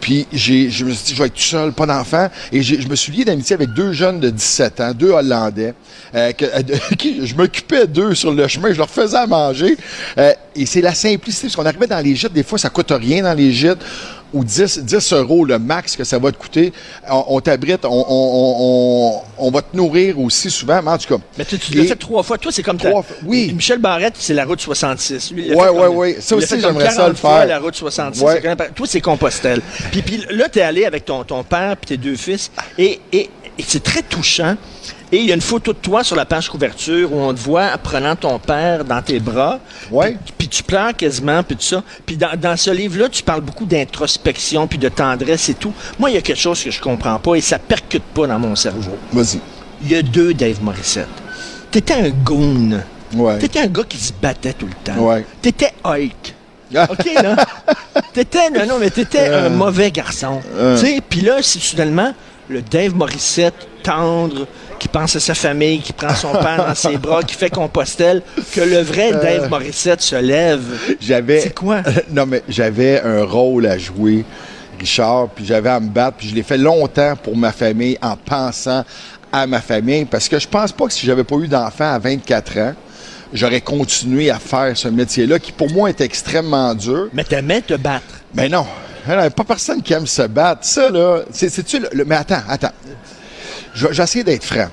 Puis 0.00 0.26
j'ai, 0.32 0.70
je 0.70 0.84
me 0.84 0.92
suis 0.92 1.04
dit, 1.04 1.14
je 1.14 1.22
vais 1.22 1.26
être 1.26 1.34
tout 1.34 1.42
seul, 1.42 1.72
pas 1.72 1.86
d'enfant. 1.86 2.28
Et 2.52 2.62
je 2.62 2.88
me 2.88 2.96
suis 2.96 3.12
lié 3.12 3.24
d'amitié 3.24 3.54
avec 3.54 3.70
deux 3.74 3.92
jeunes 3.92 4.18
de 4.18 4.30
17 4.30 4.80
ans, 4.80 4.92
deux 4.92 5.10
Hollandais, 5.10 5.74
euh, 6.14 6.32
euh, 6.42 6.62
je 7.24 7.34
m'occupais 7.34 7.86
d'eux 7.86 8.14
sur 8.14 8.32
le 8.32 8.48
chemin, 8.48 8.72
je 8.72 8.78
leur 8.78 8.88
faisais 8.88 9.18
à 9.18 9.26
manger. 9.26 9.76
Euh, 10.18 10.32
et 10.56 10.66
c'est 10.66 10.80
la 10.80 10.94
simplicité, 10.94 11.48
parce 11.48 11.56
qu'on 11.56 11.66
arrivait 11.66 11.86
dans 11.86 12.00
les 12.00 12.16
gîtes, 12.16 12.32
des 12.32 12.42
fois, 12.42 12.58
ça 12.58 12.70
coûte 12.70 12.92
rien 12.92 13.22
dans 13.22 13.34
les 13.34 13.52
gîtes, 13.52 13.84
ou 14.32 14.44
10, 14.44 14.80
10 14.80 15.12
euros 15.12 15.44
le 15.44 15.58
max 15.58 15.96
que 15.96 16.04
ça 16.04 16.18
va 16.18 16.32
te 16.32 16.36
coûter. 16.36 16.72
On, 17.08 17.24
on 17.28 17.40
t'abrite, 17.40 17.84
on, 17.84 19.22
on, 19.38 19.50
va 19.50 19.62
te 19.62 19.76
nourrir 19.76 20.18
aussi 20.20 20.50
souvent, 20.50 20.80
mais 20.82 20.90
en 20.90 20.98
tout 20.98 21.16
cas. 21.16 21.22
Mais 21.38 21.44
tu, 21.44 21.58
tu 21.58 21.74
l'as 21.74 21.84
fait 21.84 21.96
trois 21.96 22.22
fois. 22.22 22.38
Toi, 22.38 22.52
c'est 22.52 22.62
comme 22.62 22.78
Trois 22.78 23.02
fois, 23.02 23.16
oui. 23.24 23.52
Michel 23.54 23.78
Barrette, 23.78 24.14
c'est 24.18 24.34
la 24.34 24.44
route 24.44 24.60
66. 24.60 25.32
Lui, 25.32 25.46
il 25.46 25.52
l'a 25.52 25.72
Ouais, 25.72 25.86
ouais. 25.88 26.16
Ça 26.20 26.36
aussi, 26.36 26.60
j'aimerais 26.60 26.90
ça 26.90 26.96
40 26.96 27.08
le 27.10 27.14
fois, 27.14 27.38
faire. 27.38 27.46
la 27.46 27.58
route 27.58 27.74
66. 27.74 28.22
Ouais. 28.22 28.34
C'est 28.34 28.42
quand 28.42 28.48
même 28.48 28.56
pas- 28.56 28.68
Toi, 28.68 28.86
c'est 28.88 29.00
Compostelle. 29.00 29.60
Puis, 29.90 30.02
puis 30.02 30.24
là, 30.30 30.48
t'es 30.48 30.60
allé 30.62 30.84
avec 30.84 31.04
ton, 31.04 31.24
ton 31.24 31.42
père 31.42 31.76
puis 31.76 31.88
tes 31.88 31.96
deux 31.96 32.16
fils. 32.16 32.50
Et, 32.78 33.00
et, 33.12 33.30
et 33.60 33.64
c'est 33.66 33.82
très 33.82 34.02
touchant. 34.02 34.56
Et 35.12 35.18
il 35.18 35.26
y 35.26 35.32
a 35.32 35.34
une 35.34 35.40
photo 35.42 35.72
de 35.72 35.78
toi 35.78 36.02
sur 36.02 36.16
la 36.16 36.24
page 36.24 36.48
couverture 36.48 37.12
où 37.12 37.20
on 37.20 37.34
te 37.34 37.40
voit 37.40 37.76
prenant 37.78 38.16
ton 38.16 38.38
père 38.38 38.84
dans 38.86 39.02
tes 39.02 39.20
bras. 39.20 39.58
Ouais. 39.90 40.16
Puis, 40.38 40.48
tu 40.48 40.62
pleures 40.62 40.96
quasiment, 40.96 41.42
puis 41.42 41.56
tout 41.56 41.62
ça. 41.62 41.82
Puis 42.06 42.16
dans, 42.16 42.38
dans 42.38 42.56
ce 42.56 42.70
livre-là, 42.70 43.08
tu 43.08 43.22
parles 43.22 43.42
beaucoup 43.42 43.66
d'introspection, 43.66 44.66
puis 44.66 44.78
de 44.78 44.88
tendresse 44.88 45.48
et 45.50 45.54
tout. 45.54 45.74
Moi, 45.98 46.10
il 46.10 46.14
y 46.14 46.16
a 46.16 46.22
quelque 46.22 46.40
chose 46.40 46.62
que 46.62 46.70
je 46.70 46.80
comprends 46.80 47.18
pas 47.18 47.34
et 47.34 47.40
ça 47.40 47.58
percute 47.58 48.02
pas 48.02 48.26
dans 48.26 48.38
mon 48.38 48.56
cerveau. 48.56 48.96
Vas-y. 49.12 49.40
Il 49.82 49.90
y 49.90 49.96
a 49.96 50.02
deux 50.02 50.32
Dave 50.32 50.62
Morissette. 50.62 51.08
T'étais 51.70 51.94
un 51.94 52.10
goon. 52.10 52.80
Ouais. 53.14 53.38
T'étais 53.38 53.60
un 53.60 53.66
gars 53.66 53.84
qui 53.86 53.98
se 53.98 54.12
battait 54.20 54.54
tout 54.54 54.66
le 54.66 54.74
temps. 54.84 54.98
Ouais. 55.00 55.26
T'étais 55.42 55.72
Hulk. 55.84 56.34
OK, 56.88 57.14
là? 57.20 57.36
T'étais, 58.12 58.48
non, 58.50 58.64
non, 58.64 58.78
mais 58.78 58.90
t'étais 58.90 59.28
un 59.28 59.48
mauvais 59.48 59.90
garçon. 59.90 60.40
Euh. 60.56 60.78
Tu 60.78 60.86
sais, 60.86 61.00
puis 61.06 61.20
là, 61.20 61.38
c'est 61.42 61.58
soudainement 61.58 62.14
le 62.50 62.62
Dave 62.62 62.94
Morissette 62.94 63.68
tendre, 63.82 64.46
qui 64.78 64.88
pense 64.88 65.16
à 65.16 65.20
sa 65.20 65.34
famille, 65.34 65.80
qui 65.80 65.92
prend 65.92 66.14
son 66.14 66.32
père 66.32 66.64
dans 66.66 66.74
ses 66.74 66.98
bras, 66.98 67.22
qui 67.22 67.34
fait 67.34 67.50
Compostelle, 67.50 68.22
que 68.52 68.60
le 68.60 68.78
vrai 68.78 69.12
Dave 69.12 69.48
Morissette 69.48 70.02
se 70.02 70.16
lève. 70.16 70.62
J'avais. 71.00 71.40
C'est 71.40 71.54
quoi? 71.54 71.82
non, 72.10 72.26
mais 72.26 72.42
j'avais 72.48 73.00
un 73.00 73.24
rôle 73.24 73.66
à 73.66 73.78
jouer, 73.78 74.24
Richard, 74.78 75.28
puis 75.28 75.46
j'avais 75.46 75.70
à 75.70 75.80
me 75.80 75.88
battre, 75.88 76.18
puis 76.18 76.28
je 76.28 76.34
l'ai 76.34 76.42
fait 76.42 76.58
longtemps 76.58 77.14
pour 77.22 77.36
ma 77.36 77.52
famille 77.52 77.96
en 78.02 78.16
pensant 78.16 78.84
à 79.32 79.46
ma 79.46 79.60
famille, 79.60 80.04
parce 80.04 80.28
que 80.28 80.38
je 80.38 80.48
pense 80.48 80.72
pas 80.72 80.86
que 80.86 80.92
si 80.92 81.06
j'avais 81.06 81.24
pas 81.24 81.36
eu 81.36 81.46
d'enfant 81.46 81.92
à 81.92 81.98
24 81.98 82.58
ans, 82.58 82.74
j'aurais 83.32 83.60
continué 83.60 84.28
à 84.28 84.38
faire 84.38 84.76
ce 84.76 84.88
métier-là, 84.88 85.38
qui 85.38 85.52
pour 85.52 85.70
moi 85.70 85.88
est 85.88 86.00
extrêmement 86.00 86.74
dur. 86.74 87.08
Mais 87.12 87.24
t'aimais 87.24 87.60
te 87.60 87.74
battre. 87.74 88.22
Mais 88.34 88.48
non, 88.48 88.66
il 89.06 89.12
n'y 89.12 89.18
a 89.18 89.30
pas 89.30 89.44
personne 89.44 89.82
qui 89.82 89.92
aime 89.92 90.06
se 90.06 90.22
battre. 90.22 90.64
Ça, 90.64 90.90
là, 90.90 91.20
c'est, 91.30 91.48
c'est-tu 91.48 91.80
le, 91.92 92.04
Mais 92.04 92.16
attends, 92.16 92.42
attends. 92.48 92.72
J'essaie 93.74 94.24
d'être 94.24 94.44
franc. 94.44 94.68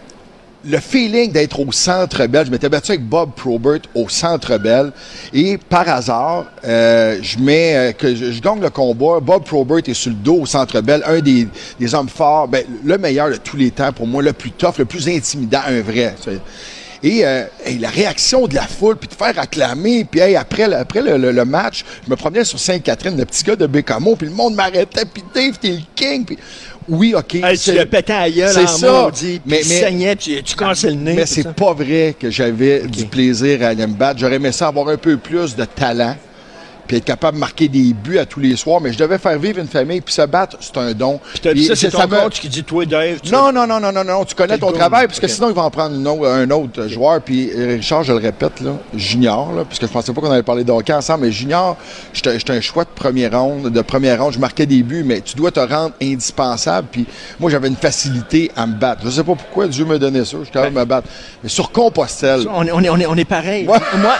Le 0.65 0.79
feeling 0.79 1.31
d'être 1.31 1.59
au 1.59 1.71
Centre 1.71 2.25
Bell, 2.25 2.47
je 2.47 2.51
m'étais 2.51 2.67
battu 2.67 2.91
avec 2.91 3.05
Bob 3.05 3.31
Probert 3.35 3.79
au 3.93 4.09
Centre 4.09 4.57
Bell, 4.57 4.91
et 5.31 5.57
par 5.57 5.87
hasard, 5.87 6.45
euh, 6.65 7.19
je 7.21 7.37
mets 7.39 7.75
euh, 7.75 7.91
que 7.93 8.13
je 8.13 8.41
gagne 8.41 8.59
le 8.59 8.69
combat. 8.69 9.19
Bob 9.21 9.43
Probert 9.45 9.83
est 9.85 9.93
sur 9.93 10.09
le 10.09 10.17
dos 10.17 10.41
au 10.41 10.45
Centre 10.45 10.81
Bell, 10.81 11.03
un 11.05 11.19
des, 11.19 11.47
des 11.79 11.95
hommes 11.95 12.09
forts, 12.09 12.47
ben, 12.47 12.65
le 12.83 12.97
meilleur 12.97 13.29
de 13.29 13.35
tous 13.35 13.55
les 13.55 13.71
temps 13.71 13.93
pour 13.93 14.07
moi, 14.07 14.21
le 14.21 14.33
plus 14.33 14.51
tough, 14.51 14.79
le 14.79 14.85
plus 14.85 15.07
intimidant, 15.07 15.61
un 15.67 15.81
vrai. 15.81 16.15
Et, 17.03 17.25
euh, 17.25 17.43
la 17.79 17.89
réaction 17.89 18.47
de 18.47 18.55
la 18.55 18.63
foule, 18.63 18.97
puis 18.97 19.07
de 19.07 19.13
faire 19.13 19.37
acclamer, 19.39 20.05
puis 20.09 20.19
hey, 20.19 20.35
après, 20.35 20.67
le- 20.67 20.75
après 20.77 21.01
le, 21.01 21.17
le- 21.17 21.31
le 21.31 21.45
match, 21.45 21.83
je 22.05 22.09
me 22.09 22.15
promenais 22.15 22.43
sur 22.43 22.59
Sainte-Catherine, 22.59 23.17
le 23.17 23.25
petit 23.25 23.43
gars 23.43 23.55
de 23.55 23.67
Bécamo, 23.67 24.15
puis 24.15 24.27
le 24.27 24.33
monde 24.33 24.55
m'arrêtait, 24.55 25.05
puis 25.05 25.23
Dave, 25.33 25.57
t'es 25.61 25.69
le 25.71 25.79
king, 25.95 26.25
puis 26.25 26.37
oui, 26.89 27.13
OK. 27.15 27.35
Hey, 27.35 27.57
tu 27.57 27.57
c'est- 27.57 27.73
le 27.75 27.85
pétais 27.85 28.13
à 28.13 28.29
gueule 28.29 28.53
c'est 28.53 28.63
en 28.63 28.67
ça. 28.67 28.91
maudit, 29.03 29.41
Mais- 29.45 29.59
tu 29.61 29.67
mais- 29.69 29.79
saignais, 29.79 30.15
puis 30.15 30.41
tu 30.43 30.55
cassais 30.55 30.87
le 30.89 30.93
nez. 30.95 31.13
mais 31.15 31.25
c'est 31.25 31.43
ça. 31.43 31.53
pas 31.53 31.73
vrai 31.73 32.15
que 32.19 32.31
j'avais 32.31 32.81
du 32.87 33.05
plaisir 33.05 33.61
à 33.63 33.67
aller 33.67 33.85
me 33.85 33.93
battre. 33.93 34.19
J'aurais 34.19 34.35
aimé 34.35 34.51
ça 34.51 34.67
avoir 34.67 34.87
un 34.89 34.97
peu 34.97 35.17
plus 35.17 35.55
de 35.55 35.65
talent, 35.65 36.15
puis 36.87 36.97
être 36.97 37.05
capable 37.05 37.35
de 37.35 37.39
marquer 37.39 37.67
des 37.67 37.93
buts 37.93 38.17
à 38.17 38.25
tous 38.25 38.39
les 38.39 38.55
soirs, 38.55 38.79
mais 38.81 38.93
je 38.93 38.97
devais 38.97 39.17
faire 39.17 39.37
vivre 39.37 39.59
une 39.59 39.67
famille, 39.67 40.01
puis 40.01 40.13
se 40.13 40.21
battre, 40.23 40.57
c'est 40.59 40.77
un 40.77 40.93
don. 40.93 41.19
C'est 41.41 41.91
ton 41.91 42.07
me- 42.07 42.21
coach 42.23 42.39
qui 42.39 42.49
dit, 42.49 42.63
toi, 42.63 42.85
Dave, 42.85 43.19
tu 43.21 43.31
Non, 43.31 43.51
non, 43.51 43.67
non, 43.67 43.79
non, 43.79 43.91
non, 43.91 44.03
non, 44.03 44.23
tu 44.25 44.35
connais 44.35 44.57
ton 44.57 44.67
goal. 44.67 44.77
travail, 44.77 45.07
parce 45.07 45.19
que 45.19 45.27
sinon, 45.27 45.49
il 45.49 45.55
va 45.55 45.63
en 45.63 45.69
prendre 45.69 45.95
autre- 46.11 46.27
un 46.29 46.49
autre 46.51 46.87
joueur. 46.87 47.21
Puis 47.21 47.49
euh, 47.55 47.75
Richard, 47.77 48.03
je 48.03 48.13
le 48.13 48.19
répète, 48.19 48.61
là, 48.61 48.71
junior, 48.95 49.51
là, 49.53 49.63
puisque 49.65 49.83
je 49.87 49.91
pensais 49.91 50.13
pas 50.13 50.21
qu'on 50.21 50.31
allait 50.31 50.43
parler 50.43 50.63
de 50.63 50.71
hockey 50.71 50.93
ensemble, 50.93 51.25
mais 51.25 51.31
junior, 51.31 51.77
j'étais 52.13 52.51
un 52.51 52.61
choix 52.61 52.83
de 52.83 52.89
première 52.89 53.37
ronde, 53.39 53.69
de 53.69 53.81
première 53.81 54.21
ronde, 54.23 54.33
je 54.33 54.39
marquais 54.39 54.65
des 54.65 54.83
buts, 54.83 55.03
mais 55.05 55.21
tu 55.21 55.35
dois 55.35 55.51
te 55.51 55.59
rendre 55.59 55.93
indispensable. 56.01 56.87
Puis 56.91 57.05
moi, 57.39 57.49
j'avais 57.51 57.67
une 57.67 57.75
facilité 57.75 58.51
à 58.55 58.65
me 58.67 58.73
battre. 58.75 59.01
Je 59.05 59.09
sais 59.09 59.23
pas 59.23 59.35
pourquoi 59.35 59.67
Dieu 59.67 59.85
me 59.85 59.99
donnait 59.99 60.25
ça, 60.25 60.37
je 60.39 60.43
suis 60.45 60.51
capable 60.53 60.73
de 60.75 60.79
me 60.79 60.85
battre. 60.85 61.07
Mais 61.43 61.49
sur 61.49 61.71
Compostelle, 61.71 62.45
On 62.53 62.65
est, 62.65 62.71
on 62.71 62.81
est, 62.81 62.89
on 62.89 62.97
est, 62.97 63.05
on 63.05 63.15
est 63.15 63.25
pareil. 63.25 63.67
Ouais. 63.67 63.77
Moi, 63.97 64.15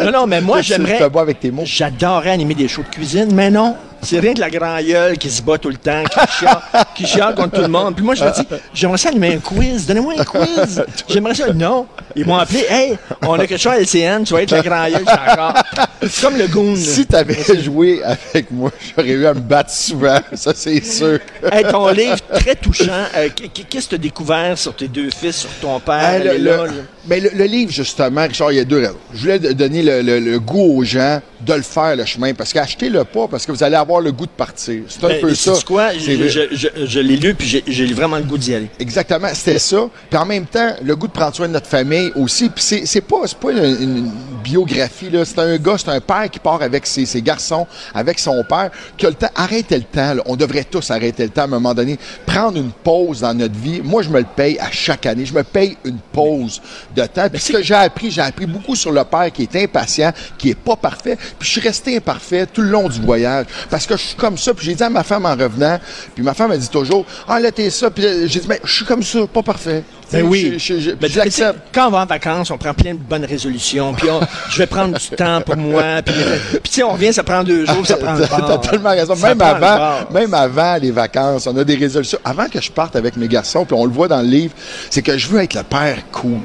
non, 0.00 0.10
non, 0.12 0.26
mais 0.26 0.40
moi, 0.40 0.60
j'aimerais. 0.62 1.00
avec 1.02 1.40
tes 1.40 1.50
mots. 1.50 1.64
J'adorerais 2.02 2.30
animer 2.30 2.56
des 2.56 2.66
shows 2.66 2.82
de 2.82 2.88
cuisine, 2.88 3.32
mais 3.32 3.48
non. 3.48 3.76
C'est 4.02 4.18
rien 4.18 4.34
que 4.34 4.40
la 4.40 4.50
grand 4.50 4.80
gueule 4.82 5.16
qui 5.16 5.30
se 5.30 5.40
bat 5.42 5.58
tout 5.58 5.68
le 5.68 5.76
temps, 5.76 6.02
qui 6.04 6.36
chiale, 6.38 6.58
qui 6.94 7.06
chiale 7.06 7.34
contre 7.34 7.52
tout 7.56 7.60
le 7.62 7.68
monde. 7.68 7.94
Puis 7.94 8.04
moi, 8.04 8.14
je 8.14 8.24
me 8.24 8.30
dis, 8.34 8.46
j'aimerais 8.74 8.98
ça 8.98 9.08
animer 9.10 9.34
un 9.34 9.38
quiz. 9.38 9.86
Donnez-moi 9.86 10.14
un 10.18 10.24
quiz. 10.24 10.84
J'aimerais 11.08 11.34
ça. 11.34 11.52
Non. 11.52 11.86
Ils 12.16 12.26
m'ont 12.26 12.36
appelé, 12.36 12.66
hey, 12.68 12.98
on 13.22 13.34
a 13.34 13.46
quelque 13.46 13.60
chose 13.60 13.72
à 13.72 13.80
LCN, 13.80 14.24
tu 14.24 14.34
vas 14.34 14.42
être 14.42 14.50
la 14.50 14.60
grand 14.62 14.86
gueule, 14.88 15.04
encore. 15.06 15.54
C'est 16.02 16.20
comme 16.20 16.36
le 16.36 16.46
goon. 16.46 16.76
Si 16.76 17.06
tu 17.06 17.14
avais 17.16 17.38
joué 17.62 18.02
avec 18.04 18.50
moi, 18.50 18.70
j'aurais 18.96 19.08
eu 19.10 19.26
à 19.26 19.32
me 19.34 19.40
battre 19.40 19.70
souvent, 19.70 20.18
ça 20.34 20.52
c'est 20.54 20.84
sûr. 20.84 21.18
Hey, 21.50 21.64
ton 21.64 21.88
livre, 21.88 22.18
très 22.34 22.54
touchant. 22.56 23.04
Euh, 23.16 23.28
qu- 23.30 23.48
Qu'est-ce 23.64 23.84
que 23.86 23.90
tu 23.90 23.94
as 23.94 23.98
découvert 23.98 24.58
sur 24.58 24.74
tes 24.76 24.88
deux 24.88 25.08
fils, 25.10 25.36
sur 25.36 25.50
ton 25.60 25.80
père? 25.80 26.22
Le, 26.22 26.36
là, 26.36 26.56
là? 26.66 26.72
ben, 27.06 27.22
le- 27.22 27.30
le 27.34 27.44
livre, 27.44 27.70
justement, 27.72 28.22
Richard, 28.22 28.52
il 28.52 28.56
y 28.58 28.60
a 28.60 28.64
deux 28.64 28.80
raisons. 28.80 28.96
Je 29.14 29.20
voulais 29.20 29.38
donner 29.38 29.82
le, 29.82 30.02
le- 30.02 30.18
le 30.20 30.38
goût 30.40 30.78
aux 30.80 30.84
gens 30.84 31.20
de 31.40 31.54
le 31.54 31.62
faire, 31.62 31.96
le 31.96 32.04
chemin, 32.04 32.34
parce 32.34 32.52
qu'achetez-le 32.52 33.04
pas, 33.04 33.26
parce 33.28 33.46
que 33.46 33.52
vous 33.52 33.62
allez 33.62 33.76
avoir 33.76 33.91
le 34.00 34.12
goût 34.12 34.26
de 34.26 34.30
partir. 34.30 34.82
C'est 34.88 35.04
un 35.04 35.08
Ben, 35.08 35.20
peu 35.20 35.34
ça. 35.34 35.54
sais-tu 35.54 35.66
quoi? 35.66 35.90
C'est 35.92 36.00
Je, 36.00 36.12
vrai. 36.16 36.28
je, 36.28 36.40
je- 36.56 36.86
je 36.86 37.00
l'ai 37.00 37.16
lu, 37.16 37.34
puis 37.34 37.46
j'ai- 37.48 37.64
j'ai 37.66 37.86
vraiment 37.92 38.16
le 38.16 38.22
goût 38.24 38.38
d'y 38.38 38.54
aller. 38.54 38.70
Exactement, 38.78 39.28
c'était 39.34 39.58
ça. 39.58 39.88
Puis 40.10 40.18
en 40.18 40.24
même 40.26 40.46
temps, 40.46 40.74
le 40.82 40.96
goût 40.96 41.06
de 41.06 41.12
prendre 41.12 41.34
soin 41.34 41.48
de 41.48 41.52
notre 41.52 41.66
famille 41.66 42.12
aussi. 42.16 42.48
Puis 42.48 42.62
c'est, 42.64 42.86
c'est 42.86 43.00
pas, 43.00 43.18
c'est 43.26 43.38
pas 43.38 43.50
une, 43.52 43.82
une 43.82 44.10
biographie, 44.42 45.10
là. 45.10 45.24
C'est 45.24 45.38
un 45.38 45.56
gars, 45.56 45.76
c'est 45.78 45.88
un 45.90 46.00
père 46.00 46.28
qui 46.30 46.38
part 46.38 46.62
avec 46.62 46.86
ses, 46.86 47.06
ses 47.06 47.22
garçons, 47.22 47.66
avec 47.94 48.18
son 48.18 48.42
père, 48.48 48.70
qui 48.96 49.06
a 49.06 49.10
le 49.10 49.14
temps. 49.14 49.30
Arrêtez 49.34 49.76
le 49.76 49.84
temps, 49.84 50.14
là. 50.14 50.22
On 50.26 50.36
devrait 50.36 50.64
tous 50.64 50.90
arrêter 50.90 51.24
le 51.24 51.30
temps 51.30 51.42
à 51.42 51.44
un 51.44 51.48
moment 51.48 51.74
donné. 51.74 51.98
Prendre 52.26 52.58
une 52.58 52.72
pause 52.72 53.20
dans 53.20 53.34
notre 53.34 53.58
vie. 53.58 53.80
Moi, 53.82 54.02
je 54.02 54.08
me 54.10 54.18
le 54.18 54.26
paye 54.36 54.58
à 54.58 54.70
chaque 54.70 55.06
année. 55.06 55.24
Je 55.24 55.34
me 55.34 55.42
paye 55.42 55.76
une 55.84 55.98
pause 56.12 56.60
de 56.94 57.04
temps. 57.06 57.28
Puis 57.30 57.40
ce 57.40 57.52
que 57.52 57.62
j'ai 57.62 57.74
appris, 57.74 58.10
j'ai 58.10 58.20
appris 58.20 58.46
beaucoup 58.46 58.76
sur 58.76 58.92
le 58.92 59.04
père 59.04 59.30
qui 59.32 59.42
est 59.42 59.56
impatient, 59.64 60.12
qui 60.38 60.50
est 60.50 60.54
pas 60.58 60.76
parfait. 60.76 61.16
Puis 61.38 61.46
je 61.46 61.52
suis 61.52 61.60
resté 61.60 61.96
imparfait 61.96 62.46
tout 62.46 62.62
le 62.62 62.68
long 62.70 62.88
du 62.88 63.00
voyage. 63.00 63.46
Parce 63.70 63.81
que 63.86 63.96
je 63.96 64.02
suis 64.02 64.16
comme 64.16 64.36
ça. 64.38 64.54
Puis 64.54 64.66
j'ai 64.66 64.74
dit 64.74 64.82
à 64.82 64.90
ma 64.90 65.02
femme 65.02 65.26
en 65.26 65.32
revenant, 65.36 65.78
puis 66.14 66.22
ma 66.24 66.34
femme 66.34 66.50
a 66.50 66.56
dit 66.56 66.68
toujours, 66.68 67.04
ah 67.28 67.40
là, 67.40 67.50
t'es 67.52 67.70
ça. 67.70 67.90
Puis 67.90 68.02
j'ai 68.26 68.40
dit, 68.40 68.46
mais 68.48 68.60
je 68.64 68.72
suis 68.72 68.84
comme 68.84 69.02
ça, 69.02 69.20
pas 69.32 69.42
parfait. 69.42 69.82
Ben 70.12 70.24
oui. 70.26 70.54
Je- 70.58 70.74
je- 70.74 70.80
je- 70.80 70.90
Ben, 70.90 71.10
Quand 71.72 71.88
on 71.88 71.90
va 71.90 71.98
en 72.00 72.06
vacances, 72.06 72.50
on 72.50 72.58
prend 72.58 72.74
plein 72.74 72.92
de 72.92 72.98
bonnes 72.98 73.24
résolutions. 73.24 73.94
Puis 73.94 74.10
on- 74.10 74.20
je 74.50 74.58
vais 74.58 74.66
prendre 74.66 74.98
du 74.98 75.08
temps 75.16 75.40
pour 75.40 75.56
moi. 75.56 76.02
Puis, 76.04 76.14
puis 76.52 76.60
tu 76.64 76.70
sais, 76.72 76.82
on 76.82 76.92
revient, 76.92 77.14
ça 77.14 77.22
prend 77.22 77.42
deux 77.42 77.64
jours, 77.64 77.86
ça 77.86 77.96
prend 77.96 78.14
T'as 78.18 78.26
bord. 78.38 78.60
t'as 78.60 78.68
tellement 78.70 78.90
raison. 78.90 79.16
Ça 79.16 79.28
Même 79.28 79.40
avant, 79.40 80.00
même 80.12 80.34
avant 80.34 80.76
les 80.76 80.90
vacances, 80.90 81.46
on 81.46 81.56
a 81.56 81.64
des 81.64 81.76
résolutions. 81.76 82.18
Avant 82.26 82.46
que 82.46 82.60
je 82.60 82.70
parte 82.70 82.94
avec 82.94 83.16
mes 83.16 83.26
garçons, 83.26 83.64
puis 83.64 83.74
on 83.74 83.86
le 83.86 83.90
voit 83.92 84.06
dans 84.08 84.20
le 84.20 84.28
livre, 84.28 84.52
c'est 84.90 85.00
que 85.00 85.16
je 85.16 85.28
veux 85.28 85.40
être 85.42 85.54
le 85.54 85.62
père 85.62 85.96
cool, 86.12 86.40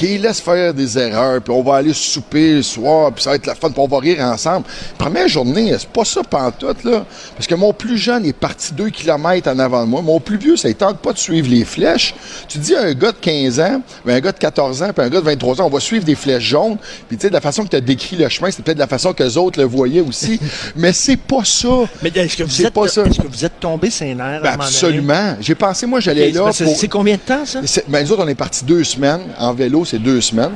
qui 0.00 0.16
laisse 0.16 0.40
faire 0.40 0.72
des 0.72 0.96
erreurs, 0.96 1.42
puis 1.42 1.52
on 1.52 1.62
va 1.62 1.76
aller 1.76 1.92
souper 1.92 2.54
le 2.54 2.62
soir, 2.62 3.12
puis 3.12 3.22
ça 3.22 3.30
va 3.30 3.36
être 3.36 3.44
la 3.44 3.54
fun, 3.54 3.68
puis 3.70 3.80
on 3.80 3.86
va 3.86 3.98
rire 3.98 4.20
ensemble. 4.20 4.64
Première 4.96 5.28
journée, 5.28 5.74
c'est 5.78 5.90
pas 5.90 6.06
ça 6.06 6.22
pantoute, 6.22 6.84
là. 6.84 7.04
Parce 7.36 7.46
que 7.46 7.54
mon 7.54 7.74
plus 7.74 7.98
jeune 7.98 8.24
est 8.24 8.32
parti 8.32 8.72
deux 8.72 8.88
kilomètres 8.88 9.50
en 9.50 9.58
avant 9.58 9.84
de 9.84 9.90
moi. 9.90 10.00
Mon 10.00 10.18
plus 10.18 10.38
vieux, 10.38 10.56
ça 10.56 10.68
ne 10.68 10.72
tente 10.72 11.00
pas 11.00 11.12
de 11.12 11.18
suivre 11.18 11.48
les 11.50 11.66
flèches. 11.66 12.14
Tu 12.48 12.56
dis 12.56 12.74
à 12.74 12.80
un 12.84 12.94
gars 12.94 13.12
de 13.12 13.18
15 13.18 13.60
ans, 13.60 13.82
ben, 14.06 14.16
un 14.16 14.20
gars 14.20 14.32
de 14.32 14.38
14 14.38 14.82
ans, 14.82 14.90
puis 14.96 15.04
un 15.04 15.10
gars 15.10 15.20
de 15.20 15.24
23 15.26 15.60
ans, 15.60 15.66
on 15.66 15.70
va 15.70 15.80
suivre 15.80 16.04
des 16.06 16.14
flèches 16.14 16.44
jaunes. 16.44 16.78
Puis 17.06 17.18
tu 17.18 17.22
sais, 17.22 17.28
de 17.28 17.34
la 17.34 17.42
façon 17.42 17.64
que 17.64 17.68
tu 17.68 17.76
as 17.76 17.82
décrit 17.82 18.16
le 18.16 18.28
chemin, 18.30 18.50
c'est 18.50 18.62
peut-être 18.62 18.78
de 18.78 18.82
la 18.82 18.86
façon 18.86 19.12
que 19.12 19.22
les 19.22 19.36
autres 19.36 19.60
le 19.60 19.66
voyaient 19.66 20.00
aussi. 20.00 20.40
Mais 20.76 20.94
c'est 20.94 21.18
pas 21.18 21.44
ça. 21.44 21.68
Mais 22.02 22.10
est-ce 22.14 22.38
que, 22.38 22.44
vous 22.44 22.62
êtes, 22.62 22.72
pas 22.72 22.88
ça. 22.88 23.02
est-ce 23.04 23.20
que 23.20 23.26
vous 23.28 23.44
êtes 23.44 23.60
tombé 23.60 23.90
ses 23.90 24.14
nerfs? 24.14 24.40
Ben, 24.42 24.52
absolument. 24.54 25.36
J'ai 25.42 25.54
pensé, 25.54 25.84
moi, 25.84 26.00
j'allais 26.00 26.30
là 26.30 26.50
c'est- 26.52 26.64
pour... 26.64 26.74
C'est 26.74 26.88
combien 26.88 27.16
de 27.16 27.20
temps, 27.20 27.44
ça? 27.44 27.60
Ben, 27.86 28.02
nous 28.02 28.12
autres, 28.12 28.24
on 28.24 28.28
est 28.28 28.34
partis 28.34 28.64
deux 28.64 28.82
semaines. 28.82 29.20
En 29.38 29.52
vélo, 29.52 29.84
c'est 29.90 29.98
deux 29.98 30.20
semaines. 30.20 30.52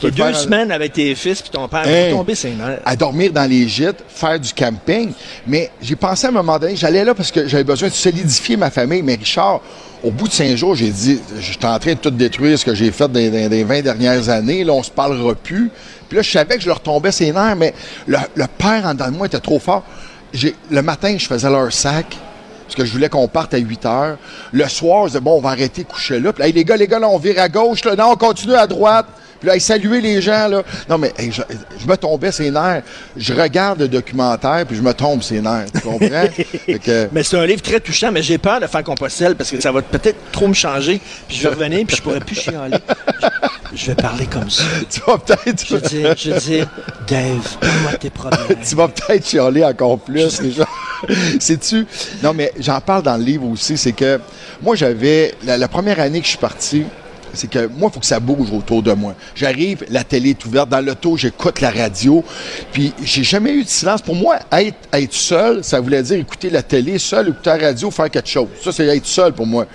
Tu 0.00 0.08
deux 0.12 0.32
semaines 0.34 0.70
avec 0.70 0.92
tes 0.92 1.12
fils 1.16 1.42
puis 1.42 1.50
ton 1.50 1.66
père, 1.66 1.84
Hey. 1.86 2.12
tombé 2.12 2.36
ses 2.36 2.50
nerfs. 2.50 2.78
à 2.84 2.94
dormir 2.94 3.32
dans 3.32 3.44
les 3.50 3.66
gîtes, 3.66 4.04
faire 4.08 4.38
du 4.38 4.52
camping. 4.54 5.10
Mais 5.48 5.68
j'ai 5.82 5.96
pensé 5.96 6.26
à 6.26 6.30
un 6.30 6.32
moment 6.32 6.58
donné, 6.60 6.76
j'allais 6.76 7.04
là 7.04 7.12
parce 7.12 7.32
que 7.32 7.48
j'avais 7.48 7.64
besoin 7.64 7.88
de 7.88 7.92
solidifier 7.94 8.56
ma 8.56 8.70
famille. 8.70 9.02
Mais 9.02 9.16
Richard, 9.16 9.60
au 10.04 10.12
bout 10.12 10.28
de 10.28 10.32
cinq 10.32 10.54
jours, 10.56 10.76
j'ai 10.76 10.90
dit, 10.90 11.18
j'étais 11.40 11.66
en 11.66 11.78
train 11.80 11.94
de 11.94 11.98
tout 11.98 12.10
détruire 12.12 12.56
ce 12.56 12.64
que 12.64 12.72
j'ai 12.74 12.92
fait 12.92 13.08
dans, 13.08 13.20
dans- 13.20 13.42
dans 13.42 13.50
les 13.50 13.64
20 13.64 13.82
dernières 13.82 14.28
années. 14.28 14.62
Là, 14.62 14.74
on 14.74 14.82
se 14.84 14.92
parlera 14.92 15.34
plus. 15.34 15.72
Puis 16.08 16.16
là, 16.16 16.22
je 16.22 16.30
savais 16.30 16.54
que 16.54 16.62
je 16.62 16.68
leur 16.68 16.80
tombais 16.80 17.10
ses 17.10 17.32
nerfs, 17.32 17.56
mais 17.56 17.74
le, 18.06 18.18
le 18.36 18.46
père 18.46 18.86
en 18.86 18.92
dedans 18.94 19.10
de 19.10 19.16
moi 19.16 19.26
était 19.26 19.40
trop 19.40 19.58
fort. 19.58 19.82
Le 20.70 20.82
matin, 20.82 21.16
je 21.18 21.26
faisais 21.26 21.50
leur 21.50 21.72
sac. 21.72 22.16
Parce 22.70 22.76
que 22.82 22.84
je 22.84 22.92
voulais 22.92 23.08
qu'on 23.08 23.26
parte 23.26 23.52
à 23.54 23.58
8 23.58 23.84
heures. 23.86 24.16
Le 24.52 24.68
soir, 24.68 25.02
je 25.04 25.08
disais, 25.08 25.20
bon, 25.20 25.38
on 25.38 25.40
va 25.40 25.50
arrêter 25.50 25.82
de 25.82 25.88
coucher 25.88 26.20
là. 26.20 26.32
Puis 26.32 26.40
là, 26.42 26.46
Hey, 26.48 26.52
les 26.52 26.64
gars, 26.64 26.76
les 26.76 26.86
gars, 26.86 27.00
là, 27.00 27.08
on 27.08 27.18
vire 27.18 27.40
à 27.40 27.48
gauche. 27.48 27.84
Là. 27.84 27.96
Non, 27.96 28.12
on 28.12 28.16
continue 28.16 28.54
à 28.54 28.66
droite. 28.66 29.06
Puis 29.40 29.48
là, 29.48 29.58
saluaient 29.58 30.00
les 30.02 30.20
gens, 30.20 30.48
là. 30.48 30.62
Non, 30.88 30.98
mais 30.98 31.12
hey, 31.18 31.32
je, 31.32 31.40
je 31.80 31.86
me 31.86 31.96
tombais 31.96 32.30
ses 32.30 32.50
nerfs. 32.50 32.82
Je 33.16 33.32
regarde 33.32 33.80
le 33.80 33.88
documentaire, 33.88 34.64
puis 34.66 34.76
je 34.76 34.82
me 34.82 34.92
tombe 34.94 35.22
ses 35.22 35.40
nerfs. 35.40 35.66
Tu 35.74 35.80
comprends? 35.80 36.24
Que- 36.84 37.08
Mais 37.10 37.22
c'est 37.22 37.38
un 37.38 37.46
livre 37.46 37.62
très 37.62 37.80
touchant, 37.80 38.12
mais 38.12 38.22
j'ai 38.22 38.38
peur 38.38 38.60
de 38.60 38.66
faire 38.66 38.84
Compostelle 38.84 39.34
parce 39.34 39.50
que 39.50 39.60
ça 39.60 39.72
va 39.72 39.80
peut-être 39.82 40.30
trop 40.30 40.46
me 40.46 40.52
changer. 40.54 41.00
Puis 41.26 41.38
je 41.38 41.42
vais 41.48 41.54
revenir, 41.54 41.84
puis 41.86 41.96
je 41.96 42.02
pourrais 42.02 42.20
plus 42.20 42.36
chialer. 42.36 42.76
Je, 43.74 43.86
vais 43.86 43.94
parler 43.94 44.26
comme 44.26 44.50
ça. 44.50 44.64
tu 44.90 45.00
vas 45.06 45.18
peut-être... 45.18 45.66
Je 45.66 45.76
dire, 45.76 46.14
je 46.16 46.30
dire 46.32 46.68
Dave, 47.06 47.56
de 47.92 47.96
tes 47.96 48.10
problèmes. 48.10 48.58
tu 48.68 48.74
vas 48.74 48.88
peut-être 48.88 49.26
chialer 49.26 49.64
encore 49.64 49.98
plus. 49.98 50.40
déjà. 50.40 50.66
Sais-tu? 51.40 51.86
Non, 52.22 52.34
mais 52.34 52.52
j'en 52.58 52.80
parle 52.80 53.02
dans 53.02 53.16
le 53.16 53.24
livre 53.24 53.46
aussi. 53.48 53.76
C'est 53.76 53.92
que 53.92 54.20
moi, 54.62 54.76
j'avais. 54.76 55.34
La, 55.44 55.56
la 55.56 55.68
première 55.68 56.00
année 56.00 56.20
que 56.20 56.26
je 56.26 56.30
suis 56.30 56.38
parti, 56.38 56.84
c'est 57.32 57.48
que 57.48 57.66
moi, 57.66 57.90
il 57.90 57.94
faut 57.94 58.00
que 58.00 58.06
ça 58.06 58.20
bouge 58.20 58.50
autour 58.52 58.82
de 58.82 58.92
moi. 58.92 59.14
J'arrive, 59.34 59.84
la 59.88 60.04
télé 60.04 60.30
est 60.30 60.44
ouverte. 60.44 60.68
Dans 60.68 60.84
l'auto, 60.84 61.16
j'écoute 61.16 61.60
la 61.60 61.70
radio. 61.70 62.24
Puis, 62.72 62.92
j'ai 63.02 63.24
jamais 63.24 63.52
eu 63.52 63.64
de 63.64 63.68
silence. 63.68 64.02
Pour 64.02 64.14
moi, 64.14 64.38
être, 64.52 64.76
être 64.92 65.14
seul, 65.14 65.64
ça 65.64 65.80
voulait 65.80 66.02
dire 66.02 66.18
écouter 66.18 66.50
la 66.50 66.62
télé 66.62 66.98
seul, 66.98 67.28
écouter 67.28 67.50
la 67.50 67.68
radio, 67.68 67.90
faire 67.90 68.10
quelque 68.10 68.28
chose. 68.28 68.48
Ça, 68.62 68.72
c'est 68.72 68.86
être 68.86 69.06
seul 69.06 69.32
pour 69.32 69.46
moi. 69.46 69.66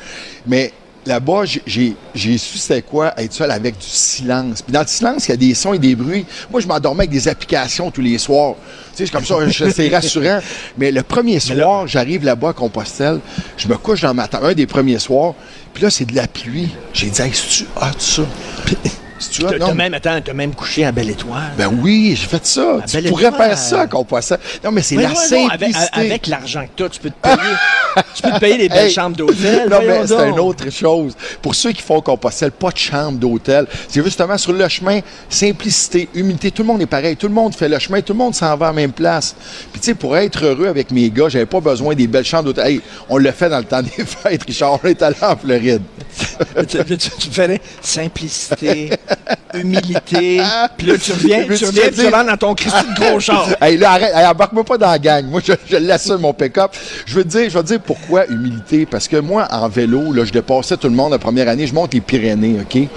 Mais 0.46 0.74
là-bas, 1.06 1.46
j'ai- 1.46 1.62
j'ai 1.66 1.96
j'ai 2.14 2.38
su 2.38 2.58
c'était 2.58 2.82
quoi 2.82 3.14
être 3.18 3.34
seul 3.34 3.52
avec 3.52 3.78
du 3.78 3.86
silence. 3.88 4.62
Puis 4.62 4.72
dans 4.74 4.82
le 4.82 4.88
silence, 4.88 5.28
il 5.28 5.32
y 5.32 5.34
a 5.34 5.38
des 5.38 5.54
sons 5.54 5.74
et 5.74 5.80
des 5.80 5.96
bruits. 5.96 6.26
Moi, 6.52 6.62
je 6.62 6.68
m'endormais 6.68 7.02
avec 7.02 7.12
des 7.12 7.28
applications 7.28 7.92
tous 7.92 8.02
les 8.02 8.18
soirs. 8.18 8.56
Tu 8.96 8.98
sais, 8.98 9.06
c'est 9.06 9.12
comme 9.12 9.26
ça, 9.26 9.36
c'est 9.76 9.90
rassurant. 9.90 10.40
Mais 10.78 10.92
le 10.92 11.04
premier 11.04 11.40
soir, 11.40 11.88
j'arrive 11.88 12.24
là-bas 12.24 12.50
à 12.50 12.54
Compostelle, 12.54 13.20
je 13.58 13.68
me 13.68 13.76
couche 13.78 14.02
dans 14.02 14.14
ma 14.14 14.28
tente, 14.28 14.44
un 14.44 14.54
des 14.54 14.66
premiers 14.68 15.00
soirs, 15.00 15.34
puis 15.74 15.84
là, 15.84 15.90
c'est 15.90 16.06
de 16.06 16.16
la 16.16 16.28
pluie. 16.28 16.70
J'ai 16.94 17.10
dit, 17.10 17.22
hey, 17.22 17.32
c'est-tu 17.34 17.66
hot, 17.76 18.00
ça? 18.00 18.24
Non, 19.42 19.50
t'as 19.60 19.74
même, 19.74 19.94
attends, 19.94 20.20
même 20.34 20.54
couché 20.56 20.86
à 20.86 20.92
Belle 20.92 21.10
Étoile. 21.10 21.52
ben 21.58 21.70
oui, 21.82 22.16
j'ai 22.20 22.28
fait 22.28 22.46
ça. 22.46 22.78
tu 22.88 22.94
belle 22.98 23.10
pourrais 23.10 23.26
étoile. 23.28 23.50
faire 23.50 23.58
ça 23.58 23.82
à 23.82 23.88
Compostelle. 23.88 24.40
Non, 24.64 24.72
mais 24.72 24.82
c'est 24.82 24.96
Mais 24.96 25.04
la 25.04 25.10
ouais, 25.10 25.16
non, 25.16 25.48
avec, 25.50 25.74
simplicité. 25.74 26.00
avec 26.00 26.28
l'argent 26.28 26.64
que 26.66 26.84
t'as, 26.84 26.90
tu 26.90 27.00
peux 27.00 27.10
te 27.10 27.22
payer, 27.22 27.38
tu 28.16 28.22
peux 28.22 28.32
te 28.32 28.40
payer 28.40 28.58
des 28.58 28.70
belles 28.70 28.86
Hey! 28.88 28.92
chambres 28.94 29.16
d'hôtel. 29.16 29.70
Non, 29.70 29.80
mais 29.86 30.08
c'est 30.08 30.30
une 30.30 30.40
autre 30.40 30.70
chose. 30.72 31.14
Pour 31.42 31.56
ceux 31.56 31.72
qui 31.72 31.82
font 31.82 32.02
Compostelle, 32.02 32.52
pas 32.52 32.70
de 32.72 32.78
chambre 32.78 33.18
d'hôtel. 33.18 33.66
C'est 33.88 34.04
justement 34.04 34.38
sur 34.38 34.54
le 34.54 34.68
chemin, 34.70 35.00
simplicité, 35.30 36.08
humilité. 36.14 36.52
Tout 36.52 36.62
le 36.64 36.68
monde 36.68 36.82
est 36.82 36.86
pareil. 36.88 37.16
Tout 37.18 37.28
le 37.28 37.34
monde 37.34 37.54
fait 37.56 37.70
le 37.70 37.80
chemin. 37.80 38.02
Tout 38.02 38.14
le 38.14 38.20
monde 38.20 38.36
s'en 38.36 38.56
va 38.56 38.68
à 38.68 38.70
la 38.70 38.74
même 38.76 38.92
place. 38.92 39.36
Puis, 39.72 39.80
tu 39.82 39.86
sais, 39.88 39.96
pour 39.96 40.16
être 40.18 40.44
heureux 40.46 40.68
avec 40.68 40.92
mes 40.92 41.10
gars, 41.10 41.30
j'avais 41.30 41.46
pas 41.46 41.60
besoin 41.60 41.96
des 41.96 42.08
belles 42.08 42.26
chambres 42.26 42.46
d'hôtel. 42.46 42.68
Hey, 42.68 42.82
on 43.10 43.18
le 43.18 43.32
fait 43.32 43.50
dans 43.50 43.60
le 43.60 43.66
temps 43.66 43.82
des 43.82 44.06
fêtes, 44.06 44.44
Richard. 44.44 44.80
On 44.84 44.88
est 44.88 45.02
allé 45.02 45.16
en 45.22 45.36
Floride. 45.36 45.82
tu, 46.68 46.78
tu, 46.86 46.98
tu 46.98 47.30
fais 47.32 47.60
simplicité, 47.82 48.90
humilité. 49.54 50.42
Puis 50.78 50.88
là, 50.88 50.98
tu 50.98 51.12
reviens, 51.12 51.44
tu 51.44 51.66
reviens, 51.66 51.90
tu 51.92 52.08
rentres 52.08 52.26
dans 52.28 52.38
ton 52.38 52.56
Christy 52.56 52.78
de 52.96 53.00
gros 53.00 53.20
char. 53.20 53.48
Hey, 53.62 53.78
là, 53.78 53.92
arrête, 53.92 54.12
hey, 54.14 54.26
embarque-moi 54.28 54.64
pas 54.64 54.78
dans 54.78 54.92
la 54.92 55.00
gang. 55.00 55.26
Moi, 55.28 55.42
je, 55.46 55.54
je 55.70 55.78
l'assume, 55.78 56.18
mon 56.18 56.34
pick-up. 56.34 56.72
Je 57.06 57.16
veux 57.16 57.24
te 57.24 57.30
dire, 57.30 57.50
je 57.50 57.58
veux 57.58 57.64
te 57.64 57.68
dire 57.70 57.80
pourquoi 57.82 58.26
humilité. 58.28 58.86
Parce 58.86 59.08
que 59.08 59.18
moi, 59.18 59.48
en 59.52 59.68
vélo, 59.70 60.12
là, 60.14 60.26
je 60.26 60.32
dépassais 60.32 60.78
tout 60.78 60.88
le 60.90 60.96
monde 60.96 61.12
la 61.12 61.20
première 61.20 61.48
année. 61.48 61.68
Je 61.68 61.74
monte 61.74 61.94
les 61.94 62.02
Pyrénées, 62.02 62.58
OK? 62.62 62.88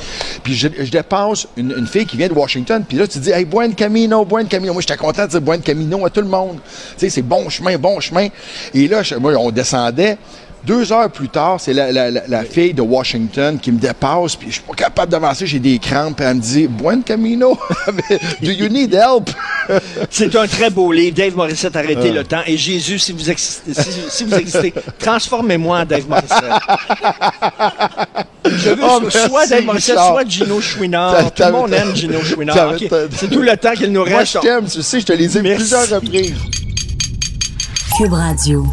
Puis 0.42 0.54
je, 0.54 0.68
je 0.78 0.90
dépasse 0.90 1.46
une, 1.56 1.74
une 1.76 1.86
fille 1.86 2.06
qui 2.06 2.16
vient 2.16 2.28
de 2.28 2.34
Washington. 2.34 2.82
Puis 2.88 2.96
là, 2.98 3.06
tu 3.06 3.18
dis, 3.18 3.30
hey, 3.30 3.44
Buen 3.44 3.74
Camino, 3.74 4.24
Buen 4.24 4.46
Camino. 4.46 4.72
Moi, 4.72 4.82
j'étais 4.82 4.96
content 4.96 5.24
de 5.24 5.30
dire 5.30 5.40
Buen 5.40 5.60
Camino 5.60 6.04
à 6.06 6.10
tout 6.10 6.20
le 6.20 6.28
monde. 6.28 6.58
Tu 6.64 6.70
sais, 6.98 7.10
c'est 7.10 7.22
bon 7.22 7.48
chemin, 7.48 7.76
bon 7.78 8.00
chemin. 8.00 8.28
Et 8.74 8.88
là, 8.88 9.02
je- 9.02 9.14
moi, 9.14 9.32
on 9.38 9.50
descendait. 9.50 10.18
Deux 10.68 10.92
heures 10.92 11.10
plus 11.10 11.30
tard, 11.30 11.58
c'est 11.58 11.72
la, 11.72 11.90
la- 11.90 12.10
la- 12.10 12.26
la 12.28 12.44
fille 12.44 12.74
de 12.74 12.82
Washington 12.82 13.58
qui 13.58 13.72
me 13.72 13.78
dépasse, 13.78 14.36
puis 14.36 14.48
je 14.48 14.52
suis 14.56 14.62
pas 14.62 14.74
capable 14.74 15.10
d'avancer, 15.10 15.46
j'ai 15.46 15.58
des 15.58 15.78
crampes, 15.78 16.16
puis 16.16 16.26
elle 16.26 16.36
me 16.36 16.40
dit 16.42 16.66
Buen 16.68 17.02
Camino, 17.02 17.58
do 18.42 18.50
you 18.50 18.68
need 18.68 18.92
help? 18.92 19.30
C'est 20.10 20.36
un 20.36 20.46
très 20.46 20.68
beau 20.68 20.92
livre. 20.92 21.16
Dave 21.16 21.34
Morissette, 21.34 21.74
Arrêtez 21.74 22.10
le 22.10 22.22
temps. 22.22 22.42
Et 22.46 22.58
Jésus, 22.58 22.98
si 22.98 23.12
vous 23.12 23.30
existez, 23.30 23.72
si, 23.72 23.90
si 24.10 24.24
vous 24.24 24.34
existez 24.34 24.74
transformez-moi 24.98 25.80
en 25.80 25.84
Dave 25.86 26.06
Morissette. 26.06 26.52
Je 28.44 28.68
veux 28.70 28.76
Oh, 28.82 29.00
soit 29.10 29.30
merci, 29.30 29.50
Dave 29.50 29.64
Morissette, 29.64 29.96
Richard. 29.96 30.12
soit 30.12 30.28
Gino 30.28 30.60
Chouinard. 30.60 31.32
T'as- 31.34 31.46
Tout 31.46 31.52
le 31.54 31.58
monde 31.60 31.72
aime 31.72 31.96
Gino 31.96 32.20
Chouinard. 32.22 32.74
C'est 33.16 33.30
tout 33.30 33.40
le 33.40 33.56
temps 33.56 33.72
qu'il 33.72 33.90
nous 33.90 34.04
Moi, 34.06 34.18
reste. 34.18 34.34
je 34.34 34.38
t'aime, 34.40 34.66
tu 34.66 34.82
sais, 34.82 35.00
je 35.00 35.06
te 35.06 35.12
les 35.14 35.38
ai 35.38 35.42
Merci. 35.42 35.56
plusieurs 35.58 35.88
reprises. 35.88 36.34
Cube 37.96 38.12
Radio. 38.12 38.66